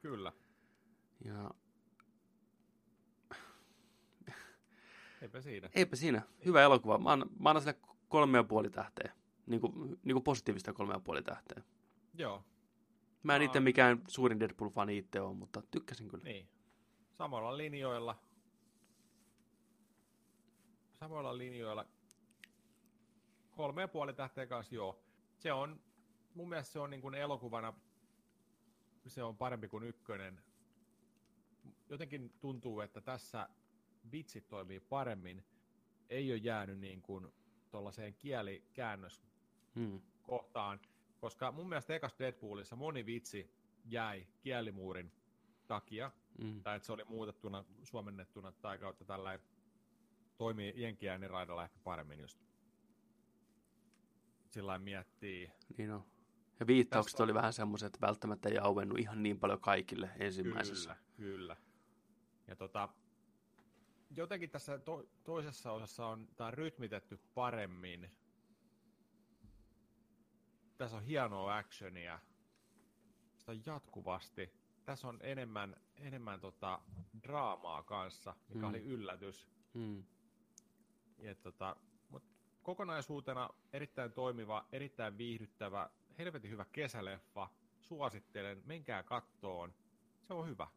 [0.02, 0.32] Kyllä.
[1.26, 1.52] Ja
[5.22, 5.70] Eipä siinä.
[5.76, 6.22] Eipä siinä.
[6.46, 6.98] Hyvä elokuva.
[6.98, 7.80] Mä annan, mä annan sille
[8.10, 9.14] kolme ja puoli tähteä.
[9.46, 11.64] Niin kuin, niin kuin positiivista kolme ja puoli tähteä.
[12.14, 12.44] Joo.
[13.24, 16.24] Mä en itse mikään suurin Deadpool-fani itse ole, mutta tykkäsin kyllä.
[16.24, 16.48] Niin.
[17.14, 18.16] Samoilla linjoilla.
[21.06, 21.86] Samoilla linjoilla.
[23.52, 25.00] Kolme ja puoli tähteä kanssa, joo.
[25.38, 25.82] Se on,
[26.34, 27.74] mun mielestä se on niin kuin elokuvana,
[29.08, 30.42] se on parempi kuin ykkönen.
[31.90, 33.50] Jotenkin tuntuu, että tässä
[34.12, 35.46] vitsit toimii paremmin,
[36.10, 37.28] ei ole jäänyt niin kuin
[37.70, 39.24] tuollaiseen kielikäännös
[39.76, 40.02] hmm.
[40.24, 40.80] kohtaan,
[41.20, 43.52] koska mun mielestä ekas Deadpoolissa moni vitsi
[43.84, 45.12] jäi kielimuurin
[45.68, 46.64] takia, hmm.
[46.64, 49.40] tai että se oli muutettuna, suomennettuna tai kautta tällä
[50.38, 52.46] toimii jenkiääniraidalla ehkä paremmin just
[54.56, 55.52] sillä miettii.
[55.78, 56.04] Niin on.
[56.60, 57.24] Ja viittaukset Tästä...
[57.24, 60.96] oli vähän semmoiset, että välttämättä ei auennut ihan niin paljon kaikille ensimmäisessä.
[61.18, 61.58] Kyllä, kyllä.
[62.48, 62.90] Ja tota,
[64.10, 68.12] jotenkin tässä to, toisessa osassa on tämä rytmitetty paremmin.
[70.78, 72.20] Tässä on hienoa actionia.
[73.38, 74.54] Sitä on jatkuvasti.
[74.86, 76.82] Tässä on enemmän, enemmän tota
[77.24, 78.70] draamaa kanssa, mikä mm.
[78.70, 79.48] oli yllätys.
[79.74, 80.04] Mm.
[81.18, 81.76] Ja tota,
[82.10, 82.24] mut
[82.64, 87.50] kokonaisuutena erittäin toimiva, erittäin viihdyttävä, helvetin hyvä kesäleffa.
[87.80, 89.74] Suosittelen, menkää kattoon.
[90.28, 90.68] Se on hyvä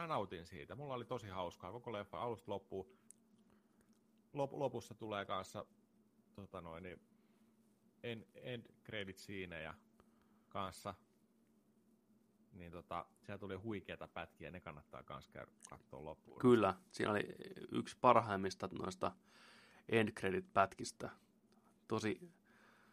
[0.00, 0.74] mä nautin siitä.
[0.74, 2.88] Mulla oli tosi hauskaa koko leffa alusta loppuun.
[4.32, 5.66] Lop, lopussa tulee kanssa
[6.34, 7.00] tota noin, niin
[8.02, 9.74] end, end credit siinä ja
[10.48, 10.94] kanssa
[12.52, 16.38] niin tota, siellä tuli huikeita pätkiä, ne kannattaa myös käydä katsoa loppuun.
[16.38, 17.28] Kyllä, siinä oli
[17.72, 19.12] yksi parhaimmista noista
[19.88, 21.10] end credit pätkistä.
[21.88, 22.30] Tosi,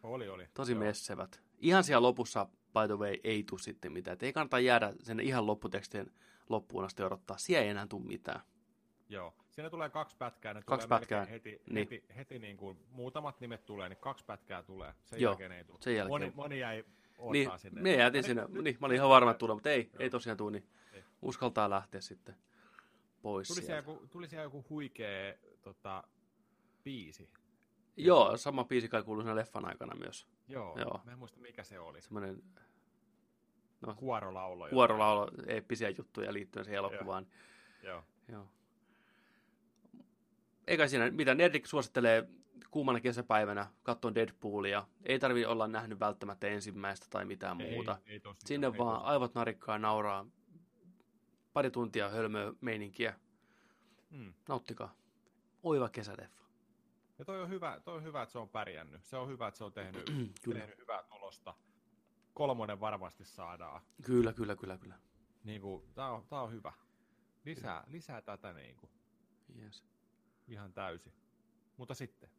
[0.02, 0.48] oli, oli.
[0.54, 1.42] tosi messevät.
[1.58, 4.12] Ihan siellä lopussa, by the way, ei tule sitten mitään.
[4.12, 6.10] Et ei kannata jäädä sen ihan lopputekstien
[6.48, 7.38] loppuun asti odottaa.
[7.38, 8.40] Siellä ei enää tule mitään.
[9.08, 9.34] Joo.
[9.50, 10.54] Siinä tulee kaksi pätkää.
[10.54, 11.24] Ne kaksi tulee pätkää.
[11.24, 11.88] Heti, niin.
[11.88, 14.94] heti, heti niin kuin muutamat nimet tulee, niin kaksi pätkää tulee.
[15.04, 15.78] Sen Joo, jälkeen ei tule.
[15.80, 16.12] Sen jälkeen.
[16.12, 16.84] Moni, moni jäi
[17.32, 17.82] niin, sinne.
[17.82, 18.46] Me jäätiin sinne.
[18.62, 21.04] Niin, mä olin ihan varma, että tulee, mutta ei, ei tosiaan tule, niin ei.
[21.22, 22.36] uskaltaa lähteä sitten
[23.26, 23.82] pois tuli sieltä.
[23.82, 26.04] Siellä joku, tuli siellä joku huikea tota,
[26.86, 27.30] biisi.
[27.96, 30.26] Joo, sama biisi kai kuului siinä leffan aikana myös.
[30.48, 31.00] Joo, Joo.
[31.04, 32.00] mä en muista mikä se oli.
[32.00, 32.42] Semmoinen
[33.80, 34.68] No, kuorolaulo.
[34.68, 37.26] Kuorolaulo, eeppisiä juttuja liittyen siihen elokuvaan.
[37.82, 38.04] Joo.
[38.28, 38.48] Joo.
[40.66, 41.34] Eikä siinä mitä.
[41.34, 42.28] Nerdik suosittelee
[42.70, 44.86] kuumana kesäpäivänä katsoa Deadpoolia.
[45.02, 47.98] Ei tarvi olla nähnyt välttämättä ensimmäistä tai mitään ei, muuta.
[48.06, 49.12] Ei tosiaan, Sinne ei vaan tosiaan.
[49.12, 50.26] aivot narikkaa nauraa.
[51.52, 53.20] Pari tuntia hölmöä meininkiä.
[54.10, 54.34] Hmm.
[54.48, 54.94] Nauttikaa.
[55.62, 56.45] Oiva kesäleffa.
[57.18, 59.04] Ja toi on, hyvä, toi on hyvä, että se on pärjännyt.
[59.04, 60.04] Se on hyvä, että se on tehnyt,
[60.52, 61.54] tehnyt hyvää tulosta
[62.34, 63.82] kolmonen varmasti saadaan.
[64.02, 64.98] Kyllä, kyllä, kyllä, kyllä.
[65.44, 66.72] Niin kuin, tää, on, tää on hyvä.
[67.44, 68.90] Lisää, lisää tätä niin kuin.
[69.58, 69.84] Yes.
[70.48, 71.12] Ihan täysi.
[71.76, 72.30] Mutta sitten,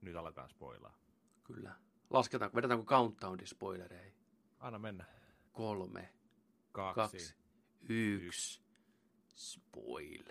[0.00, 0.98] nyt aletaan spoilaa.
[1.44, 1.74] Kyllä.
[2.10, 4.14] Lasketaanko, vedetäänkö countdownin spoilereihin?
[4.58, 5.04] Anna mennä.
[5.52, 6.14] Kolme,
[6.72, 7.34] kaksi, kaksi
[7.82, 8.26] yksi.
[8.26, 8.62] yksi.
[9.36, 10.24] Spoil.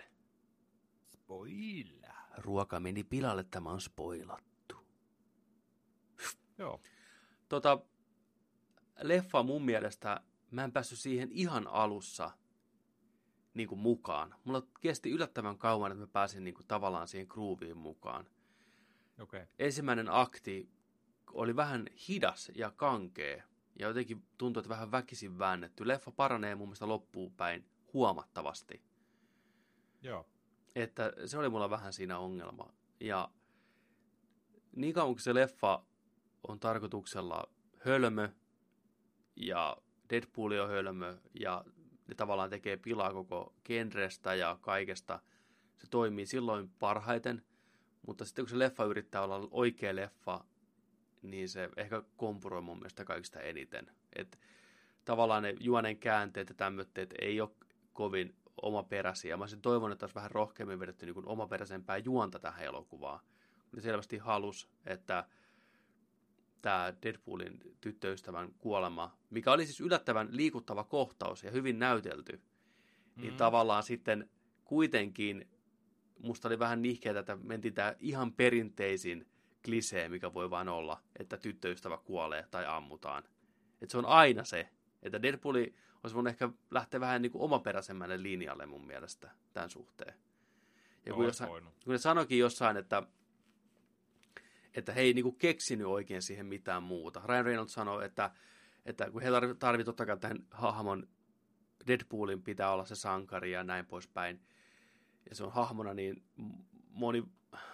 [1.08, 2.02] Spoil.
[2.36, 4.76] Ruoka meni pilalle, tämä on spoilattu.
[6.58, 6.80] Joo.
[7.48, 7.78] Tota,
[9.02, 12.30] leffa mun mielestä, mä en päässyt siihen ihan alussa
[13.54, 14.34] niin kuin mukaan.
[14.44, 18.26] Mulla kesti yllättävän kauan, että mä pääsin niin kuin tavallaan siihen grooviin mukaan.
[19.20, 19.46] Okay.
[19.58, 20.70] Ensimmäinen akti
[21.32, 23.42] oli vähän hidas ja kankea.
[23.78, 25.88] Ja jotenkin tuntui, että vähän väkisin väännetty.
[25.88, 28.82] Leffa paranee mun mielestä loppuun päin huomattavasti.
[30.02, 30.31] Joo.
[30.74, 32.72] Että se oli mulla vähän siinä ongelma.
[33.00, 33.28] Ja
[34.76, 35.84] niin kauan kuin se leffa
[36.48, 38.28] on tarkoituksella hölmö
[39.36, 39.76] ja
[40.10, 41.64] Deadpool on hölmö ja
[42.06, 45.20] ne tavallaan tekee pilaa koko genrestä ja kaikesta.
[45.78, 47.42] Se toimii silloin parhaiten,
[48.06, 50.44] mutta sitten kun se leffa yrittää olla oikea leffa,
[51.22, 53.90] niin se ehkä kompuroi mun mielestä kaikista eniten.
[54.16, 54.38] Et
[55.04, 57.50] tavallaan ne juonen käänteet ja tämmöitteet ei ole
[57.92, 59.36] kovin omaperäisiä.
[59.36, 63.20] Mä olisin toivonut, että olisi vähän rohkeammin vedetty niin omaperäisempää juonta tähän elokuvaan.
[63.72, 65.24] Ne selvästi halus, että
[66.62, 73.22] tämä Deadpoolin tyttöystävän kuolema, mikä oli siis yllättävän liikuttava kohtaus ja hyvin näytelty, mm.
[73.22, 74.30] niin tavallaan sitten
[74.64, 75.48] kuitenkin
[76.18, 79.26] musta oli vähän nihkeä, että mentiin tämä ihan perinteisin
[79.64, 83.24] klisee, mikä voi vain olla, että tyttöystävä kuolee tai ammutaan.
[83.80, 84.68] Että se on aina se,
[85.02, 90.14] että Deadpooli olisi voinut ehkä lähteä vähän niin kuin omaperäisemmälle linjalle mun mielestä tämän suhteen.
[91.06, 91.50] Ja kun, jossain,
[91.84, 93.02] kun ne sanoikin jossain, että,
[94.74, 97.22] että he ei niin kuin keksinyt oikein siihen mitään muuta.
[97.24, 98.30] Ryan Reynolds sanoi, että,
[98.86, 101.08] että kun he tarvitsevat totta kai tähän hahmon
[101.86, 104.40] Deadpoolin pitää olla se sankari ja näin poispäin,
[105.30, 106.22] ja se on hahmona niin
[106.90, 107.24] moni,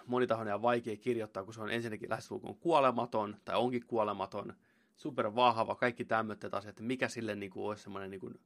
[0.05, 4.53] monitahoinen ja vaikea kirjoittaa, kun se on ensinnäkin lähestulkoon kuolematon, tai onkin kuolematon,
[4.99, 8.39] super vahva, kaikki tämmöiset asiat, että mikä sille niin kuin olisi semmoinen niin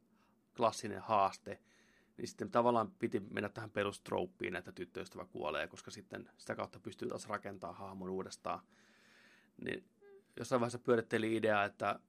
[0.57, 1.59] klassinen haaste,
[2.17, 7.07] niin sitten tavallaan piti mennä tähän perustrouppiin, että tyttöystävä kuolee, koska sitten sitä kautta pystyy
[7.09, 8.59] taas rakentamaan hahmon uudestaan.
[9.65, 9.85] Niin
[10.37, 11.99] jossain vaiheessa pyöritteli idea, että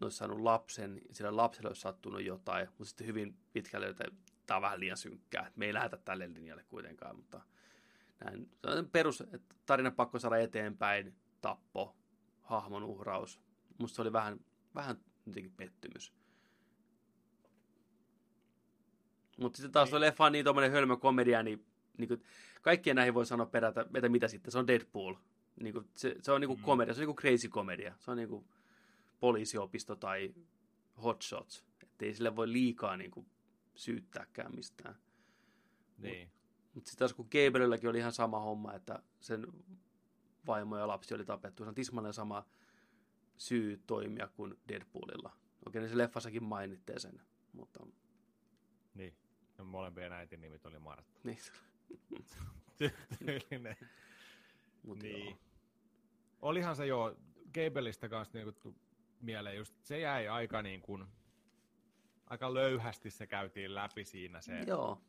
[0.00, 4.04] ne olisi saanut lapsen, ja sillä lapselle olisi sattunut jotain, mutta sitten hyvin pitkälle, että
[4.46, 5.50] tämä on vähän liian synkkää.
[5.56, 7.40] Me ei lähetä tälle linjalle kuitenkaan, mutta
[8.24, 8.50] näin.
[8.92, 11.96] Perus, että tarina pakko saada eteenpäin, tappo,
[12.40, 13.45] hahmon uhraus.
[13.78, 14.40] Musta se oli vähän,
[14.74, 14.96] vähän
[15.26, 16.12] jotenkin pettymys.
[19.40, 20.00] Mutta sitten taas niin.
[20.00, 21.66] leffa on niin tuommoinen hölmö komedia, niin,
[21.98, 22.22] niin kuin,
[22.62, 25.14] kaikkien näihin voi sanoa perätä, että mitä sitten, se on Deadpool.
[25.60, 26.64] Niin kuin, se, se on niin kuin mm.
[26.64, 27.94] komedia, se on niin kuin crazy komedia.
[27.98, 28.44] Se on niin kuin
[29.20, 30.34] poliisiopisto tai
[31.02, 31.64] hot shots.
[31.82, 33.26] Että ei sille voi liikaa niin kuin,
[33.74, 34.96] syyttääkään mistään.
[35.98, 36.30] Niin.
[36.74, 39.46] Mutta sitten taas kun Gabrielilläkin oli ihan sama homma, että sen
[40.46, 41.64] vaimo ja lapsi oli tapettu.
[41.64, 42.44] Se on tismalleen sama
[43.38, 45.36] syy toimia kuin Deadpoolilla.
[45.66, 47.20] Okei, niin se leffassakin mainittee sen,
[47.52, 47.86] mutta...
[48.94, 49.14] Niin,
[49.58, 51.20] no, molempien äitin nimit oli Martta.
[52.78, 52.92] Niin.
[53.18, 53.76] Tyylinen.
[54.82, 55.26] Mut niin.
[55.26, 55.38] Joo.
[56.42, 57.16] Olihan se jo
[57.54, 58.76] Gabelista kanssa niin
[59.20, 61.04] mieleen just, se jäi aika niin kuin,
[62.26, 65.00] aika löyhästi se käytiin läpi siinä se, Joo.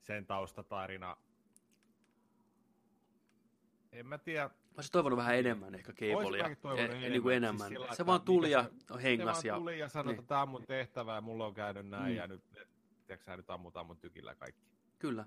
[0.00, 1.16] sen taustatarina.
[3.94, 4.44] En mä tiedä.
[4.48, 6.46] Mä olisin toivonut vähän enemmän ehkä Cableia.
[6.46, 7.10] E- enemmän.
[7.10, 7.68] Niin kuin enemmän.
[7.68, 8.70] Siis sillä, se vaan tuli ja
[9.02, 9.40] hengas.
[9.40, 10.18] Se vaan tuli ja sanoi, niin.
[10.18, 12.16] että tämä on mun tehtävä ja mulla on käynyt näin mm.
[12.16, 12.42] ja nyt,
[13.06, 14.62] tiedätkö nyt ammutaan mun tykillä kaikki.
[14.98, 15.26] Kyllä.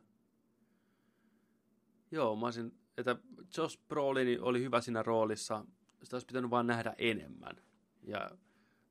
[2.11, 3.15] Joo, mä olisin, että
[3.57, 5.65] Josh Brolin oli hyvä siinä roolissa.
[6.03, 7.56] Sitä olisi pitänyt vaan nähdä enemmän.
[8.03, 8.31] Ja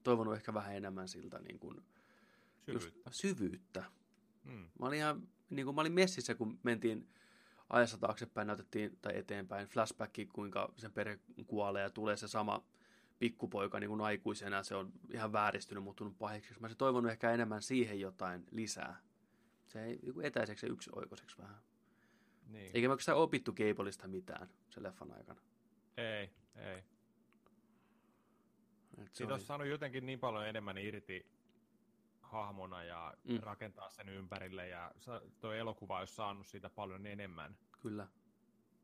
[0.02, 1.80] toivonut ehkä vähän enemmän siltä niin kuin,
[2.66, 3.00] Syvyyttä.
[3.06, 3.84] Just, syvyyttä.
[4.44, 4.68] Hmm.
[4.80, 7.08] Mä olin ihan, niin kuin mä olin messissä, kun mentiin
[7.68, 12.64] ajassa taaksepäin, näytettiin, tai eteenpäin, flashbacki, kuinka sen perhe kuolee ja tulee se sama
[13.18, 16.50] pikkupoika niin kuin aikuisena, se on ihan vääristynyt, muuttunut pahiksi.
[16.60, 19.00] Mä olisin toivonut ehkä enemmän siihen jotain lisää.
[19.66, 21.60] Se ei niin etäiseksi ja yksioikoiseksi vähän.
[22.46, 22.70] Niin.
[22.74, 25.40] Eikä me oikeastaan opittu Gableista mitään sen leffan aikana.
[25.96, 26.84] Ei, ei.
[29.12, 31.26] Siitä olisi saanut jotenkin niin paljon enemmän irti
[32.26, 33.38] hahmona ja mm.
[33.42, 34.68] rakentaa sen ympärille.
[34.68, 34.92] Ja
[35.40, 37.56] tuo elokuva olisi saanut siitä paljon enemmän.
[37.82, 38.08] Kyllä.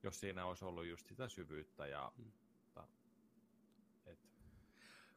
[0.03, 1.87] Jos siinä olisi ollut just sitä syvyyttä.
[1.87, 2.33] Ja, mm.
[2.75, 2.89] ta,
[4.07, 4.19] et.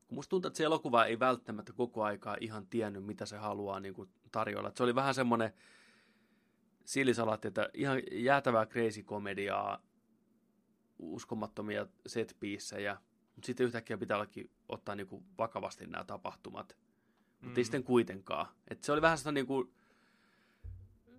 [0.07, 3.79] Kun musta tuntuu, että se elokuva ei välttämättä koko aikaa ihan tiennyt, mitä se haluaa
[3.79, 4.69] niin kuin tarjolla.
[4.69, 5.53] Et se oli vähän semmoinen
[6.85, 9.81] sillisalatti, että ihan jäätävää crazy komediaa,
[10.99, 12.37] uskomattomia set
[13.35, 16.77] mutta sitten yhtäkkiä pitää ollakin ottaa niin kuin vakavasti nämä tapahtumat
[17.45, 17.65] mutta ei mm.
[17.65, 18.47] sitten kuitenkaan.
[18.67, 19.73] Et se oli vähän sitä niin kuin...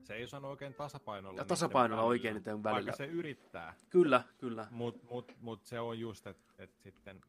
[0.04, 1.40] Se ei osannut oikein tasapainolla.
[1.40, 2.74] Ja tasapainolla oikein niiden välillä.
[2.74, 3.74] Vaikka se yrittää.
[3.90, 4.68] Kyllä, kyllä.
[4.70, 7.20] Mutta mut, mut se on just, että et sitten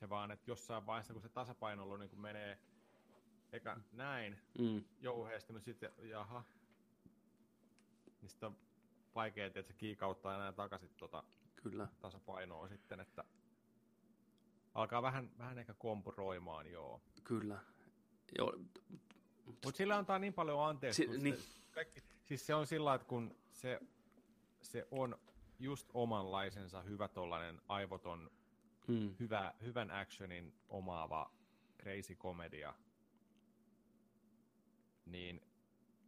[0.00, 2.58] se vaan, että jossain vaiheessa, kun se tasapainolla niin menee
[3.52, 4.84] eka näin mm.
[5.00, 6.44] jouheesti, mutta sitten jaha,
[8.20, 8.56] niin sitten on
[9.14, 11.22] vaikea, että se kiikauttaa enää takaisin tota
[11.56, 11.88] Kyllä.
[12.00, 13.24] tasapainoa sitten, että
[14.74, 17.00] alkaa vähän, vähän ehkä kompuroimaan, joo.
[17.24, 17.58] Kyllä.
[18.38, 18.54] Joo.
[19.46, 21.02] Mutta sillä antaa niin paljon anteeksi.
[21.02, 21.36] Si- niin.
[21.36, 23.80] se, kaikki, siis se on sillä että kun se,
[24.62, 25.18] se on
[25.58, 28.30] just omanlaisensa hyvä tollainen aivoton,
[28.86, 29.14] mm.
[29.20, 31.30] hyvä, hyvän actionin omaava
[31.82, 32.74] crazy komedia,
[35.06, 35.40] niin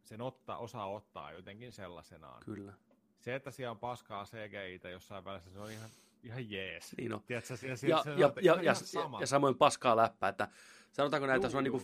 [0.03, 2.43] sen ottaa, osaa ottaa jotenkin sellaisenaan.
[2.45, 2.73] Kyllä.
[3.19, 5.89] Se, että siellä on paskaa CGI jossain välissä, se on ihan,
[6.23, 6.97] ihan jees.
[6.97, 7.21] Niin on.
[7.25, 8.73] Tiedätkö, siellä, ja, se, ja, ja, ja, ja,
[9.19, 10.47] ja, samoin paskaa läppää, että
[10.91, 11.79] sanotaanko näitä, se on niinku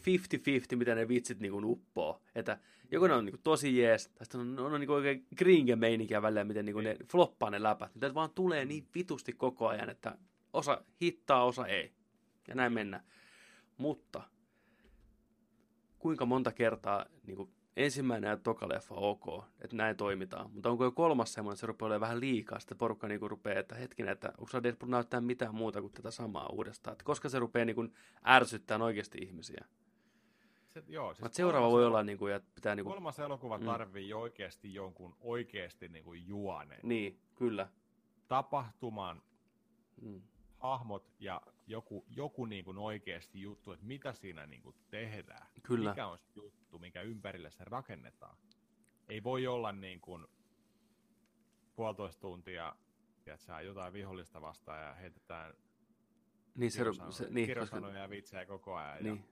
[0.73, 2.21] 50-50, miten ne vitsit niinku uppoo.
[2.35, 2.57] Että
[2.91, 6.21] joko ne on niinku tosi jees, tai sitten on, on, on niinku oikein gringe meininkiä
[6.21, 7.95] välillä, miten niinku ne floppaa ne läpät.
[7.95, 10.17] Niitä vaan tulee niin vitusti koko ajan, että
[10.53, 11.93] osa hittaa, osa ei.
[12.47, 13.03] Ja näin mennään.
[13.77, 14.23] Mutta
[15.99, 20.51] kuinka monta kertaa niinku ensimmäinen ja toka leffa ok, että näin toimitaan.
[20.51, 23.59] Mutta onko jo kolmas semmoinen, että se rupeaa olemaan vähän liikaa, sitten porukka niinku rupeaa,
[23.59, 26.91] että hetkinen, että onko Deadpool näyttää mitään muuta kuin tätä samaa uudestaan.
[26.91, 27.87] Että koska se rupeaa niinku
[28.27, 29.65] ärsyttämään oikeasti ihmisiä.
[30.67, 32.75] Se, joo, siis seuraava voi olla, niinku, että pitää...
[32.75, 33.65] Niinku, kolmas elokuva mm.
[33.65, 36.79] tarvii oikeasti jonkun oikeasti niinku juonen.
[36.83, 37.67] Niin, kyllä.
[38.27, 39.21] Tapahtuman,
[40.01, 40.21] mm.
[40.57, 45.47] hahmot ja joku, joku niin kuin oikeasti juttu, että mitä siinä niin kuin tehdään.
[45.63, 45.89] Kyllä.
[45.89, 48.37] Mikä on se juttu, mikä ympärille se rakennetaan.
[49.09, 50.27] Ei voi olla niin kuin
[51.75, 52.75] puolitoista tuntia,
[53.17, 55.53] että saa jotain vihollista vastaan ja heitetään
[56.55, 57.77] niin, se, se, niin, koska...
[57.77, 59.03] ja vitsejä koko ajan.
[59.03, 59.25] Niin.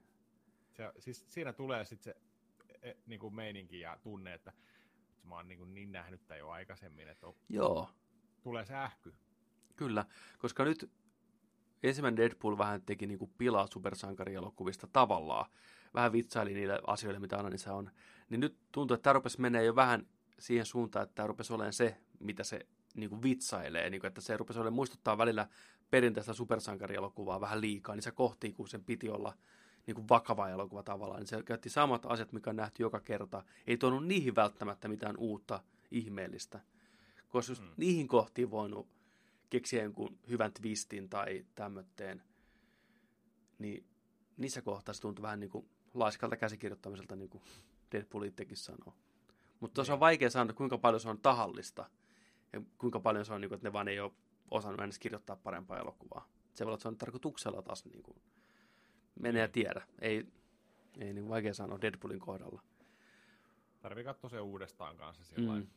[0.77, 2.21] Ja se, siis siinä tulee sitten se
[2.81, 4.53] e, niin kuin meininki ja tunne, että,
[5.15, 7.89] että mä oon niin, kuin niin nähnyt tämän jo aikaisemmin, että on, Joo.
[8.43, 9.13] tulee se ähky.
[9.75, 10.05] Kyllä,
[10.37, 10.91] koska nyt
[11.83, 15.45] ensimmäinen Deadpool vähän teki niin kuin pilaa supersankarielokuvista tavallaan.
[15.93, 17.91] Vähän vitsaili niille asioille, mitä aina niissä on.
[18.29, 20.07] Niin nyt tuntuu, että tämä rupesi menee jo vähän
[20.39, 23.89] siihen suuntaan, että tämä rupesi olemaan se, mitä se niin kuin vitsailee.
[23.89, 25.47] Niin kuin, että se rupesi olemaan muistuttaa välillä
[25.91, 29.33] perinteistä supersankarielokuvaa vähän liikaa, niin se kohti, kun sen piti olla
[29.87, 31.19] niin kuin vakava elokuva tavallaan.
[31.19, 33.43] Niin se käytti samat asiat, mikä on nähty joka kerta.
[33.67, 35.59] Ei tuonut niihin välttämättä mitään uutta
[35.91, 36.59] ihmeellistä.
[37.29, 37.67] Koska mm.
[37.77, 38.87] niihin kohtiin voinut
[39.51, 42.23] keksiä jonkun hyvän twistin tai tämmötteen,
[43.59, 43.85] niin
[44.37, 47.43] niissä kohtaa se tuntuu vähän niin kuin laiskalta käsikirjoittamiselta, niin kuin
[47.91, 48.95] Deadpool itsekin sanoo.
[49.59, 49.99] Mutta tuossa on niin.
[49.99, 51.89] vaikea sanoa, kuinka paljon se on tahallista
[52.53, 54.11] ja kuinka paljon se on, niin kuin, että ne vaan ei ole
[54.51, 56.29] osannut edes kirjoittaa parempaa elokuvaa.
[56.53, 58.21] Se voi olla, että se on tarkoituksella taas niin kuin,
[59.19, 59.53] menee ja niin.
[59.53, 59.87] tiedä.
[60.01, 60.27] Ei,
[60.99, 62.61] ei niin vaikea sanoa Deadpoolin kohdalla.
[63.81, 65.67] Tarvii katsoa se uudestaan kanssa sillä mm.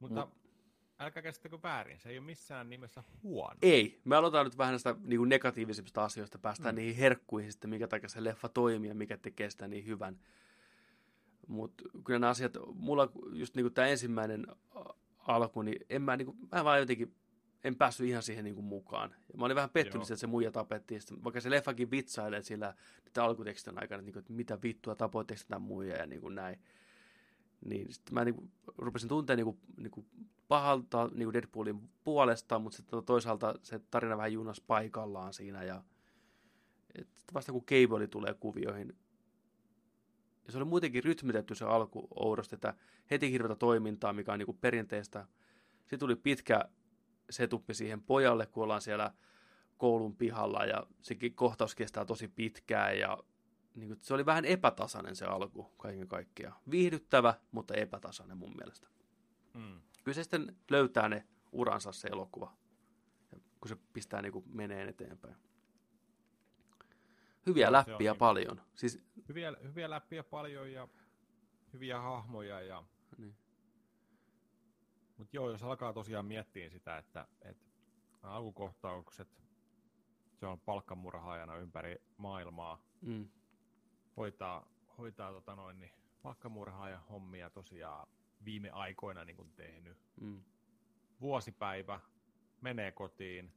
[0.00, 0.39] Mutta mm
[1.00, 3.56] älkää käsittäkö väärin, se ei ole missään nimessä huono.
[3.62, 6.76] Ei, me aloitetaan nyt vähän näistä niin negatiivisista asioista, päästään mm.
[6.76, 10.18] niihin herkkuihin sitten, mikä takia se leffa toimii ja mikä tekee sitä niin hyvän.
[11.46, 14.46] Mutta kyllä nämä asiat, mulla just niin tämä ensimmäinen
[15.18, 17.14] alku, niin en mä, niin kuin, mä vaan jotenkin
[17.64, 19.14] en päässyt ihan siihen niin kuin mukaan.
[19.32, 21.00] Ja mä olin vähän pettynyt, että se muija tapettiin.
[21.00, 22.74] Sitten, vaikka se leffakin vitsailee sillä
[23.18, 26.58] alkutekstin aikana, että, niin kuin, että mitä vittua tapoitteko sitä muija ja niin kuin näin.
[27.64, 30.06] Niin sitten mä niinku rupesin tuntea niinku, niinku
[30.48, 35.62] pahalta niinku Deadpoolin puolesta, mutta sitten toisaalta se tarina vähän junas paikallaan siinä.
[35.62, 35.82] Ja,
[36.94, 38.96] et vasta kun Cable tulee kuvioihin,
[40.46, 42.74] ja se oli muutenkin rytmitetty se alku oudosti, että
[43.10, 45.26] heti hirveätä toimintaa, mikä on niinku perinteistä.
[45.80, 46.64] Sitten tuli pitkä
[47.30, 49.12] setuppi siihen pojalle, kun ollaan siellä
[49.78, 53.18] koulun pihalla ja sekin kohtaus kestää tosi pitkään ja
[53.74, 56.56] niin kuin, se oli vähän epätasainen se alku kaiken kaikkiaan.
[56.70, 58.88] Viihdyttävä, mutta epätasainen mun mielestä.
[59.54, 59.80] Mm.
[60.04, 62.56] Kyllä se sitten löytää ne uransa se elokuva,
[63.60, 65.36] kun se pistää niin kuin meneen eteenpäin.
[67.46, 68.60] Hyviä no, läppiä niin, paljon.
[68.74, 69.02] Siis...
[69.28, 70.88] Hyviä, hyviä läppiä paljon ja
[71.72, 72.60] hyviä hahmoja.
[72.60, 72.84] Ja...
[73.18, 73.36] Niin.
[75.16, 77.64] Mutta joo, jos alkaa tosiaan miettiä sitä, että, että
[78.22, 79.28] alkukohtaukset,
[80.34, 83.28] se on palkkamurhaajana ympäri maailmaa, mm
[84.20, 84.66] hoitaa,
[84.98, 85.92] hoitaa tota noin, niin
[86.22, 88.08] palkkamurhaa ja hommia tosiaan
[88.44, 89.98] viime aikoina niin kuin tehnyt.
[90.20, 90.44] Mm.
[91.20, 92.00] Vuosipäivä,
[92.60, 93.52] menee kotiin,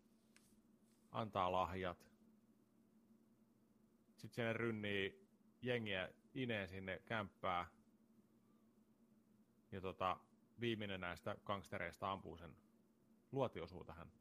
[1.11, 2.07] antaa lahjat.
[4.15, 5.27] Sitten sinne rynnii
[5.61, 7.67] jengiä ineen sinne kämppää.
[9.71, 10.19] Ja tota,
[10.59, 12.55] viimeinen näistä gangstereista ampuu sen
[13.31, 14.11] luotiosuu tähän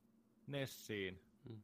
[0.46, 1.24] Nessiin.
[1.44, 1.62] Mm.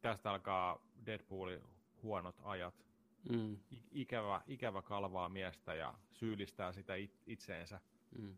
[0.00, 1.73] Tästä alkaa Deadpoolin
[2.04, 2.84] huonot ajat.
[3.30, 3.58] Mm.
[3.92, 6.92] Ikävä, ikävä kalvaa miestä ja syyllistää sitä
[7.26, 7.80] itseensä.
[8.18, 8.36] Mm.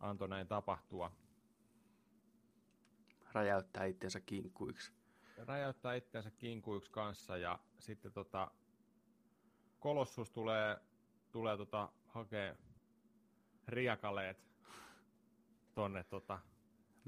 [0.00, 1.12] Antoi näin tapahtua.
[3.32, 4.92] Räjäyttää itseensä kinkkuiksi.
[5.36, 8.50] Räjäyttää itseensä kinkuiksi kanssa ja sitten tota,
[9.80, 10.76] Kolossus tulee,
[11.30, 12.56] tulee tota, hakee
[13.68, 14.44] riakaleet
[15.74, 16.38] tonne tota,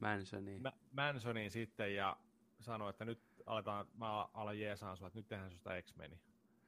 [0.00, 0.62] Mansoniin.
[0.62, 2.16] Mä, Mansoniin sitten ja
[2.60, 6.20] sanoo, että nyt aletaan, mä alan jeesaan sua, että nyt tehdään susta X-Meni.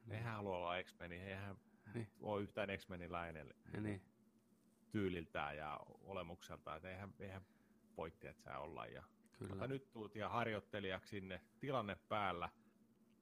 [0.07, 0.13] Mm.
[0.13, 1.57] Eihän halua olla X-Meni, eihän
[1.95, 2.09] niin.
[2.21, 4.03] ole yhtään X-Meniläinen niin.
[4.91, 7.43] tyyliltään ja olemukseltaan, että eihän, eihän
[8.23, 8.87] että sä olla.
[8.87, 9.03] Ja,
[9.39, 9.51] Kyllä.
[9.51, 12.49] Mutta nyt tuut ja harjoittelijaksi sinne, tilanne päällä,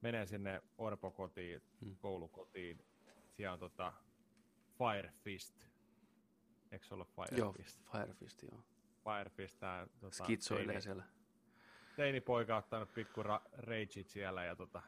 [0.01, 1.95] menee sinne orpokotiin, hmm.
[1.97, 2.85] koulukotiin,
[3.31, 3.93] siellä on tota
[4.77, 5.65] Fire Fist.
[6.71, 7.79] Eikö se ole Fire joo, Fist?
[7.91, 8.63] Fire Fist, joo.
[9.03, 11.03] Fire Fist, tää, tota, Skitsoilee siellä
[11.95, 14.81] teinipoika ottanut pikku ra- rageit siellä ja tota,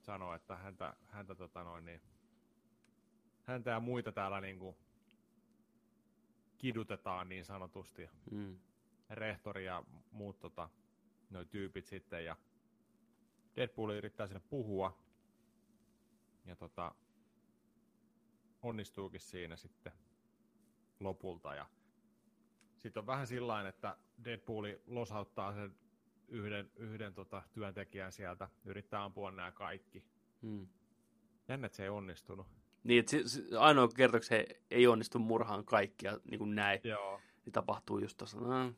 [0.00, 2.00] sanoo, että häntä, häntä, tota noin, niin,
[3.42, 4.76] häntä ja muita täällä niin kuin,
[6.58, 8.10] kidutetaan niin sanotusti.
[8.30, 8.58] Mm.
[9.10, 10.68] Rehtori ja muut tota,
[11.30, 12.36] noi tyypit sitten ja
[13.56, 14.98] Deadpool yrittää sinne puhua.
[16.44, 16.94] Ja tota,
[18.62, 19.92] onnistuukin siinä sitten
[21.00, 21.54] lopulta.
[21.54, 21.66] Ja
[22.78, 25.74] sitten on vähän sillä että Deadpooli losauttaa sen
[26.28, 30.04] yhden, yhden tota, työntekijän sieltä, yrittää ampua nämä kaikki.
[30.42, 30.68] Hmm.
[31.48, 32.46] Jännä, että se ei onnistunut.
[32.84, 36.80] Niin, että se, se, ainoa kerta, kun se ei onnistu murhaan kaikkia, niin kuin näin,
[36.84, 37.20] Joo.
[37.44, 38.72] niin tapahtuu just tuossa, no,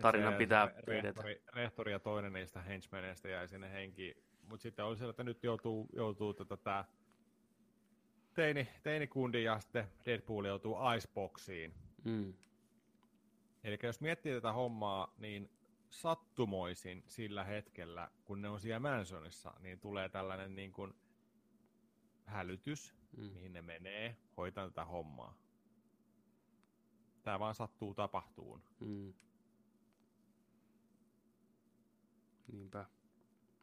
[0.00, 4.16] tarinan se, pitää se, rehtori, rehtori, ja toinen niistä henchmaneista jäi sinne henkiin.
[4.48, 6.84] Mutta sitten oli siellä, että nyt joutuu, joutuu tota, tämä
[8.34, 11.74] teini, teinikundi ja sitten Deadpool joutuu Iceboxiin.
[12.04, 12.34] Mm.
[13.64, 15.50] Eli jos miettii tätä hommaa, niin
[16.00, 20.94] sattumoisin sillä hetkellä, kun ne on siellä Mansonissa, niin tulee tällainen niin kuin
[22.24, 23.24] hälytys, mm.
[23.24, 25.38] mihin ne menee, hoitaa tätä hommaa.
[27.22, 28.62] Tämä vaan sattuu tapahtuun.
[28.80, 29.14] Mm.
[32.52, 32.84] Niinpä.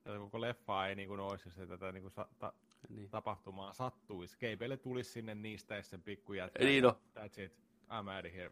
[0.04, 2.54] Tätä koko leffa ei niin kuin olisi, jos tätä niin kuin sa- ta-
[2.90, 3.10] niin.
[3.10, 4.38] tapahtumaa sattuisi.
[4.38, 6.66] Keipeille tulisi sinne niistä sen pikkujätkä.
[6.66, 7.02] Niin no.
[7.16, 7.54] That's it.
[7.90, 8.52] I'm out of here.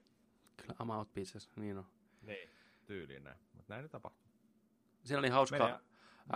[0.58, 1.50] Kyllä, I'm out pieces.
[1.56, 1.86] Niin on.
[2.22, 2.50] Niin,
[2.86, 3.38] tyyliin näin.
[3.72, 4.32] Näin ne tapahtuu.
[5.04, 5.80] Siinä oli hauska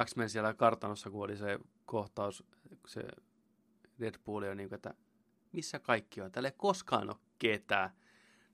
[0.06, 2.44] X-Men siellä kartanossa, kun oli se kohtaus,
[2.88, 3.08] se
[4.00, 4.94] Deadpool on niin kuin, että
[5.52, 6.32] missä kaikki on.
[6.32, 7.90] Täällä ei koskaan ole ketään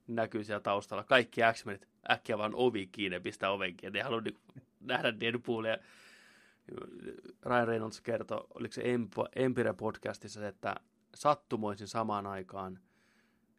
[0.07, 1.03] näkyy siellä taustalla.
[1.03, 3.99] Kaikki X-Menit äkkiä vaan ovi kiinni ja pistää oven kiinni.
[3.99, 4.39] Ei halua niin
[4.79, 5.77] nähdä Deadpoolia.
[7.45, 8.83] Ryan Reynolds kertoi, oliko se
[9.35, 10.75] Empire-podcastissa, että
[11.15, 12.79] sattumoisin samaan aikaan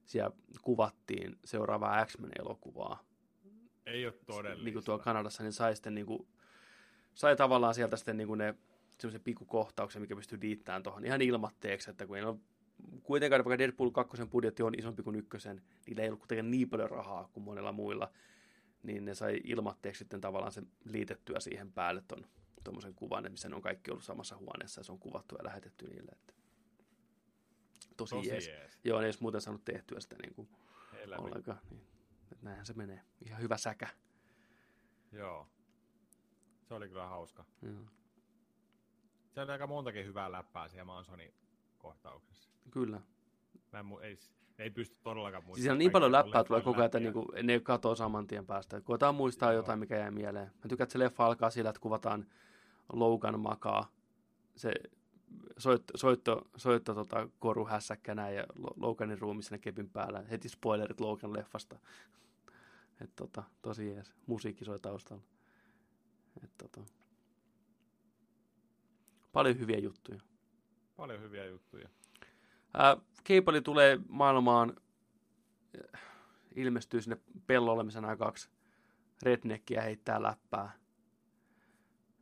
[0.05, 3.05] siellä kuvattiin seuraavaa X-Men-elokuvaa.
[3.87, 4.65] Ei ole todellista.
[4.65, 6.27] Niin kuin tuolla Kanadassa, niin sai sitten niin kuin,
[7.15, 8.55] sai tavallaan sieltä sitten niin kuin ne
[8.99, 12.39] semmoisen pikkukohtauksen, mikä pystyy liittämään tuohon ihan ilmatteeksi, että kun ei ole
[13.03, 16.91] kuitenkaan, vaikka Deadpool 2 budjetti on isompi kuin ykkösen, niillä ei ollut kuitenkaan niin paljon
[16.91, 18.13] rahaa kuin monella muilla,
[18.83, 22.27] niin ne sai ilmatteeksi sitten tavallaan sen liitettyä siihen päälle ton
[22.65, 25.87] tuommoisen kuvan, missä ne on kaikki ollut samassa huoneessa ja se on kuvattu ja lähetetty
[25.87, 26.13] niille.
[26.13, 26.35] Että
[27.97, 28.47] tosi, tosi jees.
[28.47, 28.79] jees.
[28.85, 30.49] Joo, ne ei muuten saanut tehtyä sitä niin kuin
[31.19, 31.61] ollenkaan.
[31.71, 31.83] Niin,
[32.33, 33.03] että näinhän se menee.
[33.27, 33.89] Ihan hyvä säkä.
[35.13, 35.49] Joo.
[36.63, 37.45] Se oli kyllä hauska.
[37.63, 37.85] Joo.
[39.31, 41.35] Se oli aika montakin hyvää läppää siellä Mansonin
[41.79, 42.51] kohtauksessa.
[42.71, 43.01] Kyllä.
[43.73, 44.19] Mä en, ei,
[44.59, 45.63] ei pysty todellakaan muistamaan.
[45.63, 48.81] Siis on niin paljon läppää tulee koko ajan, että niinku, ne katoo saman tien päästä.
[48.81, 49.57] Koetaan muistaa Joo.
[49.57, 50.47] jotain, mikä jää mieleen.
[50.47, 52.27] Mä tykkään, että se leffa alkaa sillä, että kuvataan
[52.93, 53.93] Logan makaa.
[54.57, 54.73] Se
[55.59, 58.45] soitto, soitto, soitto tota, koru hässäkkänä ja
[58.77, 60.23] Loganin ruumi sinne kepin päällä.
[60.31, 61.79] Heti spoilerit Logan leffasta.
[63.05, 64.13] Et, tota, tosi jees.
[64.27, 65.23] Musiikki soi taustalla.
[66.45, 66.81] Et, tota,
[69.33, 70.21] paljon hyviä juttuja.
[70.97, 71.89] Paljon hyviä juttuja.
[72.75, 74.77] Ää, Keipali tulee maailmaan,
[76.55, 77.17] ilmestyy sinne
[77.47, 78.51] pellolle, missä nämä kaksi
[79.23, 80.73] redneckiä heittää läppää.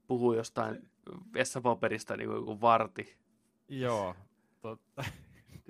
[0.07, 0.91] Puhuu jostain
[1.33, 3.17] vessapaperista niin kuin joku varti.
[3.69, 4.17] Joo,
[4.61, 5.05] totta.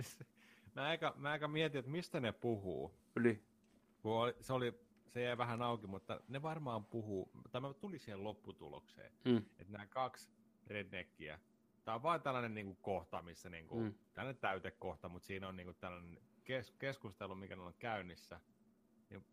[0.75, 2.95] mä, aika, mä aika mietin, että mistä ne puhuu.
[3.17, 3.43] Yli.
[4.05, 4.81] Oli, se, oli,
[5.11, 9.37] se jäi vähän auki, mutta ne varmaan puhuu, tai mä tulin siihen lopputulokseen, mm.
[9.37, 10.31] että nämä kaksi
[10.67, 11.39] redneckiä
[11.85, 13.95] Tämä on vain tällainen niin kuin, kohta, missä niin kuin, mm.
[14.15, 18.41] tällainen täytekohta, mutta siinä on niin kuin, tällainen kes- keskustelu, mikä on käynnissä.
[19.11, 19.25] Niin,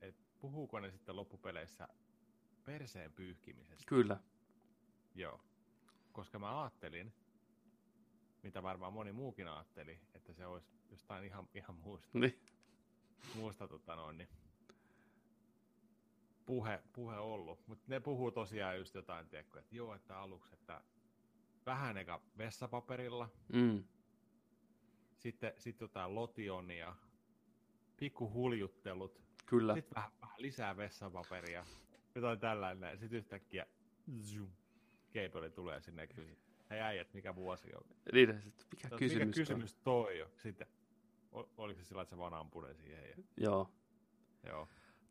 [0.00, 1.88] et puhuuko ne sitten loppupeleissä
[2.64, 3.84] perseen pyyhkimisestä?
[3.86, 4.20] Kyllä.
[5.14, 5.40] Joo.
[6.12, 7.12] Koska mä ajattelin,
[8.42, 12.18] mitä varmaan moni muukin ajatteli, että se olisi jostain ihan, ihan muusta.
[12.18, 12.40] Niin.
[13.34, 14.28] Muusta tota noin, niin
[16.50, 17.66] puhe, puhe ollut.
[17.66, 20.80] Mutta ne puhuu tosiaan just jotain, tiedätkö, että joo, että aluksi, että
[21.66, 23.84] vähän eka vessapaperilla, mm.
[25.16, 26.96] sitten sit jotain lotionia,
[27.96, 29.74] pikku huljuttelut, Kyllä.
[29.74, 31.66] sitten vähän, vähän lisää vessapaperia,
[32.14, 33.66] jotain tällainen, sitten yhtäkkiä
[34.20, 34.50] zoom,
[35.10, 36.38] keipeli tulee sinne ja kysyy,
[36.70, 37.82] hei äijät, mikä vuosi on?
[38.12, 38.28] Niin,
[38.70, 40.30] mikä Tätä, kysymys, mikä kysymys toi on?
[40.36, 40.66] Sitten,
[41.56, 43.08] oliko se sillä, että se vaan ampui siihen?
[43.08, 43.24] Ja...
[43.36, 43.70] Joo.
[44.46, 44.68] Joo.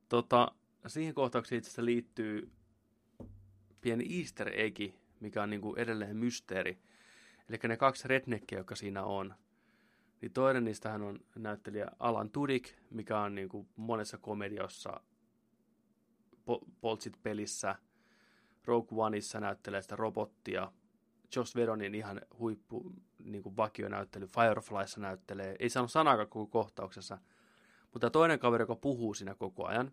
[0.09, 0.51] Tota,
[0.87, 2.51] siihen kohtaukseen itse asiassa liittyy
[3.81, 6.79] pieni easter eggi, mikä on niin kuin edelleen mysteeri.
[7.49, 9.35] Eli ne kaksi redneckia, jotka siinä on,
[10.21, 15.01] niin toinen niistähän on näyttelijä Alan Tudyk, mikä on niin kuin monessa komediossa,
[16.81, 17.75] Poltsit pelissä,
[18.65, 20.71] Rogue Oneissa näyttelee sitä robottia,
[21.35, 22.93] Josh Veronin ihan huippu
[23.23, 27.17] niin kuin vakionäyttely, Fireflyssa näyttelee, ei sano sanakaan koko kohtauksessa,
[27.93, 29.91] mutta toinen kaveri, joka puhuu siinä koko ajan,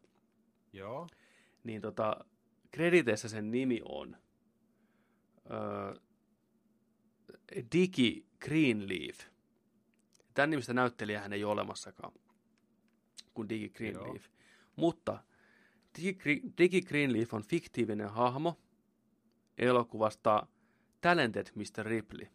[0.77, 1.09] Joo.
[1.65, 2.25] niin tota,
[2.71, 4.17] krediteissä sen nimi on
[5.45, 6.03] uh,
[7.73, 9.19] Digi Greenleaf.
[10.35, 12.13] Tämän nimistä näyttelijähän ei ole olemassakaan
[13.35, 14.25] kuin Digi Greenleaf.
[14.25, 14.35] Joo.
[14.77, 15.23] Mutta
[15.99, 18.59] Digi, Digi Greenleaf on fiktiivinen hahmo
[19.59, 20.47] elokuvasta
[21.01, 21.87] Talented Mr.
[21.87, 22.27] Ripley.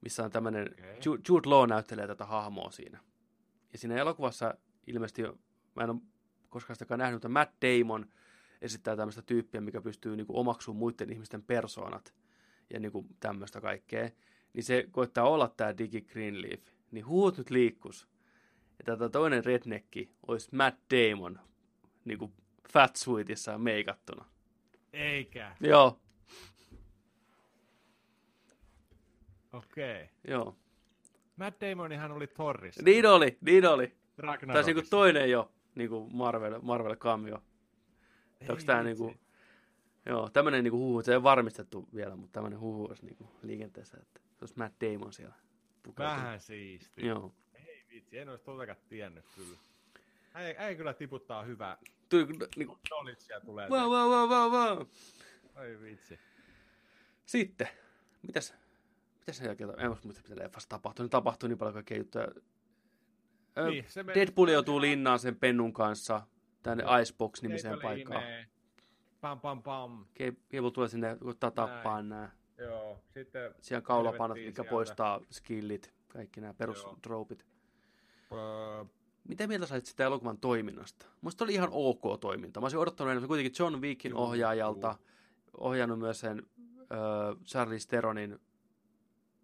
[0.00, 0.74] missä on tämmöinen.
[1.04, 3.00] Ju- Jude Law näyttelee tätä hahmoa siinä.
[3.72, 4.54] Ja siinä elokuvassa
[4.86, 5.22] ilmeisesti,
[5.76, 6.00] mä en ole
[6.54, 8.06] koskaan sitäkään nähnyt, mutta Matt Damon
[8.62, 12.14] esittää tämmöistä tyyppiä, mikä pystyy niin kuin omaksumaan muiden ihmisten persoonat
[12.70, 14.10] ja niin kuin tämmöistä kaikkea.
[14.52, 16.60] Niin se koittaa olla tämä Digi Greenleaf.
[16.90, 18.08] Niin huut nyt liikkus.
[18.78, 21.40] Ja tätä toinen rednecki olisi Matt Damon
[22.04, 22.32] niin kuin
[22.72, 24.24] fat suitissa meikattuna.
[24.92, 25.56] Eikä.
[25.60, 26.00] Joo,
[29.54, 29.94] Okei.
[29.94, 30.06] Okay.
[30.28, 30.56] joo.
[31.36, 32.82] Matt Damonihan oli Torrissa.
[32.82, 33.86] Niin oli, niin oli.
[33.86, 34.72] Tai Ragnarokissa.
[34.72, 37.42] niinku toinen jo, niinku Marvel, Marvel cameo.
[38.40, 39.02] Ei Onko tää vitsi.
[39.04, 39.20] niinku,
[40.06, 43.98] joo, tämmönen niinku huhu, se ei ole varmistettu vielä, mutta tämmönen huhu olisi niinku liikenteessä,
[44.02, 45.34] että se olisi Matt Damon siellä.
[45.82, 46.22] pukeutunut.
[46.22, 47.06] Vähän siisti.
[47.06, 47.34] Joo.
[47.54, 49.58] Ei vitsi, en olisi totakaan tiennyt kyllä.
[50.34, 51.78] Äi, äi kyllä tiputtaa hyvää.
[52.08, 52.26] Tuli,
[52.56, 53.68] niinku, Knowledgea tulee.
[53.68, 54.86] wow, wow, wow, wow, wow.
[55.54, 56.18] Ai vitsi.
[57.26, 57.68] Sitten,
[58.22, 58.54] mitäs,
[59.18, 62.28] mitäs sen jälkeen, en muista mitä leffassa tapahtui, ne tapahtui niin paljon kaikkea juttuja.
[63.70, 66.22] Niin, se Deadpool joutuu linnaan sen pennun kanssa
[66.62, 66.84] tänne.
[67.02, 68.22] Icebox-nimiseen paikkaan.
[69.20, 70.04] Pam pam pam.
[70.52, 72.30] Cable tulee sinne, koittaa tappaa nää.
[72.58, 74.70] Joo, sitten Siellä kaulapanat, mikä sieltä.
[74.70, 76.54] poistaa skillit, kaikki nämä Joo.
[76.54, 77.46] perusdropit.
[78.32, 78.84] öö,
[79.28, 81.06] Mitä mieltä sait sitä elokuvan toiminnasta?
[81.20, 82.60] Musta oli ihan ok toiminta.
[82.60, 84.96] Mä olisin odottanut enemmän kuitenkin John Wickin Juu, ohjaajalta,
[85.56, 86.42] ohjannut myös sen
[86.80, 88.38] äh, Charlize Theronin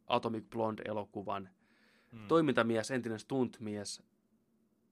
[0.06, 1.48] Atomic Blonde-elokuvan.
[2.12, 2.28] Mm.
[2.28, 4.02] Toimintamies, entinen stuntmies.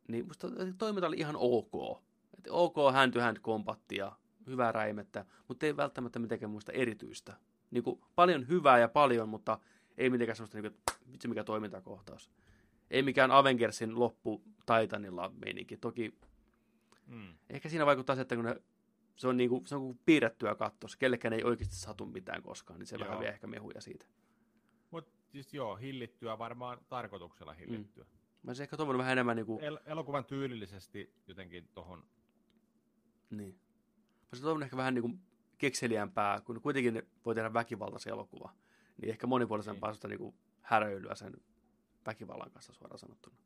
[0.09, 2.03] Niin musta toiminta oli ihan ok.
[2.39, 4.13] Et ok hand to hand kombattia,
[4.47, 7.37] hyvää räimettä, mutta ei välttämättä mitenkään muista erityistä.
[7.71, 9.59] Niin kuin, paljon hyvää ja paljon, mutta
[9.97, 12.31] ei mitenkään semmoista, niin kuin, vitsi mikä toimintakohtaus.
[12.91, 15.77] Ei mikään Avengersin loppu Titanilla meininki.
[15.77, 16.15] Toki
[17.09, 17.35] Mm.
[17.51, 18.57] ehkä siinä vaikuttaa se, että kun ne,
[19.17, 22.79] se on, niin kuin, se on kuin piirrettyä kattos, kellekään ei oikeasti satu mitään koskaan,
[22.79, 23.05] niin se Joo.
[23.05, 24.07] vähän vie ehkä mehuja siitä.
[25.29, 28.05] Siis joo, hillittyä varmaan tarkoituksella hillittyä.
[28.05, 28.11] Mm.
[28.43, 32.05] Mä olisin ehkä toivonut vähän enemmän niin kuin, El- elokuvan tyylillisesti jotenkin tohon,
[33.31, 33.55] Niin.
[33.55, 35.21] Mä olisin toivonut ehkä vähän niin kuin
[35.59, 38.55] kekseliämpää, kun kuitenkin ne voi tehdä väkivaltaisen elokuva.
[38.97, 40.09] Niin ehkä monipuolisempaa niin.
[40.09, 41.33] niin kuin häröilyä sen
[42.07, 43.37] väkivallan kanssa suoraan sanottuna.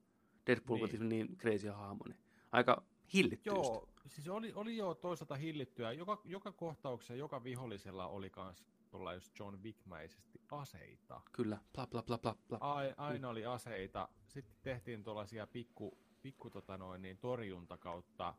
[0.46, 0.90] Deadpool Niin.
[0.98, 1.08] niin.
[1.08, 2.18] niin crazy hahmo, niin
[2.52, 2.82] aika
[3.14, 3.60] hillittyistä.
[3.60, 5.92] Joo, siis oli, oli jo toisaalta hillittyä.
[5.92, 11.20] Joka, joka kohtauksessa, joka vihollisella oli kans tuolla just John Wick-mäisesti aseita.
[11.32, 12.58] Kyllä, bla bla bla bla bla.
[12.60, 14.08] Ai, aina oli aseita.
[14.26, 18.34] Sitten tehtiin tuollaisia pikku, pikku tota noin, niin torjunta kautta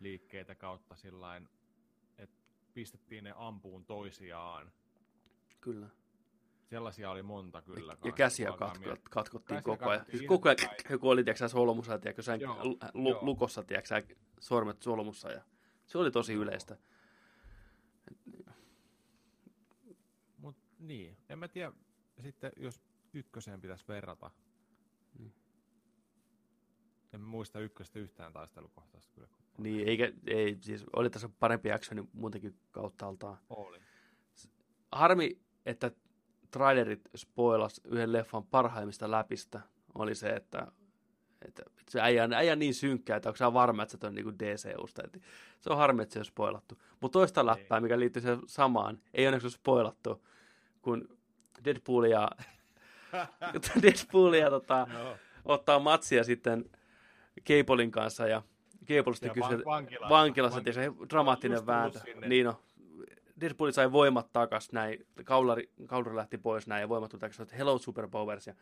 [0.00, 1.48] liikkeitä kautta sillain,
[2.18, 2.36] että
[2.74, 4.72] pistettiin ne ampuun toisiaan.
[5.60, 5.88] Kyllä.
[6.64, 7.92] Sellaisia oli monta kyllä.
[7.92, 10.06] ja kans, käsiä katko, katkottiin Käsiä koko ajan.
[10.10, 13.18] Siis koko ajan, joku oli tiedätkö, solmussa, tiedätkö, jossain Joo, lu, lu, joo.
[13.22, 15.32] lukossa, tiedätkö, sormet solmussa.
[15.32, 15.42] Ja
[15.86, 16.42] se oli tosi Joo.
[16.42, 16.76] yleistä.
[20.86, 21.72] Niin, en mä tiedä,
[22.22, 22.80] sitten jos
[23.14, 24.30] ykköseen pitäisi verrata.
[25.18, 25.34] Niin.
[27.12, 29.28] En muista ykköstä yhtään taistelukohtaista kyllä.
[29.58, 33.38] Niin, eikä, ei, siis oli tässä parempi actioni muutenkin kauttaaltaan.
[33.50, 33.78] Oli.
[34.92, 35.90] harmi, että
[36.50, 39.60] trailerit spoilas yhden leffan parhaimmista läpistä,
[39.94, 40.72] oli se, että,
[41.42, 44.14] että se äijä, on- äijä on niin synkkää, että onko sä varma, että se on
[44.14, 45.02] niinku DCUsta.
[45.04, 45.22] Et
[45.60, 46.82] se on harmi, että se on spoilattu.
[47.00, 50.26] Mutta toista läppää, mikä liittyy siihen samaan, ei onneksi ole spoilattu,
[50.86, 51.18] kun
[51.64, 52.30] Deadpool ja,
[53.82, 56.70] Deadpool ja tota, No, ottaa matsia sitten
[57.48, 58.42] Cablein kanssa ja
[58.88, 60.08] Cable sitten kysyy, van- vankilassa.
[60.08, 62.00] vankilassa, Vank- dramaattinen vääntö.
[62.26, 62.60] Niin no,
[63.40, 67.56] Deadpool sai voimat takas näin, kaulari, kaulari lähti pois näin ja voimat tuli takas, että
[67.56, 68.54] hello superpowers ja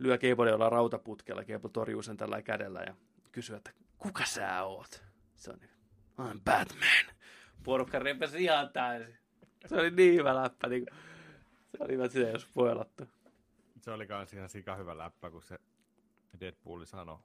[0.00, 2.94] lyö Cable jollain rautaputkella, Cable torjuu sen tällä kädellä ja
[3.32, 5.04] kysyy, että kuka sä oot?
[5.34, 5.70] Se on niin,
[6.20, 7.14] I'm Batman.
[7.62, 9.16] Porukka repesi ihan täysin.
[9.68, 10.98] Se oli niin hyvä läppä, niin kuin,
[11.70, 13.04] se oli hyvä, sitä ei olisi spoilattu.
[13.80, 15.58] se oli kans ihan sika hyvä läppä, kun se
[16.40, 17.18] Deadpool sanoi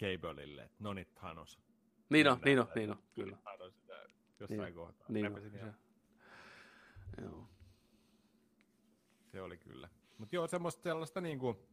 [0.00, 1.60] Cableille, että no niin Thanos.
[2.10, 3.36] Niin on, niin on, niin on, kyllä.
[3.36, 3.94] Thanos sitä
[4.40, 5.06] jossain Niin, kohtaa.
[5.08, 5.58] Niin on, se,
[7.22, 7.48] joo.
[9.32, 9.88] Se oli kyllä.
[10.18, 11.68] Mutta joo, semmoista sellaista niinku,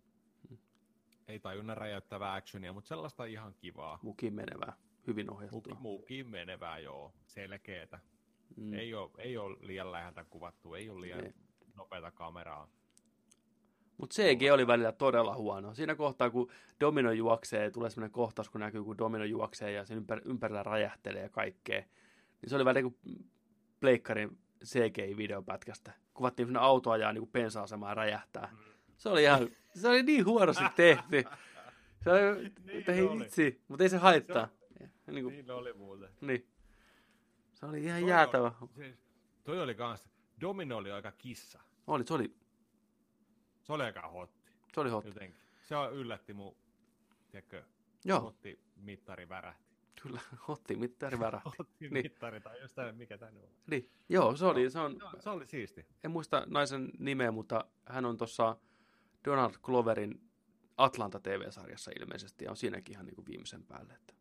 [1.28, 4.00] ei tajunnan räjäyttävää actionia, mutta sellaista ihan kivaa.
[4.02, 4.74] Mukiin menevää,
[5.08, 5.76] hyvin ohjattua.
[5.80, 7.14] muukin menevää, joo.
[7.26, 8.00] Selkeetä.
[8.56, 8.64] Mm.
[8.66, 8.74] Mm.
[8.74, 11.34] Ei, ole, ei ole liian läheltä kuvattu, ei ole liian Ei.
[11.76, 12.68] nopeata kameraa.
[13.98, 15.74] Mutta CG oli välillä todella huono.
[15.74, 19.98] Siinä kohtaa, kun Domino juoksee, tulee sellainen kohtaus, kun näkyy, kun Domino juoksee ja sen
[20.04, 21.80] ympär- ympärillä räjähtelee ja kaikkea.
[22.42, 23.26] Niin se oli välillä kuin
[23.80, 25.92] pleikkarin CGI-videopätkästä.
[26.14, 28.56] Kuvattiin sellainen auto ajaa niin kuin pensa-asemaa ja räjähtää.
[28.98, 31.24] Se oli ihan, se oli niin huonosti tehty.
[32.04, 33.20] Se oli, Niin hei oli.
[33.24, 34.48] vitsi, mutta ei se haittaa.
[34.80, 36.10] Ja niin, kuin, Niin oli muuten.
[36.22, 36.48] niin.
[37.60, 38.52] Se oli ihan Toi jäätävä.
[38.62, 38.96] Oli, siis,
[39.44, 40.10] toi oli kans,
[40.42, 41.60] Domino oli aika kissa.
[41.88, 42.36] Oli, se oli,
[43.64, 44.52] Se oli aika hotti.
[44.74, 45.10] Se oli hotti.
[45.10, 45.40] Jotenkin.
[45.62, 46.56] Se yllätti mun,
[47.32, 47.64] tiedätkö,
[48.06, 49.64] Joo, hotti mittari värähti.
[50.02, 50.22] kyllä.
[50.48, 51.50] Hotti mittari värähti.
[51.60, 52.04] Hotti Niin.
[52.04, 53.50] mittari, tai just tämä, mikä tämä nyt on.
[53.68, 53.92] Niin.
[54.10, 55.86] Joo, se oli, se on, Joo, se oli siisti.
[56.04, 58.58] en muista naisen nimeä, mutta hän on tuossa
[59.26, 60.30] Donald Gloverin
[60.78, 63.94] Atlanta TV-sarjassa ilmeisesti, ja on siinäkin ihan niin kuin viimeisen päälle.
[63.94, 64.14] Että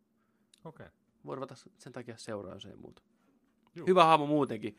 [0.65, 0.87] Okei.
[0.87, 0.99] Okay.
[1.25, 3.03] voi ruveta sen takia seuraa, jos ei muuta.
[3.79, 3.87] Juu.
[3.87, 4.77] Hyvä hahmo muutenkin.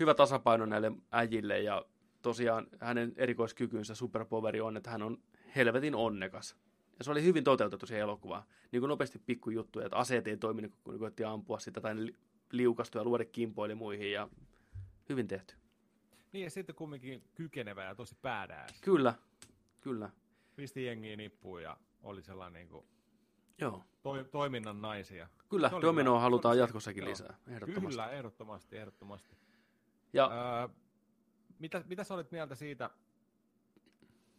[0.00, 1.84] Hyvä tasapaino näille äijille, ja
[2.22, 5.18] tosiaan hänen erikoiskykynsä superpoveri on, että hän on
[5.56, 6.56] helvetin onnekas.
[6.98, 8.46] Ja se oli hyvin toteutettu se elokuva.
[8.72, 11.94] Niin kuin nopeasti pikkujuttuja, että aseet ei toiminut, kun koitti ampua sitä tai
[12.52, 14.28] liukastui ja luode kimpoili muihin, ja
[15.08, 15.54] hyvin tehty.
[16.32, 18.80] Niin ja sitten kumminkin kykenevä ja tosi badass.
[18.80, 19.14] Kyllä,
[19.80, 20.10] kyllä.
[20.56, 22.86] Pisti jengiä nippuun ja oli sellainen niin kuin
[23.60, 23.82] Joo.
[24.02, 25.28] toi, toiminnan naisia.
[25.48, 27.10] Kyllä, Dominoa halutaan Se jatkossakin joo.
[27.10, 27.90] lisää, ehdottomasti.
[27.90, 29.36] Kyllä, ehdottomasti, ehdottomasti.
[30.12, 30.68] Ja Öö,
[31.58, 32.90] mitä, mitä sä olit mieltä siitä,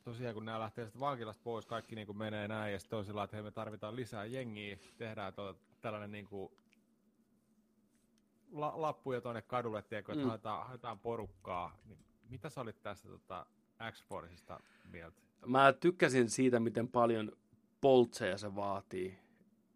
[0.04, 3.06] tosiaan kun nämä lähtee sitten vankilasta pois, kaikki niin kuin menee näin, ja sitten on
[3.06, 6.52] sillä että hei, me tarvitaan lisää jengiä, tehdään tuota, tällainen niin kuin
[8.52, 10.30] la, lappuja tuonne kadulle, tiedätkö, että Mm.
[10.30, 11.78] haetaan, haetaan porukkaa.
[11.86, 12.00] Niin
[12.30, 13.46] mitä sä olit tästä tota,
[13.92, 14.60] X-Forceista
[14.92, 15.22] mieltä?
[15.46, 17.32] mä tykkäsin siitä, miten paljon
[17.82, 19.20] poltseja se vaatii,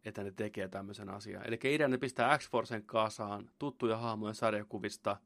[0.05, 1.47] että ne tekee tämmöisen asian.
[1.47, 5.17] Eli idea ne pistää X-Forcen kasaan, tuttuja hahmoja sarjakuvista,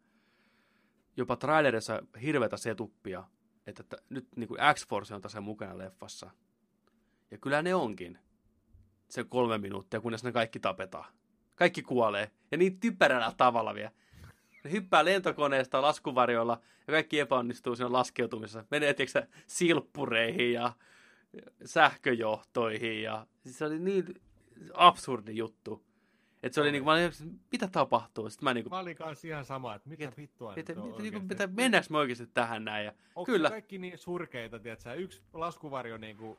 [1.17, 3.23] jopa trailerissa hirveätä setuppia,
[3.67, 6.31] että t- nyt niin kuin X-Force on tässä mukana leffassa.
[7.31, 8.19] Ja kyllä ne onkin.
[9.09, 11.13] Se kolme minuuttia, kunnes ne kaikki tapetaan.
[11.55, 12.31] Kaikki kuolee.
[12.51, 13.91] Ja niin typerällä tavalla vielä.
[14.63, 18.65] Ne hyppää lentokoneesta laskuvarjolla ja kaikki epäonnistuu siinä laskeutumisessa.
[18.71, 20.73] Menee tiiäksä, silppureihin ja
[21.65, 23.01] sähköjohtoihin.
[23.01, 23.27] Ja...
[23.43, 24.05] Siis se oli niin
[24.73, 25.85] absurdi juttu.
[26.43, 28.29] Että se oli niin kuin, mä olin, mitä tapahtuu?
[28.29, 30.89] Sitten mä niin kuin, Mä olin kanssa ihan sama, että mitä vittua että, nyt on
[30.89, 32.85] mitä, niin mitä, mennäänkö me oikeasti tähän näin?
[32.85, 33.49] Ja, Onko Kyllä.
[33.49, 34.93] kaikki niin surkeita, tiedätkö?
[34.93, 36.37] Yksi laskuvarjo niin kuin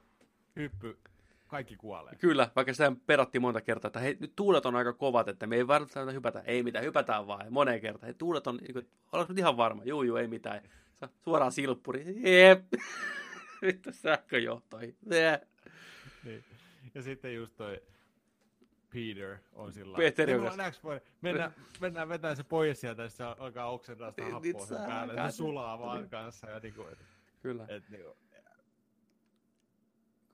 [0.56, 0.98] hyppy,
[1.46, 2.14] kaikki kuolee.
[2.14, 5.56] Kyllä, vaikka sitä perattiin monta kertaa, että hei, nyt tuulet on aika kovat, että me
[5.56, 6.40] ei välttämättä hypätä.
[6.40, 7.44] Ei mitään, hypätään vaan.
[7.44, 8.06] Ja moneen kertaan.
[8.06, 9.84] Hei, tuulet on, niin kuin, oletko nyt ihan varma?
[9.84, 10.62] Juu, juu, ei mitään.
[11.24, 12.14] Suoraan silppuri.
[12.16, 12.64] Jep.
[13.66, 14.96] Vittu sähköjohtoihin.
[16.24, 16.44] Niin.
[16.94, 17.82] Ja sitten just toi
[18.92, 21.00] Peter on sillä Peter, "Ei joka-.
[21.20, 25.30] Mennään, mennään vetää se pois sieltä, ja se alkaa oksentaa sitä Nyt happoa sen päälle.
[25.30, 26.50] Se sulaa vaan kanssa.
[26.50, 26.98] Ja niinku, et,
[27.42, 27.64] Kyllä.
[27.68, 28.16] et, niinku,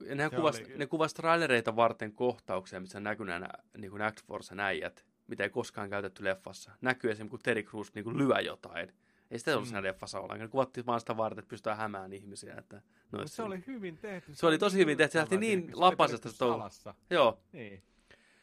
[0.08, 4.02] Ja nehän Se kuvas, oli- ne kuvas trailereita varten kohtauksia, missä näkyy nämä niin kuin
[4.14, 6.70] X-Forcen äijät, mitä ei koskaan käytetty leffassa.
[6.80, 8.92] Näkyy esimerkiksi, kun Terry Crews niin kuin lyö jotain.
[9.30, 9.68] Ei sitä ollut Mm.
[9.68, 10.50] siinä leffassa ollenkaan.
[10.50, 12.54] Kuvattiin vaan sitä varten, että pystytään hämään ihmisiä.
[12.58, 12.82] Että,
[13.12, 14.34] no, se oli hyvin tehty.
[14.34, 15.12] Se oli tosi hyvin tehty.
[15.12, 15.66] Se lähti niin?
[15.68, 16.94] Se lapasesta se salassa.
[17.10, 17.82] Joo, Niin.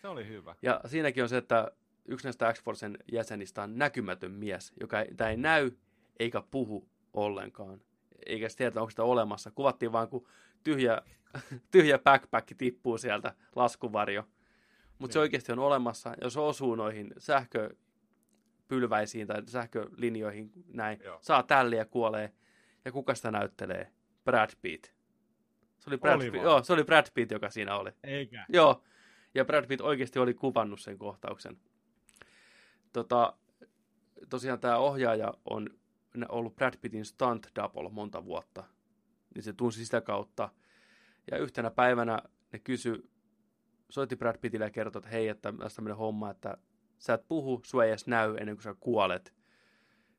[0.01, 0.55] Se oli hyvä.
[0.61, 1.71] ja siinäkin on se, että
[2.05, 5.71] yksi näistä X-Forcen jäsenistä on näkymätön mies, joka ei, ei näy
[6.19, 7.81] eikä puhu ollenkaan.
[8.25, 9.51] Eikä sitten tiedä, onko sitä olemassa.
[9.51, 10.27] Kuvattiin vaan, kun
[10.63, 11.01] tyhjä,
[11.71, 14.23] tyhjä backpack tippuu sieltä laskuvarjo.
[14.99, 15.21] Mutta se Niin.
[15.21, 16.13] oikeasti on olemassa.
[16.21, 17.13] Jos osuu noihin
[18.73, 21.17] sähköpylväisiin tai sähkölinjoihin näin, Joo.
[21.21, 22.33] saa tälliä ja kuolee.
[22.85, 23.91] Ja kuka sitä näyttelee?
[24.25, 24.85] Brad Pitt.
[25.79, 27.91] Se oli Brad, Oli Pitt, joo, se oli Brad Pitt, joka siinä oli.
[28.03, 28.45] Eikä.
[28.49, 28.83] Joo,
[29.35, 31.57] ja Brad Pitt oikeasti oli kuvannut sen kohtauksen.
[32.93, 33.37] Tota,
[34.29, 35.69] tosiaan tämä ohjaaja on
[36.29, 38.63] ollut Brad Pittin stunt double monta vuotta,
[39.35, 40.49] niin se tunsi sitä kautta.
[41.31, 42.21] Ja yhtenä päivänä
[42.53, 43.09] ne kysy,
[43.89, 46.57] soitti Brad Pittille ja kertoi, että hei, että tässä tämmöinen homma, että
[47.03, 49.33] sä et puhu, sua ei edes näy ennen kuin sä kuolet.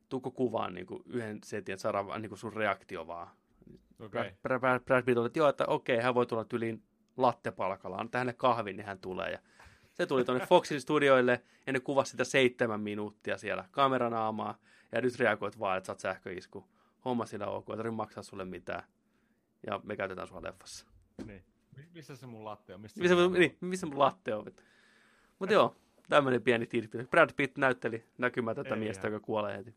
[0.09, 3.27] Tuukko kuvaan niin kuin yhden setin, että saadaan niin kuin sun reaktio vaan.
[3.99, 4.21] Okei.
[4.23, 6.83] Brad, Brad, Brad, Brad Pitt oli, että joo, että okei, hän voi tulla tyliin
[7.17, 9.31] lattepalkalla, antaa hänelle kahvin, niin hän tulee.
[9.31, 9.39] Ja
[9.93, 14.57] se tuli tuonne Foxin studioille, ja ne kuvasi sitä seitsemän minuuttia siellä kameranaamaa,
[14.91, 16.65] ja nyt reagoit vaan, että sä oot sähköisku.
[17.05, 18.83] Homma sillä ok, ei tarvitse maksaa sulle mitään.
[19.67, 20.85] Ja me käytetään sua leffassa.
[21.25, 21.43] Niin.
[21.77, 22.81] Mi- Missä se mun latte on?
[22.81, 24.45] Missä, Missä, mun- mun, niin, missä mun latte on?
[25.39, 25.75] Mutta joo,
[26.09, 27.09] tämmöinen pieni tidbit.
[27.09, 29.75] Brad Pitt näytteli näkymätöntä miestä, joka kuolee heti.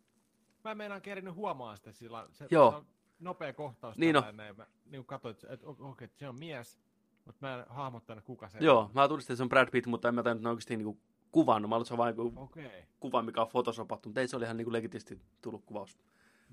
[0.64, 2.70] Mä en meinaan kerinyt huomaa sitä sillä se, Joo.
[2.70, 2.86] se on
[3.20, 3.98] nopea kohtaus.
[3.98, 4.36] Niin on.
[4.36, 4.56] Näin.
[4.56, 6.80] Mä niin katsoin, että, okay, se on mies,
[7.24, 8.90] mutta mä en hahmottanut kuka se Joo, on.
[8.94, 11.00] mä tunnistin, että se on Brad Pitt, mutta en mä ne oikeasti niinku
[11.32, 11.68] kuvannut.
[11.68, 12.14] Mä että se on vain.
[12.36, 12.70] Okay.
[13.00, 15.98] kuva, mikä on photosopattu, mutta ei se oli ihan niin legitisti tullut kuvaus.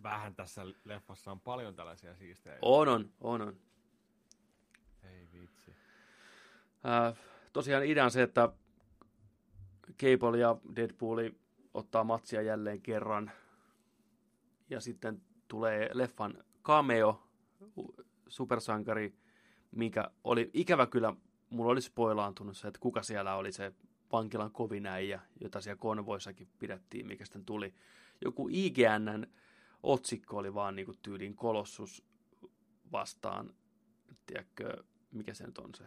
[0.03, 2.57] Vähän tässä leffassa on paljon tällaisia siistejä.
[2.61, 3.57] On, on, on, on.
[5.03, 5.71] Ei vitsi.
[6.85, 7.17] Äh,
[7.53, 8.49] tosiaan idea on se, että
[9.93, 11.17] Cable ja Deadpool
[11.73, 13.31] ottaa matsia jälleen kerran.
[14.69, 17.27] Ja sitten tulee leffan cameo,
[18.27, 19.15] supersankari,
[19.71, 21.13] mikä oli ikävä kyllä,
[21.49, 23.73] mulla oli spoilaantunut se, että kuka siellä oli se
[24.11, 27.73] vankilan kovin äijä, jota siellä konvoissakin pidettiin, mikä sitten tuli.
[28.21, 29.27] Joku IGNn
[29.83, 32.05] otsikko oli vaan niinku tyylin kolossus
[32.91, 33.53] vastaan,
[34.25, 35.83] tiedätkö, mikä se nyt on se,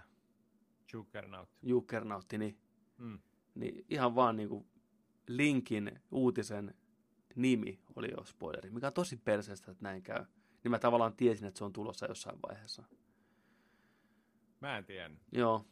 [0.93, 1.49] Juggernaut.
[1.63, 2.59] Jukkernautti, niin,
[2.99, 3.19] Mm.
[3.59, 4.67] Niin ihan vaan niin kuin
[5.29, 6.75] Linkin uutisen
[7.35, 10.25] nimi oli jo spoileri, mikä on tosi perseestä, että näin käy.
[10.65, 12.83] Niin mä tavallaan tiesin, että se on tulossa jossain vaiheessa.
[14.61, 15.21] Mä en tiennyt.
[15.33, 15.65] Joo.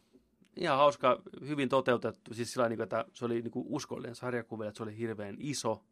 [0.57, 2.35] Ihan hauska, hyvin toteutettu.
[2.35, 5.85] Siis sillä niin että se oli niin kuin uskollinen sarjakuva, että se oli hirveän iso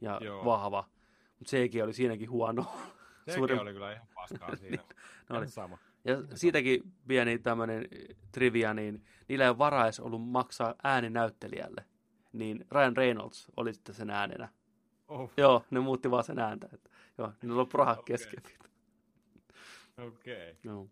[0.00, 0.44] ja Joo.
[0.44, 0.90] vahva.
[1.38, 2.62] Mutta sekin oli siinäkin huono.
[3.24, 4.82] Sekin Suurin- oli kyllä ihan paskaa siinä.
[5.28, 5.48] No oli.
[5.48, 5.78] Sama.
[6.04, 7.88] Ja siitäkin pieni tämmöinen
[8.32, 11.84] trivia, niin niillä ei ole varaa edes ollut maksaa ääninäyttelijälle.
[12.32, 14.48] Niin Ryan Reynolds oli sitten sen äänenä.
[15.08, 16.68] Oh, Joo, ne muutti vaan sen ääntä.
[16.72, 18.16] Että, joo, on ollut rahat Okei.
[18.16, 18.42] kesken.
[19.98, 20.50] okei.
[20.50, 20.56] Okay.
[20.64, 20.88] Joo.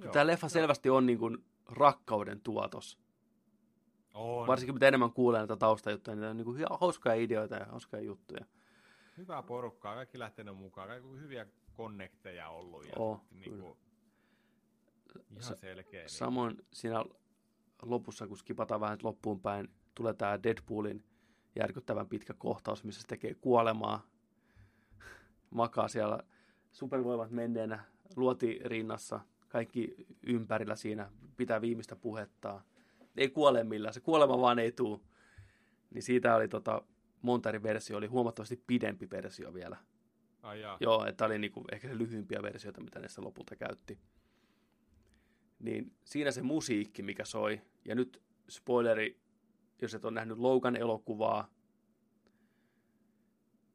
[0.00, 0.12] Joo.
[0.12, 2.98] Tämä leffa selvästi on niin kuin rakkauden tuotos.
[4.14, 4.46] On.
[4.46, 8.44] Varsinkin mitä enemmän kuulee näitä taustajuttuja, niin on niin kuin hauskoja ideoita ja hauskoja juttuja.
[9.16, 12.84] Hyvää porukkaa, kaikki lähtenyt mukaan, kaikki hyviä konnekteja ollut.
[12.84, 13.76] Ja Oo, sitten niinku,
[15.30, 16.00] ihan Sa- selkeä.
[16.00, 16.10] Niin.
[16.10, 17.04] Samoin siinä
[17.82, 21.04] lopussa, kun skipataan vähän loppuun päin, tulee tämä Deadpoolin
[21.56, 24.06] järkyttävän pitkä kohtaus, missä se tekee kuolemaa.
[25.50, 26.18] Makaa siellä
[26.72, 27.84] supervoimat menneenä,
[28.16, 29.94] luoti rinnassa, kaikki
[30.26, 32.62] ympärillä siinä, pitää viimeistä puhettaa.
[33.16, 35.02] Ei kuole millään, se kuolema vaan ei tuu.
[35.94, 36.82] Niin siitä oli tota,
[37.26, 39.76] monta eri versio, oli huomattavasti pidempi versio vielä.
[40.42, 40.76] Ai jaa.
[40.80, 43.98] Joo, että oli niinku ehkä se lyhyimpiä versioita, mitä ne lopulta käytti.
[45.58, 47.60] Niin siinä se musiikki, mikä soi.
[47.84, 49.20] Ja nyt spoileri,
[49.82, 51.50] jos et ole nähnyt Logan elokuvaa.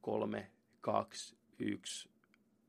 [0.01, 0.51] Kolme,
[0.81, 2.09] kaksi, yksi.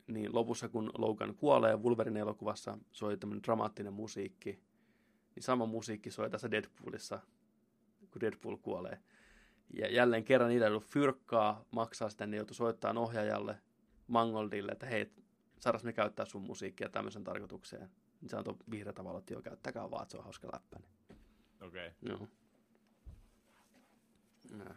[0.07, 4.61] Niin lopussa, kun Logan kuolee Wolverine elokuvassa, soi tämmöinen dramaattinen musiikki.
[5.35, 7.21] Niin sama musiikki soi tässä Deadpoolissa,
[8.11, 8.99] kun Deadpool kuolee.
[9.73, 13.59] Ja jälleen kerran niillä ei ollut fyrkkaa maksaa sitä, ne joutui soittamaan ohjaajalle
[14.07, 15.11] Mangoldille, että hei,
[15.61, 17.90] saadaan me käyttää sun musiikkia tämmöisen tarkoitukseen.
[18.20, 20.78] Niin se on vihreätä valot, joo, käyttäkää vaan, että se on hauska läppä.
[20.78, 21.19] Niin.
[21.61, 21.86] Okei.
[21.89, 22.16] Okay.
[22.16, 22.28] Joo.
[24.51, 24.77] Nää.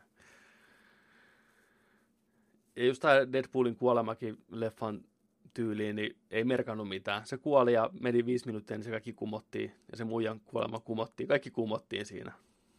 [2.75, 5.05] Ja just tämä Deadpoolin kuolemakin leffan
[5.53, 7.25] tyyliin, niin ei merkannut mitään.
[7.25, 9.75] Se kuoli ja meni viisi minuuttia, niin se kaikki kumottiin.
[9.91, 11.27] Ja se muijan kuolema kumottiin.
[11.27, 12.31] Kaikki kumottiin siinä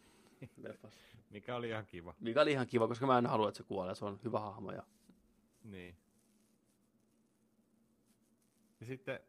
[0.63, 1.06] leffassa.
[1.29, 2.15] Mikä oli ihan kiva.
[2.19, 3.95] Mikä oli ihan kiva, koska mä en halua, että se kuolee.
[3.95, 4.71] Se on hyvä hahmo.
[4.71, 4.83] Ja...
[5.63, 5.97] Niin.
[8.79, 9.19] Ja sitten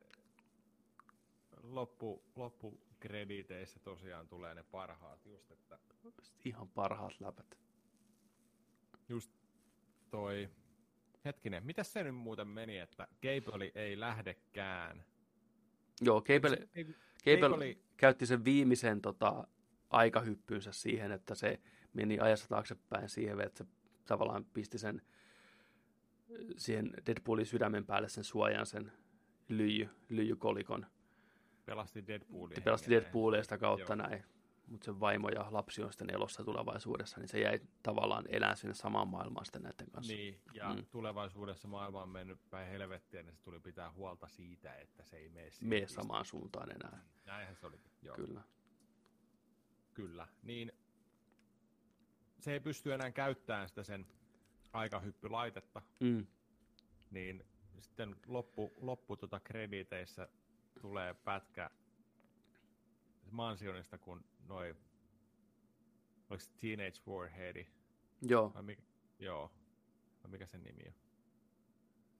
[1.62, 5.78] loppu, loppukrediteissä tosiaan tulee ne parhaat, just että
[6.44, 7.58] Ihan parhaat läpät.
[9.08, 9.30] just
[10.10, 10.48] toi,
[11.24, 15.04] hetkinen, mitä se nyt muuten meni, että Gable ei lähdekään?
[16.00, 16.84] Joo, Cable, Ei,
[17.24, 19.46] Cable, Cable- käytti sen viimeisen tota,
[19.90, 21.60] aikahyppynsä siihen, että se
[21.98, 23.70] meni ajassa taaksepäin siihen, että se
[24.06, 25.02] tavallaan pisti sen
[26.56, 28.92] siihen Deadpoolin sydämen päälle sen suojan, sen
[29.48, 30.86] lyijy, lyijykolikon.
[31.66, 32.58] pelasti Deadpoolia.
[32.64, 32.90] Pelasti.
[32.90, 34.08] Deadpoolia sitä kautta Joo.
[34.08, 34.24] näin.
[34.66, 38.74] Mutta sen vaimo ja lapsi on sitten elossa tulevaisuudessa, niin se jäi tavallaan elää sinne
[38.74, 40.12] samaan maailmaan sitten näiden kanssa.
[40.12, 40.86] Niin, ja Mm.
[40.90, 45.28] tulevaisuudessa maailma on mennyt päin helvettiä, niin se tuli pitää huolta siitä, että se ei
[45.28, 47.04] mene Mene samaan suuntaan enää.
[47.26, 47.76] Näinhän se oli.
[48.02, 48.16] Joo.
[48.16, 48.42] Kyllä.
[49.94, 50.28] Kyllä.
[50.42, 50.72] Niin
[52.40, 54.06] se ei pysty enää käyttämään sitä sen
[54.72, 56.26] aikahyppylaitetta, Mm.
[57.10, 57.44] niin
[57.80, 60.28] sitten loppu, loppu tuota krediteissä
[60.80, 61.70] tulee pätkä
[63.30, 64.76] mansionista, kun noi,
[66.30, 67.66] oliko se Teenage Warhead,
[68.22, 68.82] Joo, vai mikä,
[69.18, 69.52] joo,
[70.22, 70.94] vai mikä sen nimi on?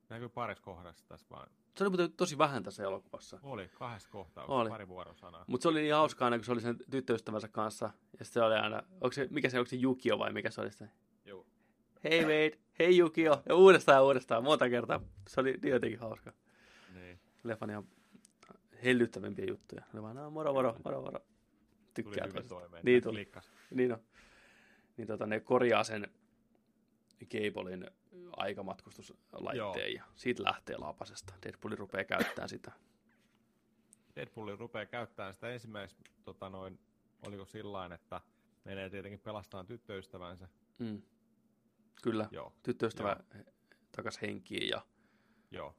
[0.08, 1.50] Näkyy parissa kohdassa tässä vaan.
[1.76, 3.38] se oli muuten tosi vähän tässä elokuvassa.
[3.42, 4.68] Oli kahdessa kohtauksessa, Oli.
[4.70, 5.44] pari vuorosanaa.
[5.46, 7.90] Mutta se oli niin hauskaa aina, kun se oli sen tyttöystävänsä kanssa.
[8.18, 10.70] Ja se oli aina, onko se, mikä se, onko se Jukio vai mikä se oli
[10.70, 10.90] sitten?
[11.24, 11.46] Joo.
[12.04, 13.42] Hei Wade, hei Jukio.
[13.48, 15.00] Ja uudestaan ja uudestaan, monta kertaa.
[15.28, 16.32] Se oli niin jotenkin hauska.
[16.94, 17.20] Niin.
[17.44, 17.84] Leffan ihan
[18.84, 19.82] hellyttävimpiä juttuja.
[19.92, 21.18] Ne vaan, no, moro, moro, moro, moro.
[21.20, 22.54] Tuli Tykkää hyvin toisesta.
[22.54, 22.84] toimeen.
[22.84, 23.14] Niin tuli.
[23.14, 23.52] klikkas.
[23.70, 23.98] Niin on.
[24.96, 26.06] Niin tota, ne korjaa sen
[27.26, 27.86] Cablein
[28.36, 31.34] aikamatkustuslaitteen ja siitä lähtee lapasesta.
[31.42, 32.72] Deadpool rupeaa käyttämään sitä.
[34.16, 36.78] Deadpool rupeaa käyttämään sitä ensimmäistä, tota noin,
[37.26, 38.20] oliko sillain, että
[38.64, 40.48] menee tietenkin pelastamaan tyttöystävänsä.
[40.78, 41.02] Mm.
[42.02, 43.16] Kyllä, Joo, tyttöystävä
[43.96, 44.82] takas henkiin ja
[45.50, 45.74] joo.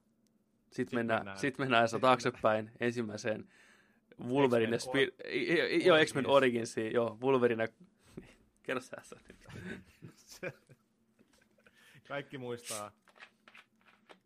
[0.70, 3.48] Sitten mennään, mennään- sit mennään taaksepäin ensimmäiseen
[4.28, 6.28] Wolverine, X-Men Spi- i- i- joo, X-Men Origins.
[6.76, 7.68] Originsiin, joo, Wolverine,
[8.62, 9.36] kerro sä se nyt.
[12.10, 12.92] Kaikki muistaa,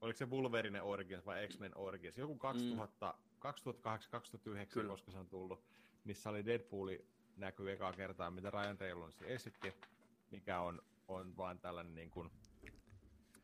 [0.00, 4.88] oliko se Wolverine Origins vai X-Men Origins, joku 2000, 2008-2009, Kyllä.
[4.88, 5.64] koska se on tullut,
[6.04, 7.06] missä oli Deadpooli
[7.36, 9.74] näkyy ekaa kertaa, mitä Ryan Reynolds esitti,
[10.30, 12.30] mikä on, on vaan tällainen niin kuin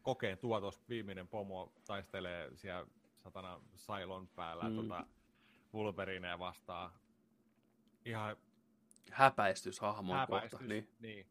[0.03, 2.87] kokeen tuotos, viimeinen pomo taistelee siellä
[3.19, 4.77] satana Sailon päällä mm.
[4.77, 5.07] tota,
[5.75, 6.93] Wolverinea vastaan.
[8.05, 8.37] Ihan
[9.11, 10.59] häpäistys hahmoa kohta.
[10.61, 10.89] Niin.
[11.01, 11.27] niin.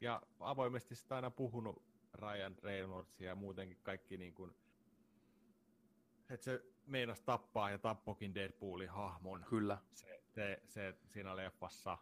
[0.00, 4.54] Ja avoimesti sitä aina puhunut Ryan Reynolds ja muutenkin kaikki niin kuin,
[6.30, 9.44] että se meinas tappaa ja tappokin Deadpoolin hahmon.
[9.48, 9.78] Kyllä.
[9.92, 11.98] Se, se, se siinä leffassa.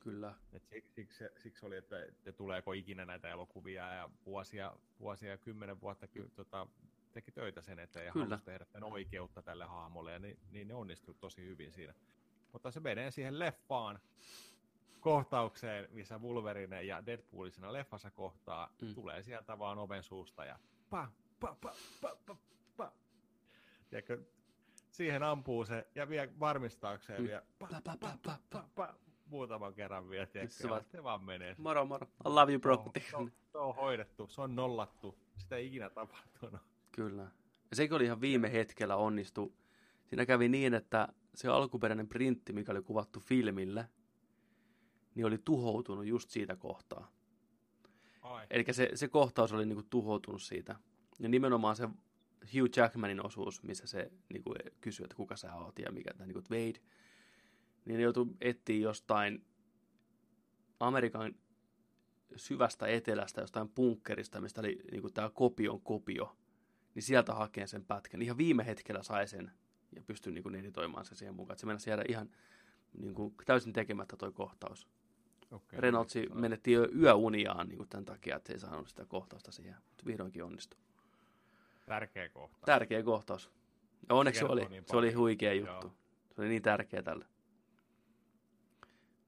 [0.00, 0.34] Kyllä.
[0.52, 6.06] Et siksi, siksi, oli, että, että tuleeko ikinä näitä elokuvia ja vuosia, vuosia kymmenen vuotta
[6.34, 6.66] tota,
[7.12, 10.74] teki töitä sen eteen ja halusi tehdä tämän oikeutta tälle hahmolle ja niin, niin ne
[10.74, 11.94] onnistui tosi hyvin siinä.
[12.52, 14.00] Mutta se menee siihen leffaan
[15.00, 18.94] kohtaukseen, missä Wolverine ja Deadpool siinä leffassa kohtaa, mm.
[18.94, 20.58] tulee sieltä vaan oven suusta ja
[20.90, 21.08] pa,
[21.40, 22.36] pa, pa, pa, pa,
[22.76, 22.92] pa.
[23.90, 24.22] Tiedätkö,
[24.90, 27.26] siihen ampuu se ja vie varmistaakseen mm.
[27.26, 28.94] vielä pa, pa, pa, pa, pa, pa, pa,
[29.26, 31.54] muutaman kerran vielä, tiedätkö, se, vaan, se vaan menee.
[31.58, 32.06] Moro, moro.
[32.06, 32.84] I love you, bro.
[33.10, 36.60] Se on, se on hoidettu, se on nollattu, sitä ei ikinä tapahtunut.
[36.92, 37.22] Kyllä.
[37.70, 39.56] Ja sekin oli ihan viime hetkellä onnistu.
[40.06, 43.88] Siinä kävi niin, että se alkuperäinen printti, mikä oli kuvattu filmille,
[45.14, 47.12] niin oli tuhoutunut just siitä kohtaa.
[48.50, 50.76] Eli se, se kohtaus oli niinku tuhoutunut siitä.
[51.18, 51.88] Ja nimenomaan se
[52.44, 56.42] Hugh Jackmanin osuus, missä se niinku kysyy, että kuka sä oot ja mikä tämä niinku
[56.50, 56.80] Wade,
[57.84, 59.44] niin ne joutui etsiä jostain
[60.80, 61.34] Amerikan
[62.36, 66.36] syvästä etelästä, jostain punkkerista, mistä oli niinku tämä kopion kopio,
[66.94, 68.22] niin sieltä hakee sen pätkän.
[68.22, 69.50] Ihan viime hetkellä sai sen
[69.96, 71.54] ja pystyi niinku editoimaan se siihen mukaan.
[71.54, 72.30] Että se mennä jäädä ihan
[72.92, 74.88] niinku, täysin tekemättä toi kohtaus.
[75.50, 80.06] Okay, Reynolds menetti jo yöuniaan niin tämän takia, että ei saanut sitä kohtausta siihen, mutta
[80.06, 80.80] vihdoinkin onnistui.
[81.86, 82.66] Tärkeä kohtaus.
[82.66, 83.50] Tärkeä kohtaus.
[84.08, 85.86] Ja onneksi se oli, niin se oli huikea juttu.
[85.86, 85.94] Joo.
[86.34, 87.26] Se oli niin tärkeä tälle.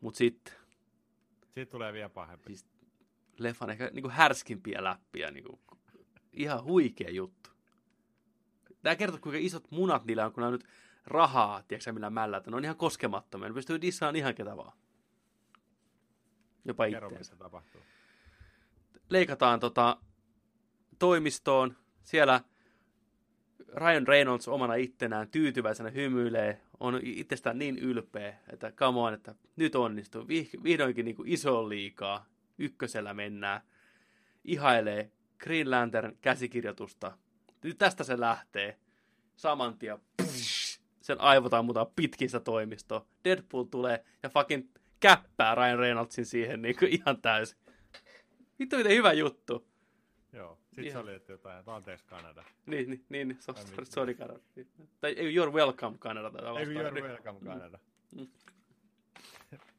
[0.00, 0.54] Mutta sitten...
[1.44, 2.44] Sitten tulee vielä pahempi.
[2.46, 2.66] Siis
[3.38, 5.30] leffan ehkä niin kuin härskimpiä läppiä.
[5.30, 5.60] Niin kuin,
[6.32, 7.50] ihan huikea juttu.
[8.82, 10.64] Tämä kertoo, kuinka isot munat niillä on, kun on nyt
[11.06, 13.48] rahaa, tiedätkö millä mällä, että ne on ihan koskemattomia.
[13.48, 14.72] Ne pystyy dissaamaan ihan ketä vaan.
[16.64, 17.36] Jopa itseensä.
[17.36, 17.80] tapahtuu.
[19.08, 19.96] Leikataan tota,
[20.98, 21.76] toimistoon.
[22.02, 22.40] Siellä
[23.74, 29.74] Ryan Reynolds omana ittenään tyytyväisenä hymyilee, on itsestään niin ylpeä, että come on, että nyt
[29.74, 30.28] onnistuu.
[30.64, 32.26] Vihdoinkin niin iso liikaa.
[32.58, 33.60] Ykkösellä mennään.
[34.44, 37.18] Ihailee Green Lantern käsikirjoitusta.
[37.62, 38.78] Nyt tästä se lähtee.
[39.36, 39.98] Samantia.
[41.00, 43.06] Sen aivot ammutaan pitkin sitä toimistoa.
[43.24, 44.68] Deadpool tulee ja fucking
[45.02, 47.58] käppää Ryan Reynoldsin siihen niin kuin ihan täysin.
[48.58, 49.68] Vittu miten hyvä juttu.
[50.32, 50.92] Joo, sit ihan.
[50.92, 52.44] se oli, että jotain, että anteeksi Kanada.
[52.66, 54.40] Niin, niin, niin so, sorry, sorry Kanada.
[55.00, 56.30] Tai you're welcome Kanada.
[56.30, 57.78] Tai ei, you're welcome Kanada.
[58.16, 58.28] Mm.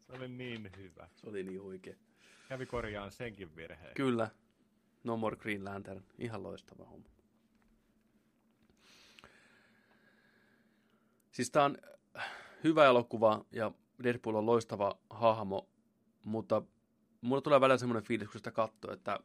[0.02, 1.08] se oli niin hyvä.
[1.16, 1.96] Se oli niin huikea.
[2.50, 3.94] Kävi korjaan senkin virheen.
[3.96, 4.30] Kyllä.
[5.04, 6.04] No More Green Lantern.
[6.18, 7.10] Ihan loistava homma.
[11.32, 11.78] Siis tää on
[12.64, 13.72] hyvä elokuva ja
[14.04, 15.70] Deadpool on loistava hahmo,
[16.24, 16.62] mutta
[17.22, 19.20] mulla tulee välillä semmoinen fiilis, kun sitä katsoo, että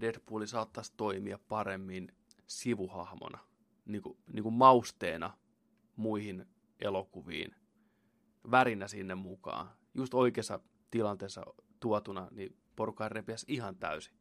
[0.00, 2.12] Deadpool saattaisi toimia paremmin
[2.46, 3.38] sivuhahmona,
[3.86, 5.36] niin kuin, niin kuin mausteena
[5.96, 6.46] muihin
[6.80, 7.54] elokuviin,
[8.50, 9.70] värinä sinne mukaan.
[9.94, 10.60] Just oikeassa
[10.90, 11.46] tilanteessa
[11.80, 14.14] tuotuna, niin porukka repiäisi ihan täysin.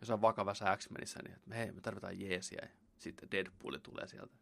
[0.00, 2.58] Jos on vakavassa X-Menissä, niin että hei, me tarvitaan jeesiä.
[2.62, 2.68] Ja
[2.98, 4.36] sitten Deadpool tulee sieltä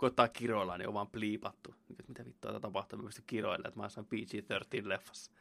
[0.00, 1.74] koittaa kiroilla, niin on vaan pliipattu.
[2.08, 5.32] Mitä vittua tätä tapahtuu, mä pystyn kiroilla, että mä oon PG-13-leffassa.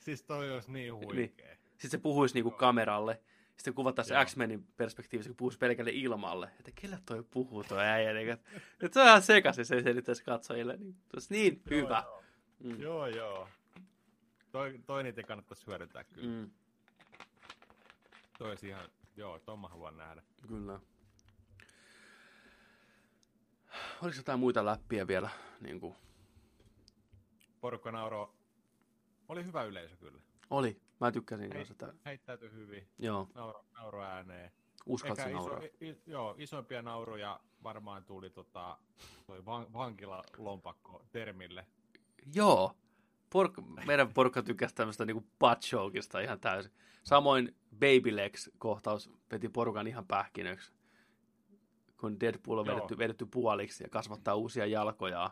[0.00, 1.14] Siis toi olisi niin huikea.
[1.14, 1.58] Niin.
[1.70, 3.20] Sitten se puhuisi niinku kameralle,
[3.56, 6.50] sitten kuvattaisiin X-Menin perspektiivistä, kun puhuisi pelkälle ilmalle.
[6.58, 8.12] Että kelle toi puhuu toi äijä.
[8.12, 10.76] Niin, että, että se on ihan sekaisin, se selittäisi katsojille.
[10.76, 12.04] Niin, se olisi niin joo, hyvä.
[12.06, 12.22] Joo,
[12.60, 12.80] mm.
[12.80, 13.06] joo.
[13.06, 13.48] joo.
[14.52, 16.28] Toi, toi niitä kannattaisi hyödyntää kyllä.
[16.28, 16.50] Mm.
[18.38, 20.22] Toi ihan, joo, tuon mä haluan nähdä.
[20.48, 20.80] Kyllä
[24.02, 25.30] oliko jotain muita läppiä vielä?
[25.60, 25.94] Niin kuin?
[27.60, 28.34] Porukka nauro.
[29.28, 30.20] Oli hyvä yleisö kyllä.
[30.50, 30.80] Oli.
[31.00, 31.94] Mä tykkäsin Hei, sitä.
[32.04, 32.88] Heittäytyi hyvin.
[32.98, 33.28] Joo.
[33.34, 34.52] Nauro, nauro ääneen.
[34.86, 35.58] Uskalsi nauraa.
[35.58, 38.78] Iso, i, joo, isoimpia nauruja varmaan tuli tota,
[39.26, 41.66] toi van, vankilalompakko termille.
[42.34, 42.76] Joo.
[43.34, 45.62] Pork- meidän porukka tykkäsi tämmöistä niinku butt
[46.22, 46.72] ihan täysin.
[47.04, 50.72] Samoin Baby Legs-kohtaus veti porukan ihan pähkinöksi
[51.96, 55.30] kun Deadpool on vedetty, vedetty puoliksi ja kasvattaa uusia jalkoja.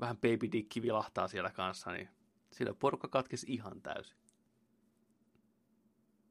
[0.00, 2.08] Vähän Baby Dick vilahtaa siellä kanssa, niin
[2.52, 4.16] sillä porukka katkesi ihan täysin.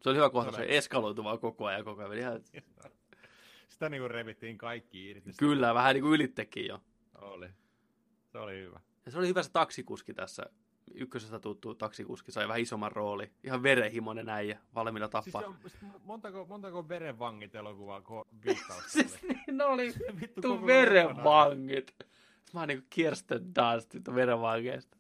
[0.02, 2.18] Se oli hyvä kohta, se eskaloitu vaan koko ajan koko ajan.
[2.18, 2.42] Ihan...
[3.68, 5.32] Sitä niin kuin revittiin kaikki irti.
[5.38, 6.82] Kyllä, vähän niin kuin ylittekin jo.
[7.16, 7.50] Oli.
[8.32, 8.80] Se oli hyvä.
[9.06, 10.44] Ja se oli hyvä se taksikuski tässä
[10.94, 13.32] ykkösestä tuttu taksikuski sai vähän isomman rooli.
[13.44, 15.42] Ihan verenhimoinen äijä, valmiina Siis tappaa.
[15.42, 15.74] se on, siis
[16.04, 18.02] montako, montako verenvangit elokuvaa
[18.46, 19.34] viittausta Siis oli?
[19.48, 21.96] niin oli Vittu verenvangit.
[22.54, 24.98] Mä oon niinku Kirsten Dunst verenvangeista.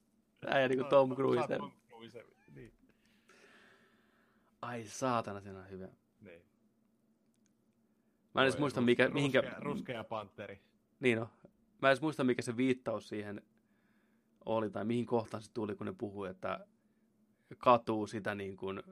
[0.47, 1.57] Äijä niinku Tom Cruise.
[1.57, 2.73] Tom Cruise, niin.
[4.61, 5.87] Ai saatana, siinä on hyvä.
[6.21, 6.41] niin.
[8.33, 9.43] Mä en edes muista, mikä, ruskea, mihinkä...
[9.57, 10.59] Ruskea panteri.
[10.99, 11.27] Niin on.
[11.81, 13.41] Mä en edes muista, mikä se viittaus siihen
[14.47, 16.65] oli, tai mihin kohtaan se tuli, kun ne puhui, että
[17.57, 18.83] katuu sitä niin kuin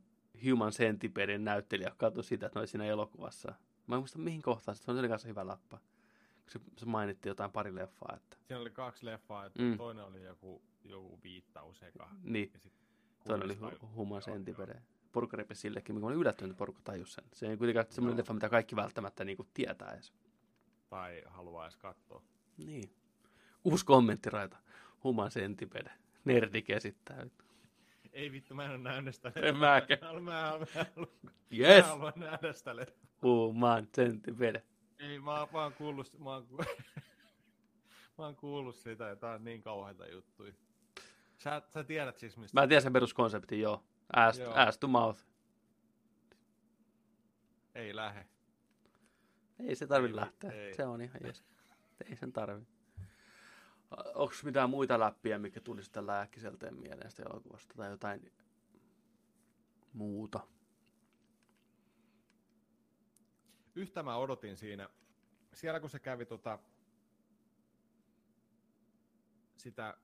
[0.49, 3.53] Human Centipedein näyttelijä, katuu sitä, että ne oli siinä elokuvassa.
[3.87, 5.77] Mä en muista, mihin kohtaan, se oli kanssa hyvä läppä.
[6.47, 9.77] Se, se mainittiin jotain pari leffaa, että Siinä oli kaksi leffaa, että Mm.
[9.77, 12.09] toinen oli joku, joku viittaus eka.
[12.23, 12.51] niin,
[13.27, 14.81] toinen oli hu- Human Centipede.
[15.11, 17.23] Porukka repesi sillekin, mikä mä olin yllättynyt, että porukka tajus sen.
[17.33, 20.13] Se ei kuitenkaan semmoinen leffa, mitä kaikki välttämättä niin kuin tietää edes.
[20.89, 22.21] Tai haluaa edes katsoa.
[22.57, 22.89] Niin.
[23.63, 24.57] Uusi kommenttiraita.
[25.05, 25.91] Human Centipede.
[26.25, 27.25] Nerdik esittää.
[28.13, 29.31] Ei vittu, mä en ole nähnyt sitä.
[29.35, 30.23] En mäkään.
[30.23, 31.05] Mä, mä, mä, mä,
[31.57, 31.85] Yes!
[31.85, 32.71] mä haluan nähdä sitä.
[33.21, 34.63] Human Centipede.
[34.99, 36.47] Ei, mä, oon- mä oon kuullut, mä oon,
[38.17, 40.53] mä oon kuullut sitä, ja tää on niin kauheita juttuja.
[41.37, 42.57] Sä, sä tiedät siis, mistä...
[42.59, 43.83] Mä en tiedä sen peruskonseptin, joo.
[44.15, 44.53] Ass, Joo.
[44.53, 45.23] ass to mouth.
[47.75, 48.25] Ei lähe.
[49.67, 50.51] Ei se tarvi Ei, lähteä.
[50.51, 50.73] ei.
[50.75, 51.43] Se on ihan jes.
[52.09, 52.65] Ei sen tarvi.
[53.97, 57.73] Onko mitään muita läppiä, mikä tulisi tällä äkkiselteen mieleen sitä elokuvasta?
[57.73, 58.31] Tai jotain
[59.93, 60.39] muuta?
[63.75, 64.89] Yhtä mä odotin siinä,
[65.53, 66.59] siellä kun se kävi tota,
[69.57, 69.97] sitä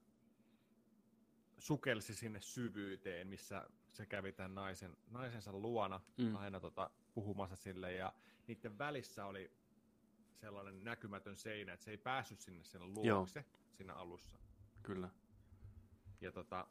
[1.58, 6.36] sukelsi sinne syvyyteen, missä se kävi tämän naisen, naisensa luona mm.
[6.36, 8.14] aina tota, puhumassa sille ja
[8.48, 9.52] niiden välissä oli
[10.42, 13.46] sellainen näkymätön seinä, että se ei päässyt sinne sen luokse Joo.
[13.72, 14.38] siinä alussa.
[14.84, 15.10] Kyllä.
[16.22, 16.68] Ja tota,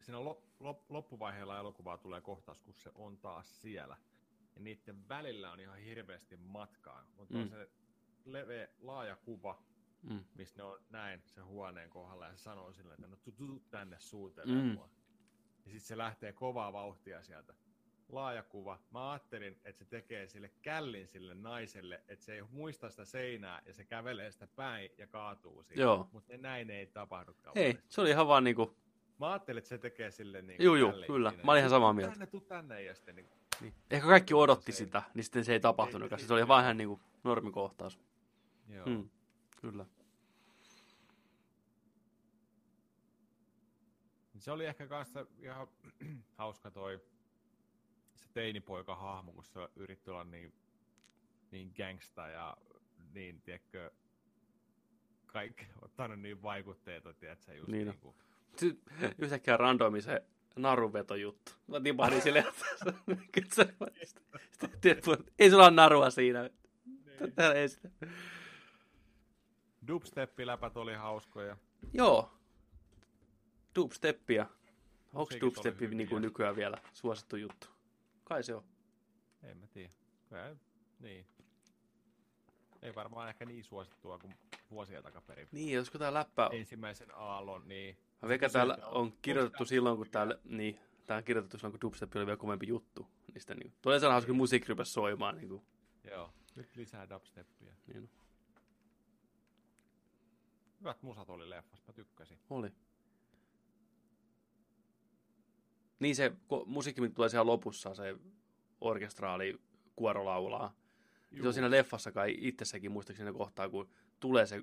[0.00, 3.96] siinä lop, lop, loppuvaiheella elokuvaa tulee kohtaus, kun se on taas siellä.
[4.54, 7.04] Ja niiden välillä on ihan hirveästi matkaa.
[7.16, 7.40] Mutta mm.
[7.40, 7.70] On se
[8.24, 9.62] leveä, laaja kuva,
[10.02, 10.24] Mm.
[10.34, 13.60] missä ne on näin sen huoneen kohdalla ja se sanoo sille, että no tuu, tuu
[13.70, 14.72] tänne suutelemaan Mm.
[14.72, 14.88] mua.
[15.64, 17.54] Ja sitten se lähtee kovaa vauhtia sieltä.
[18.08, 18.78] Laaja kuva.
[18.90, 23.62] Mä ajattelin, että se tekee sille källin sille naiselle, että se ei muista sitä seinää
[23.66, 25.82] ja se kävelee sitä päin ja kaatuu siihen.
[25.82, 26.08] Joo.
[26.12, 27.58] Mutta näin ei tapahdukaan.
[27.58, 28.76] Ei, se oli ihan vaan niinku...
[29.20, 31.30] Mä ajattelin, että se tekee sille niin Juu, juu, kyllä.
[31.30, 31.44] siinä.
[31.44, 32.10] Mä olin ihan samaa mieltä.
[32.12, 33.26] Tänne, tuu tänne ja sitten niin,
[33.60, 33.74] Niin.
[33.90, 36.20] Ehkä kaikki odotti Se- sitä, niin sitten se ei tapahtunutkaan.
[36.20, 37.98] Ei- Se oli vaan ihan niinku normikohtaus.
[38.68, 38.86] joo.
[38.86, 39.08] Mm.
[39.60, 39.86] Kyllä.
[44.38, 45.68] Se oli ehkä kanssa ihan
[46.38, 47.00] hauska toi
[48.34, 50.52] se teinipoika hahmo, kun se yritti olla niin,
[51.50, 52.56] niin gangsta ja
[53.12, 53.90] niin, tiedätkö,
[55.26, 57.98] kaikki ottanut niin vaikutteita, tiedätkö, just Niin niin,
[58.60, 60.22] niin kuin, yhtäkkiä randomi se
[60.56, 61.52] narunveto juttu.
[61.66, 63.66] Mä tipahdin silleen, että
[65.38, 66.50] ei sulla ole narua siinä.
[67.34, 67.88] Täällä ei sitä.
[69.88, 71.56] dubstep-läpät oli hauskoja.
[71.92, 72.30] Joo.
[73.74, 74.46] Dubsteppia.
[75.12, 77.73] Onko dubsteppi niin kuin nykyään vielä suosittu juttu?
[78.24, 78.64] Kai se on.
[79.42, 79.92] En mä tiedä.
[80.28, 80.56] Kyllä,
[81.00, 81.26] niin.
[82.82, 84.34] Ei varmaan ehkä niin suosittua kuin
[84.70, 85.48] vuosia takaperin.
[85.52, 86.50] Niin, olisiko tää läppä...
[86.52, 90.38] Ensimmäisen aallon, niin Mä veikkaan, täällä on kirjoitettu silloin, kun tää- täällä...
[90.44, 93.08] Niin, tää on kirjoitettu silloin, kun dubstep oli vielä kovempi juttu.
[93.34, 93.72] Niistä niin.
[93.82, 95.36] Tulee sellainen hauska, kun musiikki rupesi soimaan.
[95.36, 95.62] Niin kuin.
[96.10, 97.74] Joo, nyt lisää dubsteppia.
[97.86, 98.10] Niin.
[100.80, 102.38] Hyvät musat oli leffassa, mä tykkäsin.
[102.50, 102.72] Oli.
[106.04, 106.32] Niin se
[106.66, 108.16] musiikki, mitä tulee siellä lopussa, se
[108.80, 109.60] orkestraali
[109.96, 110.74] kuoro laulaa.
[111.30, 111.42] Juu.
[111.42, 113.88] Se on siinä leffassa kai itsessäkin muistaakseni siinä kohtaa, kun
[114.20, 114.62] tulee se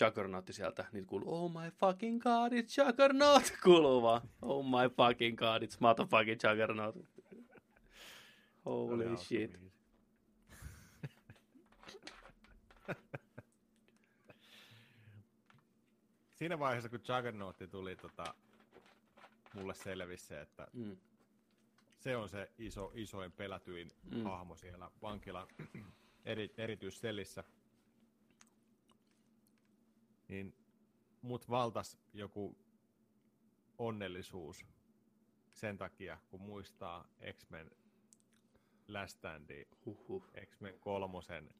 [0.00, 4.20] Juggernautti sieltä, niin kuuluu Oh my fucking god, it's Juggernaut, kuuluu vaan.
[4.42, 6.96] Oh my fucking god, it's motherfucking Juggernaut.
[8.64, 9.60] Holy shit.
[16.38, 18.34] Siinä vaiheessa, kun Juggernautti tuli, tota,
[19.54, 20.96] mulle selvisi se, että Mm.
[21.98, 24.22] se on se iso, isoin pelätyin Mm.
[24.22, 25.48] hahmo siellä vankilan
[26.24, 27.44] eri, erityisselissä.
[30.28, 30.54] Niin
[31.22, 32.56] mut valtas joku
[33.78, 34.66] onnellisuus
[35.52, 37.70] sen takia, kun muistaa X-Men
[38.88, 40.24] Last Standi, Huhhuh.
[40.46, 41.50] X-Men kolmosen,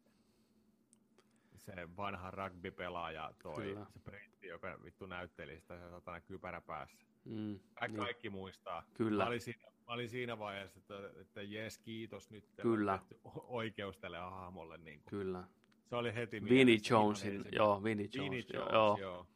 [1.66, 3.86] se vanha rugby-pelaaja, toi, Kyllä.
[3.92, 6.98] se britti, joka vittu näytteli sitä se satana kypärä päässä.
[7.24, 7.60] Mm.
[7.74, 8.04] Kaikki, Niin.
[8.04, 8.84] kaikki muistaa.
[8.94, 9.24] Kyllä.
[9.24, 12.44] Mä olin siinä, mä olin siinä vaiheessa, että, että jes, kiitos nyt.
[12.62, 12.98] Kyllä.
[13.24, 14.78] on Oikeus tälle hahmolle.
[14.78, 15.10] Niin kuin.
[15.10, 15.44] Kyllä.
[15.88, 18.98] Se oli heti Vinnie Jonesin, joo, Vinnie Vinnie Jones, Jones, joo.
[19.00, 19.26] joo.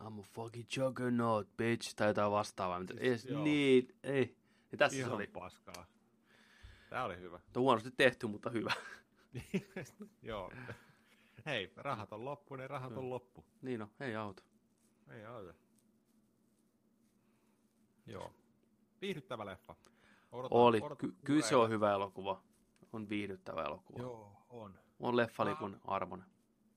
[0.00, 2.80] I'm a fucking juggernaut, bitch, tai jotain vastaavaa.
[3.00, 3.44] Siis, ei, joo.
[3.44, 4.36] niin, ei.
[4.72, 5.26] Ja tässä Ihan se oli.
[5.26, 5.86] paskaa.
[6.90, 7.40] Tää oli hyvä.
[7.52, 8.72] Tuo huonosti tehty, mutta hyvä.
[10.22, 10.52] Joo.
[11.46, 13.44] Hei, rahat on loppu, niin rahat on loppu.
[13.62, 14.42] niin on, ei auta.
[15.10, 15.54] Ei auta.
[18.06, 18.32] Joo.
[19.00, 19.76] Viihdyttävä leffa.
[20.32, 20.78] Odotan, Oli.
[20.82, 22.42] odotan Ky- kyllä se on hyvä elokuva.
[22.92, 24.02] On viihdyttävä elokuva.
[24.02, 24.78] Joo, on.
[25.00, 26.28] On leffalipun arvoinen.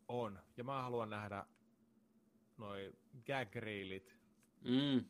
[0.08, 0.40] On.
[0.58, 1.46] Ja mä haluan nähdä
[2.58, 2.94] noi
[3.26, 4.16] gag reelit.
[4.62, 5.06] Mm,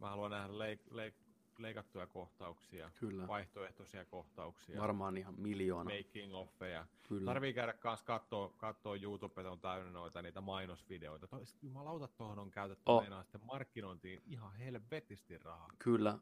[0.00, 1.27] Mä haluan nähdä leik- leik-
[1.58, 3.26] leikattuja kohtauksia, kyllä.
[3.28, 5.90] vaihtoehtoisia kohtauksia, Varmaan ihan miljoona.
[5.96, 6.86] making offeja.
[7.08, 7.24] Kyllä.
[7.24, 11.26] Tarvii käydä kans kattoo, kattoo YouTube, on täynnä noita niitä mainosvideoita.
[11.26, 13.04] To, jumalauta, tuohon on käytetty Oh.
[13.22, 15.68] sitten markkinointiin ihan helvetisti rahaa.
[15.78, 16.18] Kyllä.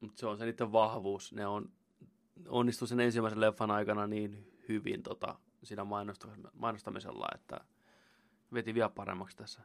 [0.00, 1.32] Mutta se on se niiden vahvuus.
[1.32, 1.72] Ne on
[2.48, 5.84] onnistu sen ensimmäisen leffan aikana niin hyvin tota, siinä
[6.54, 7.60] mainostamisella, että
[8.52, 9.62] veti vielä paremmaksi tässä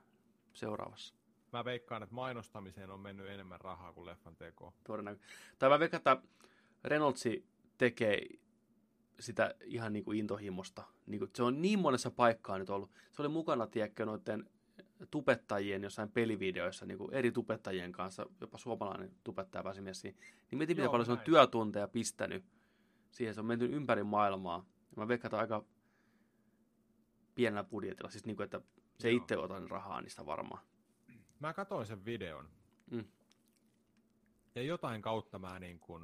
[0.53, 1.15] seuraavassa.
[1.51, 4.73] Mä veikkaan, että mainostamiseen on mennyt enemmän rahaa kuin leffan tekoon.
[4.83, 5.19] Todennäkö-
[5.59, 6.17] Tai mä veikkaan, että
[6.83, 7.45] Reynoldsi
[7.77, 8.25] tekee
[9.19, 10.83] sitä ihan niin kuin intohimosta.
[11.05, 12.91] Niin kuin, se on niin monessa paikkaa nyt ollut.
[13.11, 14.49] Se oli mukana, tiedätkö, noiden
[15.11, 20.19] tubettajien jossain pelivideoissa, niin kuin eri tubettajien kanssa, jopa suomalainen tubettaja pääsimies siihen.
[20.51, 22.45] Niin mietin, miten paljon se on työtunteja pistänyt
[23.11, 23.33] siihen.
[23.33, 24.65] Se on menty ympäri maailmaa.
[24.95, 25.65] Ja mä veikkaan, että aika
[27.35, 28.09] pienellä budjetilla.
[28.09, 28.61] Siis niin kuin, että
[28.99, 29.17] se Joo.
[29.17, 30.63] itse ota rahaa niistä varmaan.
[31.41, 32.49] Mä katsoin sen videon.
[32.91, 33.05] Mm.
[34.55, 36.03] Ja jotain kautta mä niin kuin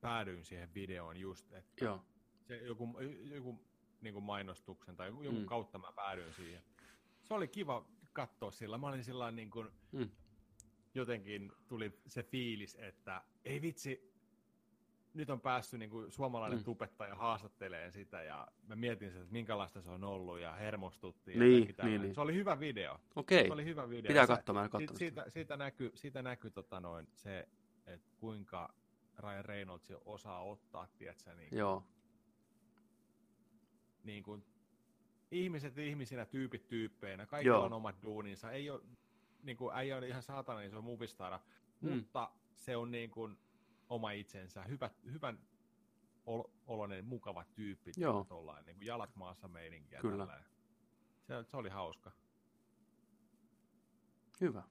[0.00, 2.04] päädyin siihen videoon just, että Joo,
[2.42, 2.88] se joku,
[3.34, 3.64] joku
[4.00, 5.44] niin kuin mainostuksen tai joku, Mm.
[5.46, 6.62] kautta mä päädyin siihen.
[7.24, 8.78] Se oli kiva katsoa sillä.
[8.78, 10.10] Mä olin sillä niin kuin, Mm.
[10.94, 14.11] jotenkin tuli se fiilis, että ei vitsi,
[15.14, 16.64] nyt on päässyt niin kuin suomalainen Mm.
[16.64, 21.38] tubettaja haastatteleen sitä ja mä mietin sitä, että minkälaista se on ollut ja hermostuttiin.
[21.38, 22.14] Niin, ja kaikki niin, niin.
[22.14, 23.00] Se oli hyvä video.
[23.16, 23.46] okei.
[23.46, 24.08] Se oli hyvä video.
[24.08, 27.48] Pitää Se- katsoa, mä en siitä, siitä, siitä näkyy, siitä näkyy tota noin, se,
[27.86, 28.74] että kuinka
[29.18, 31.84] Ryan Reynolds osaa ottaa, tiedätkö, niin, Joo,
[34.04, 34.44] niin kuin,
[35.30, 37.64] ihmiset ihmisinä, tyypit tyyppeinä, kaikilla Joo.
[37.66, 38.82] on omat duuninsa, ei ole,
[39.42, 41.40] niin kuin, äijä on ihan saatana, niin se on movistara,
[41.80, 41.90] mm.
[41.92, 43.38] mutta se on niin kuin
[43.92, 45.38] oma itsensä, hyvä, hyvän
[46.26, 48.24] ol, oloinen, mukava tyyppi, Joo.
[48.24, 50.00] tollain, niin kuin jalat maassa meininkiä.
[50.00, 50.18] Kyllä.
[50.26, 50.50] tällainen.
[51.22, 52.12] Se, se oli hauska.
[54.40, 54.62] hyvä.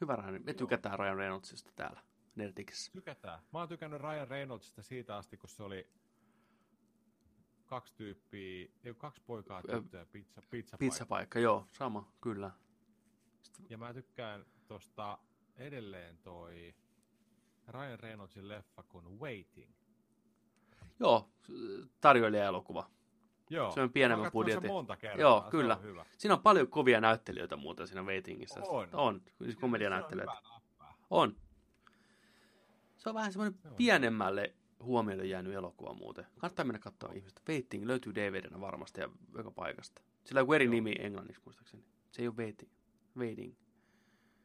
[0.00, 0.32] Hyvä Ryan.
[0.32, 0.58] Me Joo.
[0.58, 2.00] tykätään Ryan Reynoldsista täällä
[2.34, 2.92] Nerdikissä.
[2.92, 3.40] Tykätään.
[3.52, 5.90] Mä oon tykännyt Ryan Reynoldsista siitä asti, kun se oli
[7.66, 12.50] kaksi tyyppiä, ei, kaksi poikaa tyttöä, pizza, pizza, Pizzapaikka, joo, sama, kyllä.
[13.68, 15.18] Ja mä tykkään tosta
[15.56, 16.74] edelleen toi
[17.70, 19.72] Ryan Reynoldsin leffa kuin Waiting.
[21.00, 21.30] Joo,
[22.00, 22.90] tarjoilija-elokuva.
[23.50, 23.72] Joo.
[23.72, 24.70] Se on pienemmän budjetin.
[24.70, 25.20] monta kertaa.
[25.20, 25.76] Joo, se kyllä.
[25.76, 26.06] On hyvä.
[26.18, 28.60] Siinä on paljon kovia näyttelijöitä muuten siinä Waitingissa.
[28.62, 28.88] On.
[28.92, 30.32] On, siis komedianäyttelijöitä.
[30.42, 30.60] Se on.
[31.10, 31.36] On.
[32.96, 33.74] Se on vähän semmoinen Joo.
[33.74, 36.26] pienemmälle huomiolle jäänyt elokuva muuten.
[36.38, 37.40] Kannattaa mennä katsoa ihmistä.
[37.48, 40.02] Waiting löytyy DVDnä varmasti ja joka paikasta.
[40.24, 40.72] Sillä on eri Joo.
[40.72, 41.84] nimi englanniksi muistaakseni.
[42.10, 42.72] Se ei ole Waiting.
[43.18, 43.54] Waiting.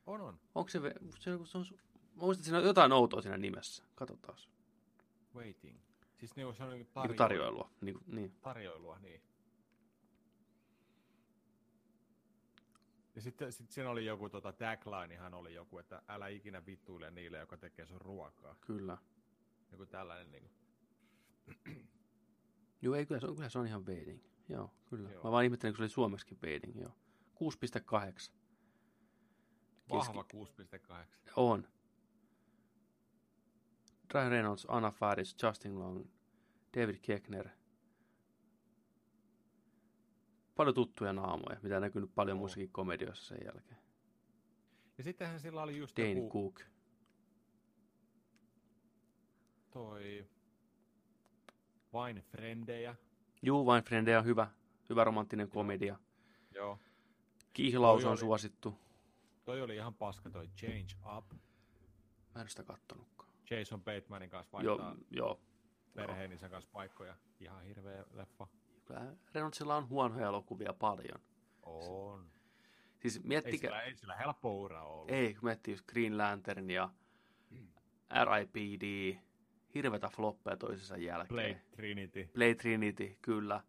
[0.06, 0.40] On, on.
[0.56, 0.80] Onko se,
[1.20, 1.66] se, se on,
[2.16, 3.84] mä muistan, että siinä on jotain outoa siinä nimessä.
[3.96, 4.38] Katsotaan.
[5.36, 5.80] Waiting.
[6.18, 7.18] Siis niin, se on niin Niin tarjoilua.
[7.18, 7.70] tarjoilua.
[7.82, 8.32] Niin, kuin- niin.
[8.42, 9.22] tarjoilua, niin.
[13.16, 17.38] Ja sitten sit siinä oli joku tota, taglinehan oli joku, että älä ikinä vittuile niille,
[17.38, 18.56] joka tekee sun ruokaa.
[18.62, 18.98] Kyllä.
[19.72, 20.50] Joku tällainen niin
[22.82, 24.24] Joo, ei, kyllä se on, kyllä se on ihan Waiting.
[24.50, 25.12] Joo, kyllä.
[25.12, 25.24] Joo.
[25.24, 26.82] Mä vaan ihmettelin, kun se oli suomeksikin Waiting.
[26.82, 26.92] Joo.
[27.36, 28.32] 6,8.
[29.90, 31.32] vahva 6.8.
[31.36, 31.68] On.
[34.14, 36.06] Ryan Reynolds, Anna Faris, Justin Long,
[36.78, 37.50] David Keckner.
[40.56, 42.40] Paljon tuttuja naamoja, mitä näkynyt paljon Oo.
[42.40, 43.78] muissakin komedioissa sen jälkeen.
[44.98, 46.62] Ja sittenhän sillä oli just Dane joku Cook.
[49.72, 50.26] toi
[51.94, 52.96] Vain Frendejä.
[53.42, 54.48] Juu, vain Friendejä on hyvä.
[54.90, 56.00] Hyvä romanttinen komedia.
[56.52, 56.80] Joo.
[57.54, 58.80] Kihlaus Toi on oli- suosittu.
[59.46, 61.26] Toi oli ihan paska toi Change Up.
[62.36, 63.30] Mä en sitä kattonutkaan.
[63.50, 65.42] Jason Batemanin kanssa vaihtaa joo.
[65.94, 67.16] perheeninsä kanssa paikkoja.
[67.40, 68.48] Ihan hirveä leffa.
[68.86, 71.22] Kyllä Reynoldsilla on huonoja elokuvia paljon.
[71.64, 72.32] On.
[73.00, 75.12] Siis Ei miettikää, sillä, ei sillä helppo ura ollut.
[75.12, 76.90] Ei, kun miettii just Green Lantern ja
[78.24, 79.18] R.I.P.D.
[79.76, 81.28] Hirvetä floppeja toisensa jälkeen.
[81.28, 82.30] Blade Trinity.
[82.34, 83.64] Blade Trinity, kyllä.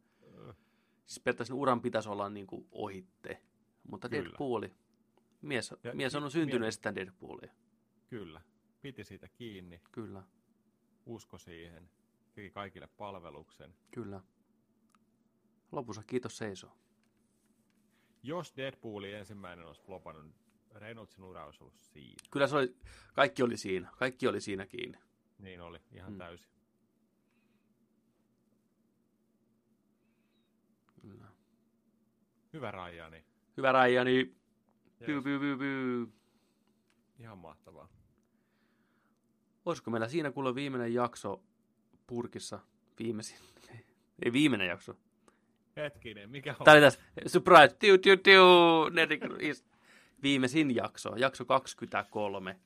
[1.07, 3.43] Siis periaatteessa sen uran pitäisi olla niin kuin ohitte.
[3.91, 4.23] Mutta Kyllä.
[4.23, 4.75] Deadpooli.
[5.43, 7.53] Mies, Ja mies on syntynyt esittämään Deadpoolia.
[8.09, 8.41] Kyllä.
[8.87, 9.81] Piti siitä kiinni.
[9.93, 10.23] Kyllä,
[11.07, 11.91] Usko siihen.
[12.35, 13.75] Teki kaikille palveluksen.
[13.91, 14.21] kyllä.
[15.73, 16.77] Lopussa kiitos seisoo.
[18.23, 20.35] jos Deadpoolin ensimmäinen olisi flopannut,
[20.75, 22.15] Reynoldsin ura olisi ollut siinä.
[22.31, 22.77] Kyllä se oli,
[23.15, 23.91] kaikki oli siinä.
[23.99, 24.99] Kaikki oli siinä kiinni.
[25.39, 26.19] Niin oli, ihan Mm.
[26.19, 26.49] täysin.
[31.03, 31.29] Kyllä.
[32.53, 33.25] Hyvä Rajani.
[33.57, 34.37] Hyvä Rajani.
[35.07, 36.13] Pyy, pyy, pyy, pyy.
[37.19, 37.89] Ihan mahtavaa.
[39.67, 41.43] Olisiko meillä siinä kuule viimeinen jakso
[42.07, 42.59] purkissa?
[42.99, 43.39] Viimeisin.
[44.25, 44.97] Ei viimeinen jakso.
[45.77, 46.65] Hetkinen, mikä on?
[46.65, 47.01] Tämä oli tässä.
[47.27, 47.77] Surprise.
[47.79, 48.43] Tiu, tiu, tiu.
[50.23, 51.17] Viimeisin jakso.
[51.17, 52.61] Jakso 23.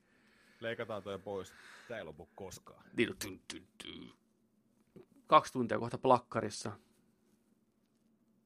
[0.60, 1.52] Leikataan toi pois.
[1.88, 2.84] Tää ei lopu koskaan.
[2.96, 4.10] Niin, tyn, tyn, tyn.
[5.26, 6.72] Kaksi tuntia kohta plakkarissa.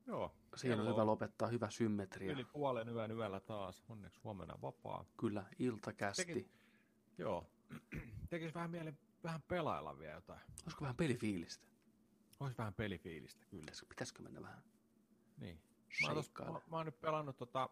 [0.07, 0.35] Joo.
[0.57, 2.33] Siinä on hyvä lopettaa, hyvä symmetria.
[2.33, 3.85] Yli puolen yön yöllä taas.
[3.89, 5.05] Onneksi huomenna vapaa.
[5.17, 6.25] Kyllä, iltakästi.
[6.25, 6.49] Teki-
[7.19, 7.47] Joo.
[8.31, 8.95] Tekis vähän mieli
[9.25, 10.41] vähän pelailla vielä jotain.
[10.63, 11.67] Olisiko vähän pelifiilistä?
[12.41, 13.61] Olisi vähän pelifiilistä, kyllä.
[13.61, 14.63] Pitäisikö, pitäisikö mennä vähän
[15.41, 15.61] Niin.
[16.03, 17.71] Mä oon, tos, mä, mä oon nyt pelannut tota,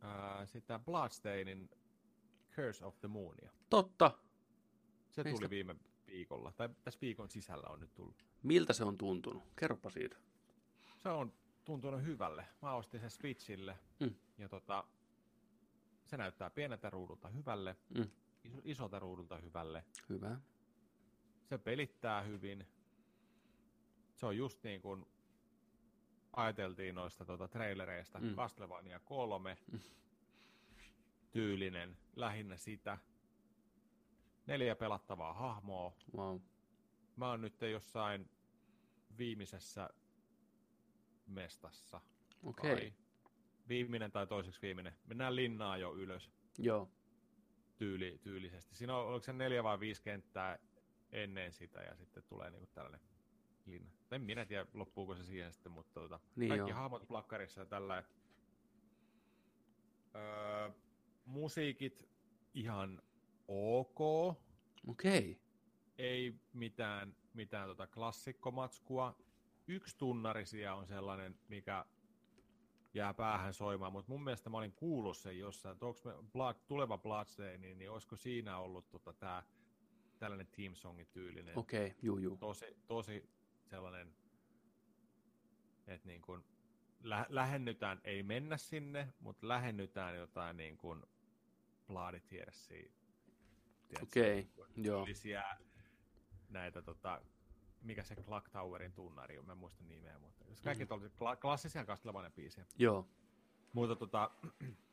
[0.00, 1.70] ää, sitä Bloodstainin
[2.56, 3.50] Curse of the Moonia.
[3.70, 4.18] Totta.
[5.10, 8.24] Se Meistä- tuli viime viikolla, tai tässä viikon sisällä on nyt tullut.
[8.42, 9.42] Miltä se on tuntunut?
[9.56, 10.16] Kerropa siitä.
[11.02, 11.32] Se on
[11.64, 12.46] tuntunut hyvälle.
[12.62, 14.14] Mä ostin sen Switchille, Mm.
[14.38, 14.84] ja tota,
[16.08, 18.10] se näyttää pieneltä ruudulta hyvälle, Mm.
[18.44, 19.84] iso, isolta ruudulta hyvälle.
[20.08, 20.40] Hyvä.
[21.44, 22.66] Se pelittää hyvin.
[24.14, 25.06] Se on just niin kuin
[26.32, 28.18] ajateltiin noista tuota trailereista.
[28.20, 28.34] Mm.
[28.34, 29.80] Castlevania 3 Mm.
[31.30, 32.98] tyylinen, lähinnä sitä.
[34.46, 35.92] Neljä pelattavaa hahmoa.
[36.16, 36.40] Wow.
[37.16, 38.30] Mä oon nyt jossain
[39.18, 39.90] viimeisessä
[41.26, 42.00] mestassa.
[42.42, 42.76] Okei.
[42.90, 42.92] Tai
[43.68, 44.94] viimeinen tai toiseksi viimeinen.
[45.06, 46.90] Mennään linnaa jo ylös Joo.
[47.76, 48.74] tyyli, tyylisesti.
[48.74, 50.58] Siinä on, oliko se neljä vai viisi kenttää
[51.12, 53.00] ennen sitä ja sitten tulee niinku tällainen
[53.66, 53.92] linna.
[54.10, 56.78] En minä tiedä, loppuuko se siihen sitten, mutta tota, Niin kaikki joo.
[56.78, 58.04] hahmot plakkarissa ja tällä.
[60.14, 60.70] Öö,
[61.24, 62.08] musiikit
[62.54, 63.02] ihan
[63.48, 64.00] ok.
[64.86, 65.40] Okei.
[65.98, 69.16] Ei mitään, mitään tota klassikkomatskua.
[69.66, 71.84] Yksi tunnarisia on sellainen, mikä
[72.94, 76.56] jää päähän soimaan, mutta mun mielestä mä olin kuullut sen jossain, että onko me Blood,
[76.66, 79.42] tuleva Bloodstain, niin, niin olisiko siinä ollut tota, tää,
[80.18, 81.94] tällainen team songi tyylinen, Okei.
[82.02, 82.36] Juu, juu.
[82.36, 83.30] tosi, tosi
[83.64, 84.14] sellainen,
[85.86, 86.44] että niin kuin
[87.02, 91.02] lä- lähennytään, ei mennä sinne, mutta lähennytään jotain niin kuin
[93.88, 94.34] tiedätkö, Okei.
[94.34, 95.06] niin kuin Joo.
[96.48, 97.22] näitä, tota,
[97.82, 100.90] mikä se Clock Towerin tunnari on, mä en muista nimeä, mutta jos kaikki mm.
[100.90, 102.66] kla- klassisia Castlevania biisejä.
[102.78, 103.08] Joo.
[103.72, 104.30] Mutta tota,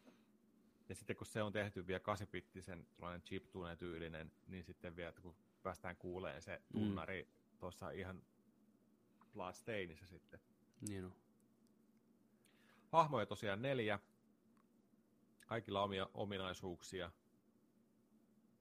[0.90, 5.22] ja sitten kun se on tehty vielä 8-bittisen sellainen chiptune tyylinen, niin sitten vielä, että
[5.22, 6.80] kun päästään kuuleen se Mm.
[6.80, 7.28] tunnari
[7.60, 8.22] tuossa ihan
[9.34, 10.40] Bloodstainissa sitten.
[10.90, 11.16] Niin on.
[12.91, 13.99] Hahmoja tosiaan neljä.
[15.48, 17.12] Kaikilla omia ominaisuuksia.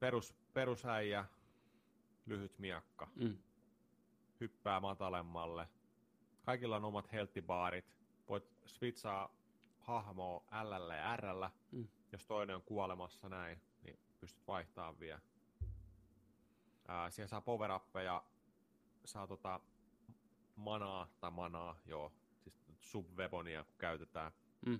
[0.00, 1.24] Perus, perusäijä,
[2.26, 3.38] lyhyt miakka, Mm.
[4.40, 5.68] Hyppää matalemmalle.
[6.42, 7.96] Kaikilla on omat helttibaarit.
[8.28, 9.34] Voit switchaa
[9.78, 11.26] hahmoa L ja R.
[11.72, 11.88] Mm.
[12.12, 15.20] Jos toinen on kuolemassa näin, niin pystyt vaihtamaan vielä.
[16.88, 17.70] Ää, siellä saa power
[19.04, 19.60] saa tota
[20.56, 24.32] manaa, tai manaa, joo, siis subweaponia kun käytetään.
[24.66, 24.78] Mm.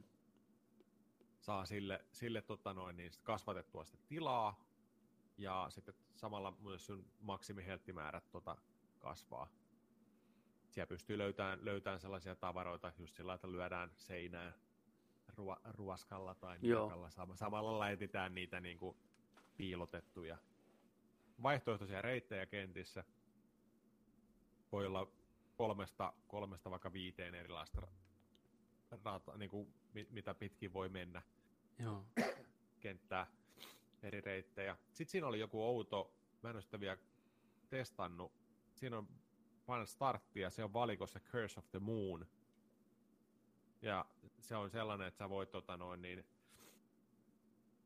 [1.40, 4.64] Saa sille, sille tota noin, niin sit kasvatettua sitä tilaa,
[5.38, 8.56] ja sitten samalla myös sun maksimihelttimäärät tota
[9.04, 9.48] kasvaa.
[10.70, 14.54] Siellä pystyy löytämään, löytämään sellaisia tavaroita just sillä, että lyödään seinään
[15.36, 16.86] ruo, ruoskalla tai Joo.
[16.86, 17.08] miakalla.
[17.08, 18.96] Sam- samalla laitetaan niitä niin kuin
[19.56, 20.38] piilotettuja
[21.42, 23.04] vaihtoehtoisia reittejä kentissä.
[24.72, 25.06] Voi olla
[25.56, 31.22] kolmesta, kolmesta vaikka viiteen erilaista ra- rata, niin kuin, mi- mitä pitkin voi mennä
[31.78, 32.04] Joo.
[32.80, 33.26] kenttää
[34.02, 34.76] eri reittejä.
[34.92, 36.98] Sitten siinä oli joku outo, mä en ole sitä vielä
[37.68, 38.43] testannut.
[38.74, 39.08] Siinä on
[39.66, 42.26] painat starttia, se on valikossa Curse of the Moon.
[43.82, 44.06] Ja
[44.40, 46.24] se on sellainen, että sä voit tota noin, niin,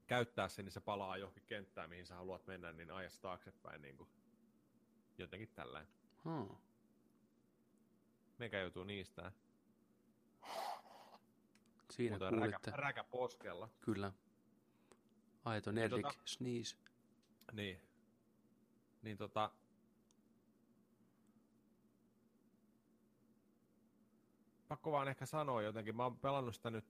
[0.07, 3.97] käyttää sen, niin se palaa johonkin kenttään, mihin sä haluat mennä, niin ajassa taaksepäin niin
[3.97, 4.09] kuin,
[5.19, 5.93] jotenkin tällainen.
[6.25, 6.57] Hmm.
[8.39, 9.33] Mikä joutuu niistä?
[11.91, 12.71] Siinä räkä, kuulitte.
[12.75, 13.69] räkä poskella.
[13.81, 14.13] Kyllä.
[15.45, 16.77] Aito Nerdik tota- sneeze.
[17.53, 17.81] Niin.
[19.03, 19.51] Niin tota...
[24.69, 25.97] Pakko vaan ehkä sanoa jotenkin.
[25.97, 26.85] Mä oon pelannut sitä nyt,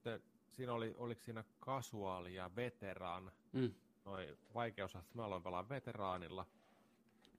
[0.49, 3.73] siinä oli, oliko siinä casual ja veteran, Mm.
[4.05, 6.45] noi vaikeusastet, mä aloin pelaa veteraanilla.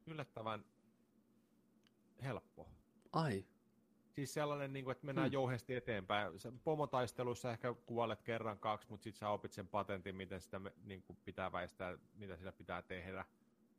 [0.07, 0.65] Yllättävän
[2.23, 2.69] helppo.
[3.13, 3.45] Ai.
[4.11, 5.33] Siis sellainen, niin kuin, että mennään hmm.
[5.33, 6.33] jouhesti eteenpäin.
[6.65, 11.19] Pomotaistelussa ehkä kuolet kerran kaksi, mutta sitten sä opit sen patentin, miten sitä niin kuin
[11.25, 13.25] pitää väistää, mitä sitä pitää tehdä.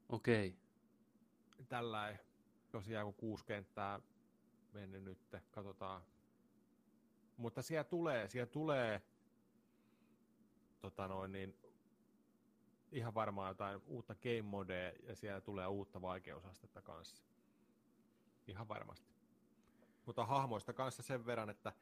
[0.09, 0.47] Okei.
[0.47, 1.65] Okay.
[1.69, 2.17] Tällä
[2.71, 3.99] tosiaan kun kuusi kenttää
[4.73, 5.19] mennyt nyt,
[5.51, 6.01] katsotaan.
[7.41, 9.01] Mutta siellä tulee, siellä tulee
[10.81, 11.55] tota noin, niin,
[12.91, 17.23] ihan varmaan jotain uutta game modea ja siellä tulee uutta vaikeusastetta kanssa.
[18.47, 19.11] Ihan varmasti.
[20.05, 21.73] Mutta hahmoista kanssa sen verran, että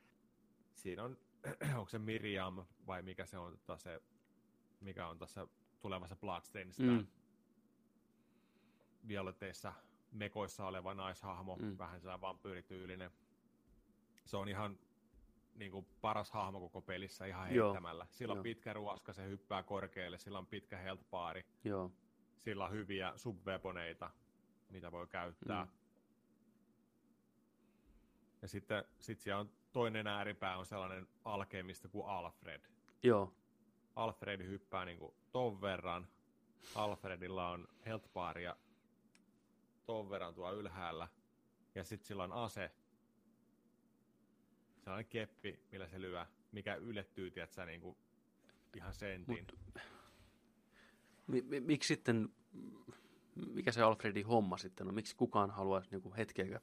[0.74, 1.18] siinä on,
[1.78, 4.02] onko se Miriam vai mikä se on tota se,
[4.82, 5.48] mikä on tässä
[5.80, 7.08] tulevassa Bloodstainista mm.
[9.08, 9.74] violeteissa
[10.12, 11.78] mekoissa oleva naishahmo, mm.
[11.78, 13.12] vähän sellainen vampyyrityylinen.
[14.26, 14.80] Se on ihan
[15.60, 18.04] niin kuin paras hahmo koko pelissä ihan heittämällä.
[18.04, 18.12] Joo.
[18.12, 18.44] Sillä on Joo.
[18.44, 21.46] pitkä ruoska, se hyppää korkealle, sillä on pitkä health baari.
[21.64, 21.92] Joo.
[22.38, 24.12] Sillä on hyviä subweaponeita,
[24.70, 25.66] mitä voi käyttää.
[25.66, 25.72] Mm.
[28.42, 32.62] Ja sitten sit siellä on toinen ääripää on sellainen alkeemista kuin Alfred.
[33.04, 33.34] Joo.
[33.96, 36.08] Alfred hyppää niin kuin ton verran.
[36.76, 38.10] Alfredilla on health
[38.42, 38.56] ja
[39.86, 41.08] ton verran tuo ylhäällä.
[41.76, 42.72] Ja sitten sillä on ase.
[44.90, 47.98] Sellainen keppi, millä se lyö, mikä ylettyy, tiedätkö, niin kuin
[48.76, 49.48] ihan sentin.
[49.50, 49.84] Mut,
[51.28, 52.30] mi, mi, miksi sitten,
[53.54, 54.94] mikä se Alfredin homma sitten on?
[54.94, 56.62] Miksi kukaan haluaisi niin hetkeä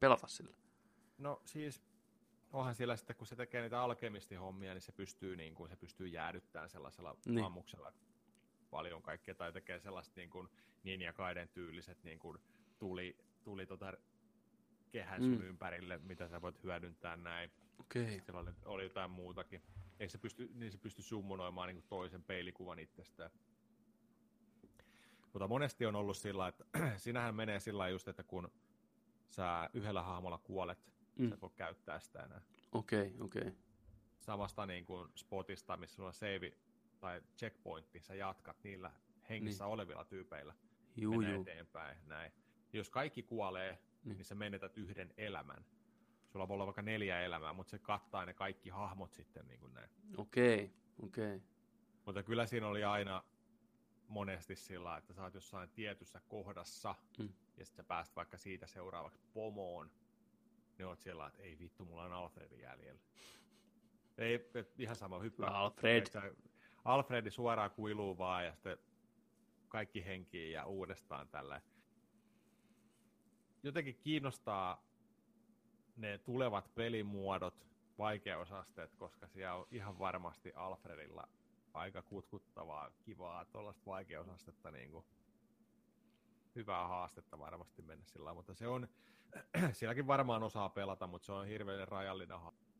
[0.00, 0.56] pelata sillä?
[1.18, 1.82] No siis,
[2.52, 6.06] onhan sillä sitten, kun se tekee niitä alkemistihommia, niin se pystyy, niin kuin, se pystyy
[6.06, 7.44] jäädyttämään sellaisella niin.
[7.44, 7.92] ammuksella
[8.70, 10.48] paljon kaikkea, tai tekee sellaista niin kuin
[10.82, 12.38] Ninja Kaiden tyyliset niin kuin
[12.78, 13.92] tuli, tuli tota
[14.92, 15.46] kehän sun mm.
[15.46, 17.50] ympärille, mitä sä voit hyödyntää näin.
[17.80, 18.20] Okay.
[18.20, 19.62] Siellä oli, oli jotain muutakin.
[20.00, 23.30] Ei se pysty, niin se pysty summonoimaan niin toisen peilikuvan itsestään.
[25.32, 26.64] Mutta monesti on ollut sillä, että
[26.96, 28.52] sinähän menee sillä just, että kun
[29.28, 31.28] sä yhdellä hahmolla kuolet, mm.
[31.28, 32.42] sä et voi käyttää sitä enää.
[32.72, 33.42] Okei, okay, okei.
[33.42, 33.52] Okay.
[34.20, 36.52] Samasta niin kuin spotista, missä sulla on save
[37.00, 38.92] tai checkpointti, sä jatkat niillä
[39.28, 39.72] hengissä niin.
[39.72, 40.54] olevilla tyypeillä.
[40.96, 41.40] Juu, juu.
[41.40, 42.32] eteenpäin, näin.
[42.72, 44.16] Jos kaikki kuolee, niin.
[44.16, 45.64] niin sä menetät yhden elämän.
[46.26, 49.74] Sulla voi olla vaikka neljä elämää, mutta se kattaa ne kaikki hahmot sitten niin kuin
[49.74, 49.90] näin.
[50.16, 50.68] Okei, okay,
[51.02, 51.36] okei.
[51.36, 51.48] Okay.
[52.06, 53.22] Mutta kyllä siinä oli aina
[54.08, 57.28] monesti sillä, että sä oot jossain tietyssä kohdassa, mm.
[57.56, 59.90] ja sitten sä pääst vaikka siitä seuraavaksi pomoon,
[60.78, 63.02] niin oot siellä, että ei vittu, mulla on Alfredin jäljellä.
[64.18, 64.40] Ei,
[64.78, 65.50] ihan sama hyppää.
[65.50, 66.06] Alfred.
[66.84, 68.78] Alfredi suoraan kuiluu vaan, ja sitten
[69.68, 71.60] kaikki henkiin ja uudestaan tällä.
[73.62, 74.82] Jotenkin kiinnostaa
[75.96, 77.66] ne tulevat pelimuodot,
[77.98, 81.28] vaikeusasteet, koska siellä on ihan varmasti Alfredilla
[81.74, 85.04] aika kutkuttavaa, kivaa tuollaista vaikeusastetta, niin kuin
[86.54, 88.88] hyvää haastetta varmasti mennä sillä mutta se on,
[89.72, 92.72] sielläkin varmaan osaa pelata, mutta se on hirveän rajallinen haaste.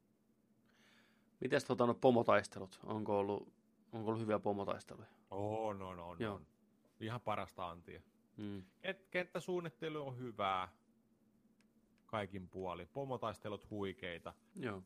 [1.40, 2.80] Mites tota, no, pomotaistelut?
[2.84, 3.52] Onko ollut,
[3.92, 5.08] onko ollut hyviä pomotaisteluja?
[5.30, 6.34] On, on, on, Joo.
[6.34, 6.46] on.
[7.00, 8.02] Ihan parasta antia.
[8.42, 8.62] Mm.
[9.10, 10.68] Kenttäsuunnittelu on hyvää
[12.06, 12.88] kaikin puolin.
[12.88, 14.34] Pomotaistelut huikeita.
[14.56, 14.82] Joo.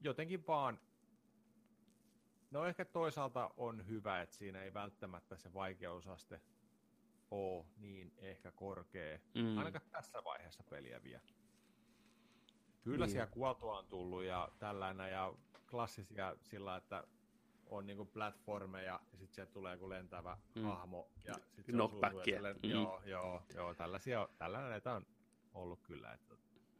[0.00, 0.80] Jotenkin vaan
[2.50, 6.40] No ehkä toisaalta on hyvä, että siinä ei välttämättä se vaikeusaste
[7.30, 9.58] ole niin ehkä korkea, mm.
[9.58, 11.22] ainakaan tässä vaiheessa peliä vielä.
[12.82, 13.12] Kyllä niin.
[13.12, 15.34] siellä kuoltua on tullut ja tällainen ja
[15.70, 17.04] klassisia sillä, että
[17.70, 20.62] on niinku platformeja ja sitten sieltä tulee joku lentävä mm.
[20.62, 22.40] hahmo ja sitten Knockbackia.
[22.40, 22.70] Mm.
[22.70, 25.06] Joo, joo, joo, tällaisia, tällainen näitä on
[25.54, 26.12] ollut kyllä.
[26.12, 26.34] Että...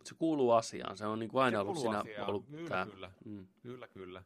[0.05, 2.29] Se kuuluu asiaan, se on niinku aina se ollut siinä asiaan.
[2.29, 2.87] ollut kyllä, tämä.
[2.87, 3.47] Kyllä, mm.
[3.63, 4.23] kyllä, kyllä.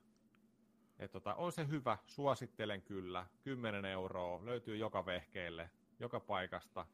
[0.99, 3.27] Et tota, on se hyvä, suosittelen kyllä.
[3.43, 5.71] 10 euroa löytyy joka vehkeelle,
[6.01, 6.87] joka paikasta.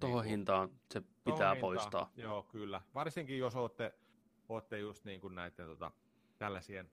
[0.00, 2.12] Tuohon niin hintaan se pitää hintaan, poistaa.
[2.16, 2.80] Joo, kyllä.
[2.94, 3.94] Varsinkin jos olette,
[4.48, 5.90] olette just niin kuin näiden tota,
[6.38, 6.90] tällaisien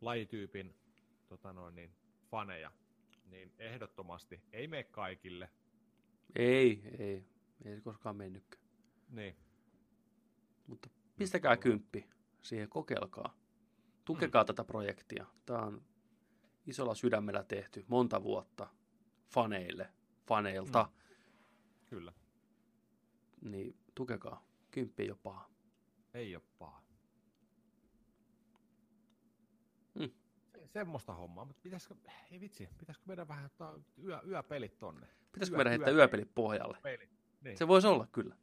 [0.00, 0.74] lajityypin
[1.28, 1.90] tota noin, niin,
[2.30, 2.72] faneja,
[3.24, 5.50] niin ehdottomasti ei mene kaikille.
[6.36, 7.24] Ei, ei.
[7.64, 8.64] Ei se koskaan mennytkään.
[9.10, 9.36] Niin.
[10.66, 12.08] Mutta pistäkää kymppi
[12.42, 13.36] siihen, kokeilkaa.
[14.04, 14.46] Tukekaa mm.
[14.46, 15.26] tätä projektia.
[15.46, 15.82] Tämä on
[16.66, 18.68] isolla sydämellä tehty monta vuotta
[19.28, 19.92] faneille,
[20.26, 20.82] faneilta.
[20.82, 20.90] Mm.
[21.86, 22.12] Kyllä.
[23.40, 24.46] Niin tukekaa.
[24.70, 25.50] Kymppi ei ole paha.
[26.14, 26.82] Ei ole paha.
[29.94, 30.10] Mm.
[30.52, 31.94] Se, semmoista hommaa, mutta pitäisikö,
[32.32, 35.06] ei vitsi, pitäisikö meidän vähän ottaa yö, yöpelit tonne?
[35.32, 36.78] Pitäisikö yö, meidän heittää yöpelit pohjalle?
[36.82, 37.10] Pelit.
[37.40, 37.58] Niin.
[37.58, 38.36] Se voisi olla kyllä.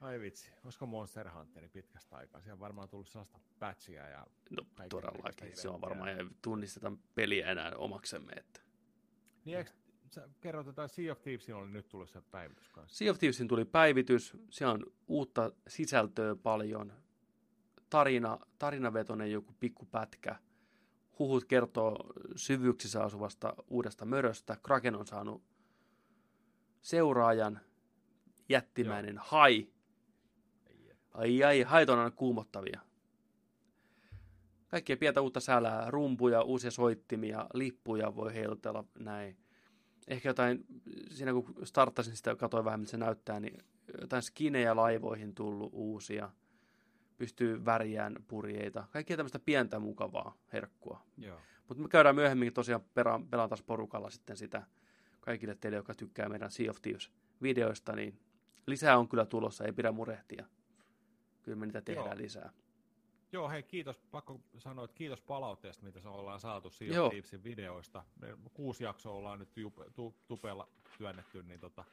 [0.00, 2.40] Ai vitsi, olisiko Monster Hunteri pitkästä aikaa?
[2.40, 4.26] Siellä on varmaan tullut sellaista patchia ja...
[4.50, 8.60] No todellakin, se on varmaan, ja tunnistetaan peliä enää omaksemme, että...
[9.44, 9.70] Niin eikö,
[10.10, 12.96] sä kerroit, että Sea of Thievesin oli nyt tullut se päivitys kanssa?
[12.96, 16.92] Sea of Thievesin tuli päivitys, se on uutta sisältöä paljon,
[17.90, 20.36] tarina, tarinavetoinen joku pikkupätkä.
[21.18, 24.56] Huhut kertoo syvyyksissä asuvasta uudesta möröstä.
[24.62, 25.42] Kraken on saanut
[26.82, 27.60] seuraajan,
[28.48, 29.24] jättimäinen Joo.
[29.26, 29.68] hai.
[31.14, 32.80] Ai ai, hait on aina kuumottavia.
[34.68, 39.36] Kaikkia pientä uutta sälää, rumpuja, uusia soittimia, lippuja voi heilutella näin.
[40.08, 40.64] Ehkä jotain,
[41.10, 43.58] siinä kun starttasin sitä ja katsoin vähän, miltä se näyttää, niin
[44.00, 46.30] jotain skinejä laivoihin tullut uusia.
[47.16, 48.84] Pystyy värjään purjeita.
[48.90, 51.00] Kaikkia tämmöistä pientä mukavaa herkkua.
[51.68, 54.62] Mutta me käydään myöhemmin tosiaan pelaan, pelaan taas porukalla sitten sitä
[55.20, 57.10] kaikille teille, jotka tykkää meidän Sea of Thieves
[57.42, 58.20] videoista, niin
[58.66, 60.46] lisää on kyllä tulossa, ei pidä murehtia.
[61.42, 62.18] Kyllä me niitä tehdään Joo.
[62.18, 62.52] lisää.
[63.32, 67.44] Joo, hei kiitos, pakko sanoa, että kiitos palautteesta, mitä se ollaan saatu Sea of Thievesin
[67.44, 68.04] videoista.
[68.20, 70.68] Me kuusi jaksoa ollaan nyt jupe, tu, tupella
[70.98, 71.84] työnnetty, niin tota,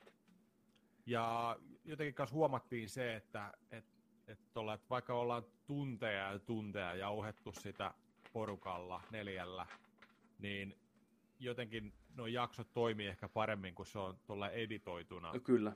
[1.05, 3.85] ja jotenkin kanssa huomattiin se, että, et,
[4.27, 7.93] et tolla, että vaikka ollaan tunteja ja tunteja jauhettu sitä
[8.33, 9.67] porukalla neljällä,
[10.39, 10.77] niin
[11.39, 15.39] jotenkin nuo jaksot toimii ehkä paremmin, kun se on tuolla editoituna.
[15.39, 15.73] Kyllä.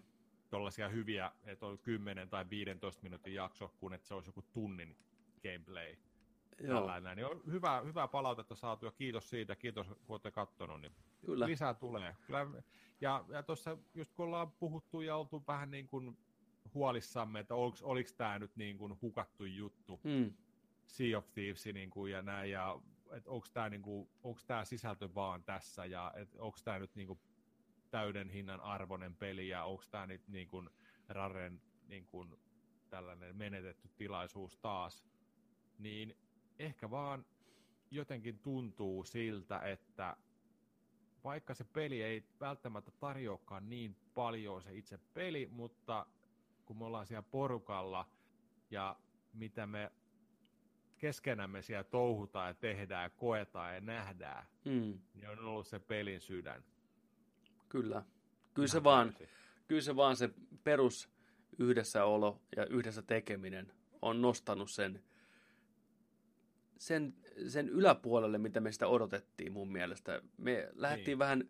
[0.49, 4.97] Tuollaisia hyviä, että on 10 tai 15 minuutin jakso, kun että se olisi joku tunnin
[5.43, 5.95] gameplay.
[6.59, 6.79] Joo.
[6.79, 7.17] Tällainen.
[7.17, 10.91] Niin on hyvä, hyvää palautetta saatu ja kiitos siitä, kiitos kun olette katsonut, niin
[11.25, 11.45] Kyllä.
[11.47, 12.15] lisää tulee.
[12.27, 12.47] Kyllä,
[13.01, 16.17] ja, ja tuossa just kun ollaan puhuttu ja oltu vähän niin kuin
[16.73, 20.33] huolissamme, että oliko, oliko tämä nyt niin kuin hukattu juttu, mm.
[20.85, 22.81] Sea of Thieves niin kuin, ja näin, ja
[23.11, 24.09] että onko tämä niinku,
[24.63, 27.19] sisältö vaan tässä, ja onko tämä nyt niinku
[27.91, 30.63] täyden hinnan arvoinen peli, ja onko tämä nyt niinku
[31.09, 32.39] Raren niinku
[32.89, 35.05] tällainen menetetty tilaisuus taas,
[35.77, 36.17] niin
[36.59, 37.25] ehkä vaan
[37.91, 40.17] jotenkin tuntuu siltä, että
[41.23, 46.05] vaikka se peli ei välttämättä tarjoakaan niin paljon se itse peli, mutta
[46.67, 48.09] kun me ollaan siellä porukalla
[48.71, 48.95] ja
[49.33, 49.91] mitä me
[50.97, 54.99] keskenämme siellä touhutaan ja tehdään ja koetaan ja nähdään, mm.
[55.13, 56.63] niin on ollut se pelin sydän.
[57.69, 58.03] Kyllä.
[58.53, 59.15] Kyllä se, vaan,
[59.67, 60.29] kyllä se vaan se
[60.63, 61.09] perus
[61.59, 65.03] yhdessäolo ja yhdessä tekeminen on nostanut sen,
[66.77, 67.15] sen,
[67.47, 70.21] sen yläpuolelle, mitä me sitä odotettiin mun mielestä.
[70.37, 71.19] Me lähdettiin niin.
[71.19, 71.49] vähän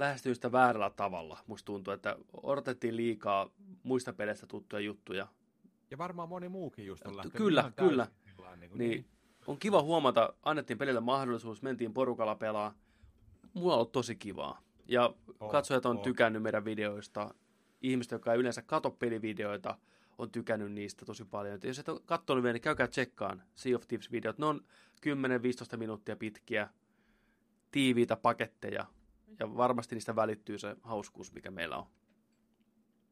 [0.00, 1.38] lähestyä sitä väärällä tavalla.
[1.46, 3.50] Musta tuntuu, että odotettiin liikaa
[3.82, 5.26] muista peleistä tuttuja juttuja.
[5.90, 8.06] Ja varmaan moni muukin just on lähtenyt Kyllä, kyllä.
[8.24, 9.06] Niin, niin, niin.
[9.46, 12.74] On kiva huomata, annettiin pelille mahdollisuus, mentiin porukalla pelaa.
[13.54, 14.62] Mulla on ollut tosi kivaa.
[14.88, 16.02] Ja oh, katsojat on oh.
[16.02, 17.34] tykännyt meidän videoista.
[17.82, 19.78] Ihmiset, jotka ei yleensä katso pelivideoita,
[20.18, 21.54] on tykännyt niistä tosi paljon.
[21.54, 24.38] Et jos et ole katsonut vielä, niin käykää tsekkaan Sea of Thieves-videot.
[24.38, 24.60] Ne on
[25.74, 26.68] 10-15 minuuttia pitkiä,
[27.70, 28.86] tiiviitä paketteja.
[29.38, 31.86] Ja varmasti niistä välittyy se hauskuus, mikä meillä on.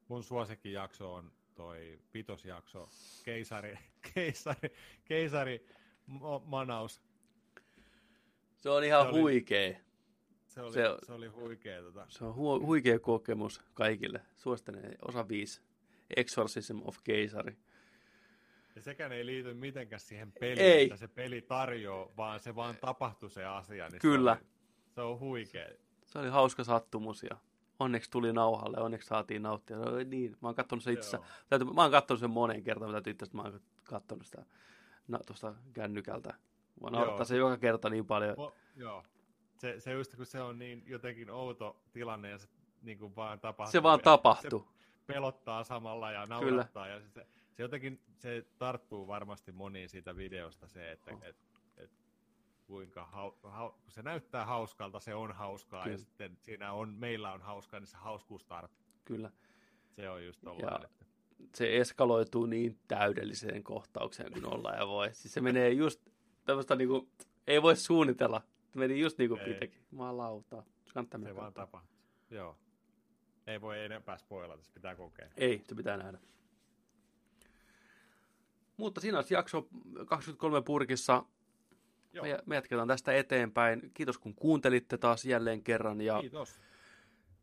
[0.07, 2.89] Mun suosikkijakso on toi vitosjakso,
[3.23, 3.77] keisari,
[4.13, 4.69] keisari,
[5.05, 5.65] keisari
[6.45, 7.01] manaus.
[8.57, 9.79] Se on ihan se oli, huikea.
[10.47, 11.81] Se oli, se, se oli huikea.
[11.81, 12.05] Tota.
[12.09, 14.21] Se on hu, huikea kokemus kaikille.
[14.35, 15.61] Suosittelen osa 5.
[16.15, 17.57] Exorcism of Keisari.
[18.75, 20.83] Ja sekään ei liity mitenkään siihen peliin, ei.
[20.83, 23.89] mitä se peli tarjoaa, vaan se vaan tapahtui se asia.
[23.89, 24.35] Niin Kyllä.
[24.35, 24.49] Se, oli,
[24.95, 25.69] se on huikea.
[26.09, 27.37] Se oli hauska sattumus ja
[27.79, 29.77] onneksi tuli nauhalle, onneksi saatiin nauttia.
[29.77, 31.19] No, niin, mä oon katsonut se itse
[31.49, 34.45] täytyy, mä oon katsonut sen moneen kertaan, täytyy itse mä oon katsonut sitä
[35.07, 36.33] no, tuosta kännykältä.
[36.81, 38.33] Mä naurattaa se joka kerta niin paljon.
[38.37, 39.03] Mo, joo.
[39.57, 42.47] Se, se just kun se on niin jotenkin outo tilanne ja se
[42.81, 43.71] niin kuin vaan tapahtuu.
[43.71, 44.59] Se vaan tapahtuu.
[44.59, 46.85] Se pelottaa samalla ja naurattaa.
[46.85, 46.95] Kyllä.
[46.95, 51.23] Ja se, se jotenkin se tarttuu varmasti moniin siitä videosta se, että oh.
[51.23, 51.35] et,
[52.69, 55.93] kuinka hau, hau, kun se näyttää hauskalta, se on hauskaa Kyllä.
[55.93, 58.87] ja sitten siinä on, meillä on hauskaa, niin se hauskuus tarttuu.
[59.05, 59.31] Kyllä.
[59.95, 60.89] Se on just tollainen.
[60.91, 61.05] Että...
[61.55, 65.13] Se eskaloituu niin täydelliseen kohtaukseen kuin ollaan ja voi.
[65.13, 66.01] Siis se menee just
[66.45, 67.09] tämmöistä niinku,
[67.47, 68.41] ei voi suunnitella.
[68.67, 69.81] Se meni just niin kuin pitääkin.
[69.97, 70.63] lautaa.
[70.93, 71.97] Kannattaa se vaan tapahtuu.
[72.29, 72.57] Joo.
[73.47, 75.27] Ei voi enempää spoilata, se pitää kokea.
[75.37, 76.19] Ei, se pitää nähdä.
[78.77, 79.67] Mutta siinä olisi jakso
[80.05, 81.23] 23 purkissa.
[82.13, 83.91] Me, me jatketaan tästä eteenpäin.
[83.93, 86.01] Kiitos kun kuuntelitte taas jälleen kerran.
[86.01, 86.61] Ja Kiitos.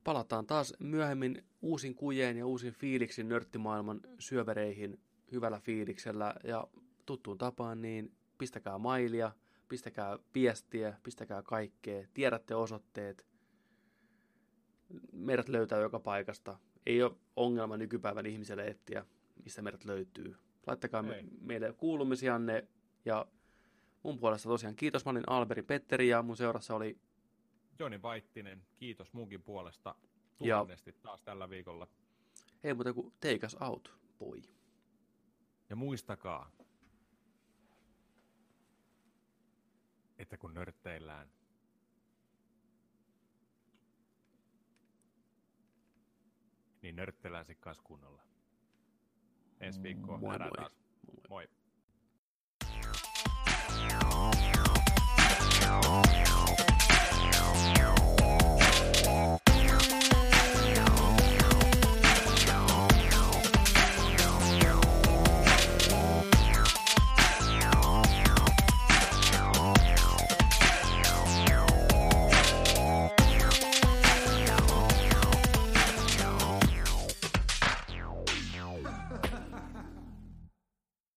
[0.05, 5.01] Palataan taas myöhemmin uusin kujeen ja uusin fiiliksin nörttimaailman syövereihin
[5.32, 6.34] hyvällä fiiliksellä.
[6.44, 6.68] Ja
[7.06, 9.32] tuttuun tapaan niin pistäkää mailia,
[9.68, 12.06] pistäkää viestiä, pistäkää kaikkea.
[12.14, 13.26] Tiedätte osoitteet.
[15.12, 16.59] Meidät löytää joka paikasta.
[16.86, 19.06] Ei ole ongelma nykypäivän ihmiselle etsiä,
[19.44, 20.36] mistä meidät löytyy.
[20.66, 22.68] Laittakaa me, meille kuulumisianne
[23.05, 23.26] ja
[24.07, 26.99] Mun puolesta tosiaan kiitos, mä olin Alberi Petteri ja mun seurassa oli
[27.78, 28.66] Joni Vaittinen.
[28.77, 29.95] Kiitos munkin puolesta
[30.39, 31.89] tunnesti taas tällä viikolla.
[32.65, 34.43] Ei muuta kuin take us out, boy.
[35.70, 36.51] Ja muistakaa,
[40.19, 41.31] että kun nörtteillään,
[46.83, 48.23] niin nörtteillään sitten kanssa kunnolla.
[49.61, 50.51] Ensi viikkoa Moi moi.
[50.57, 50.77] taas.
[51.07, 51.23] Moi.
[51.28, 51.65] Moi.
[55.66, 56.06] Bye.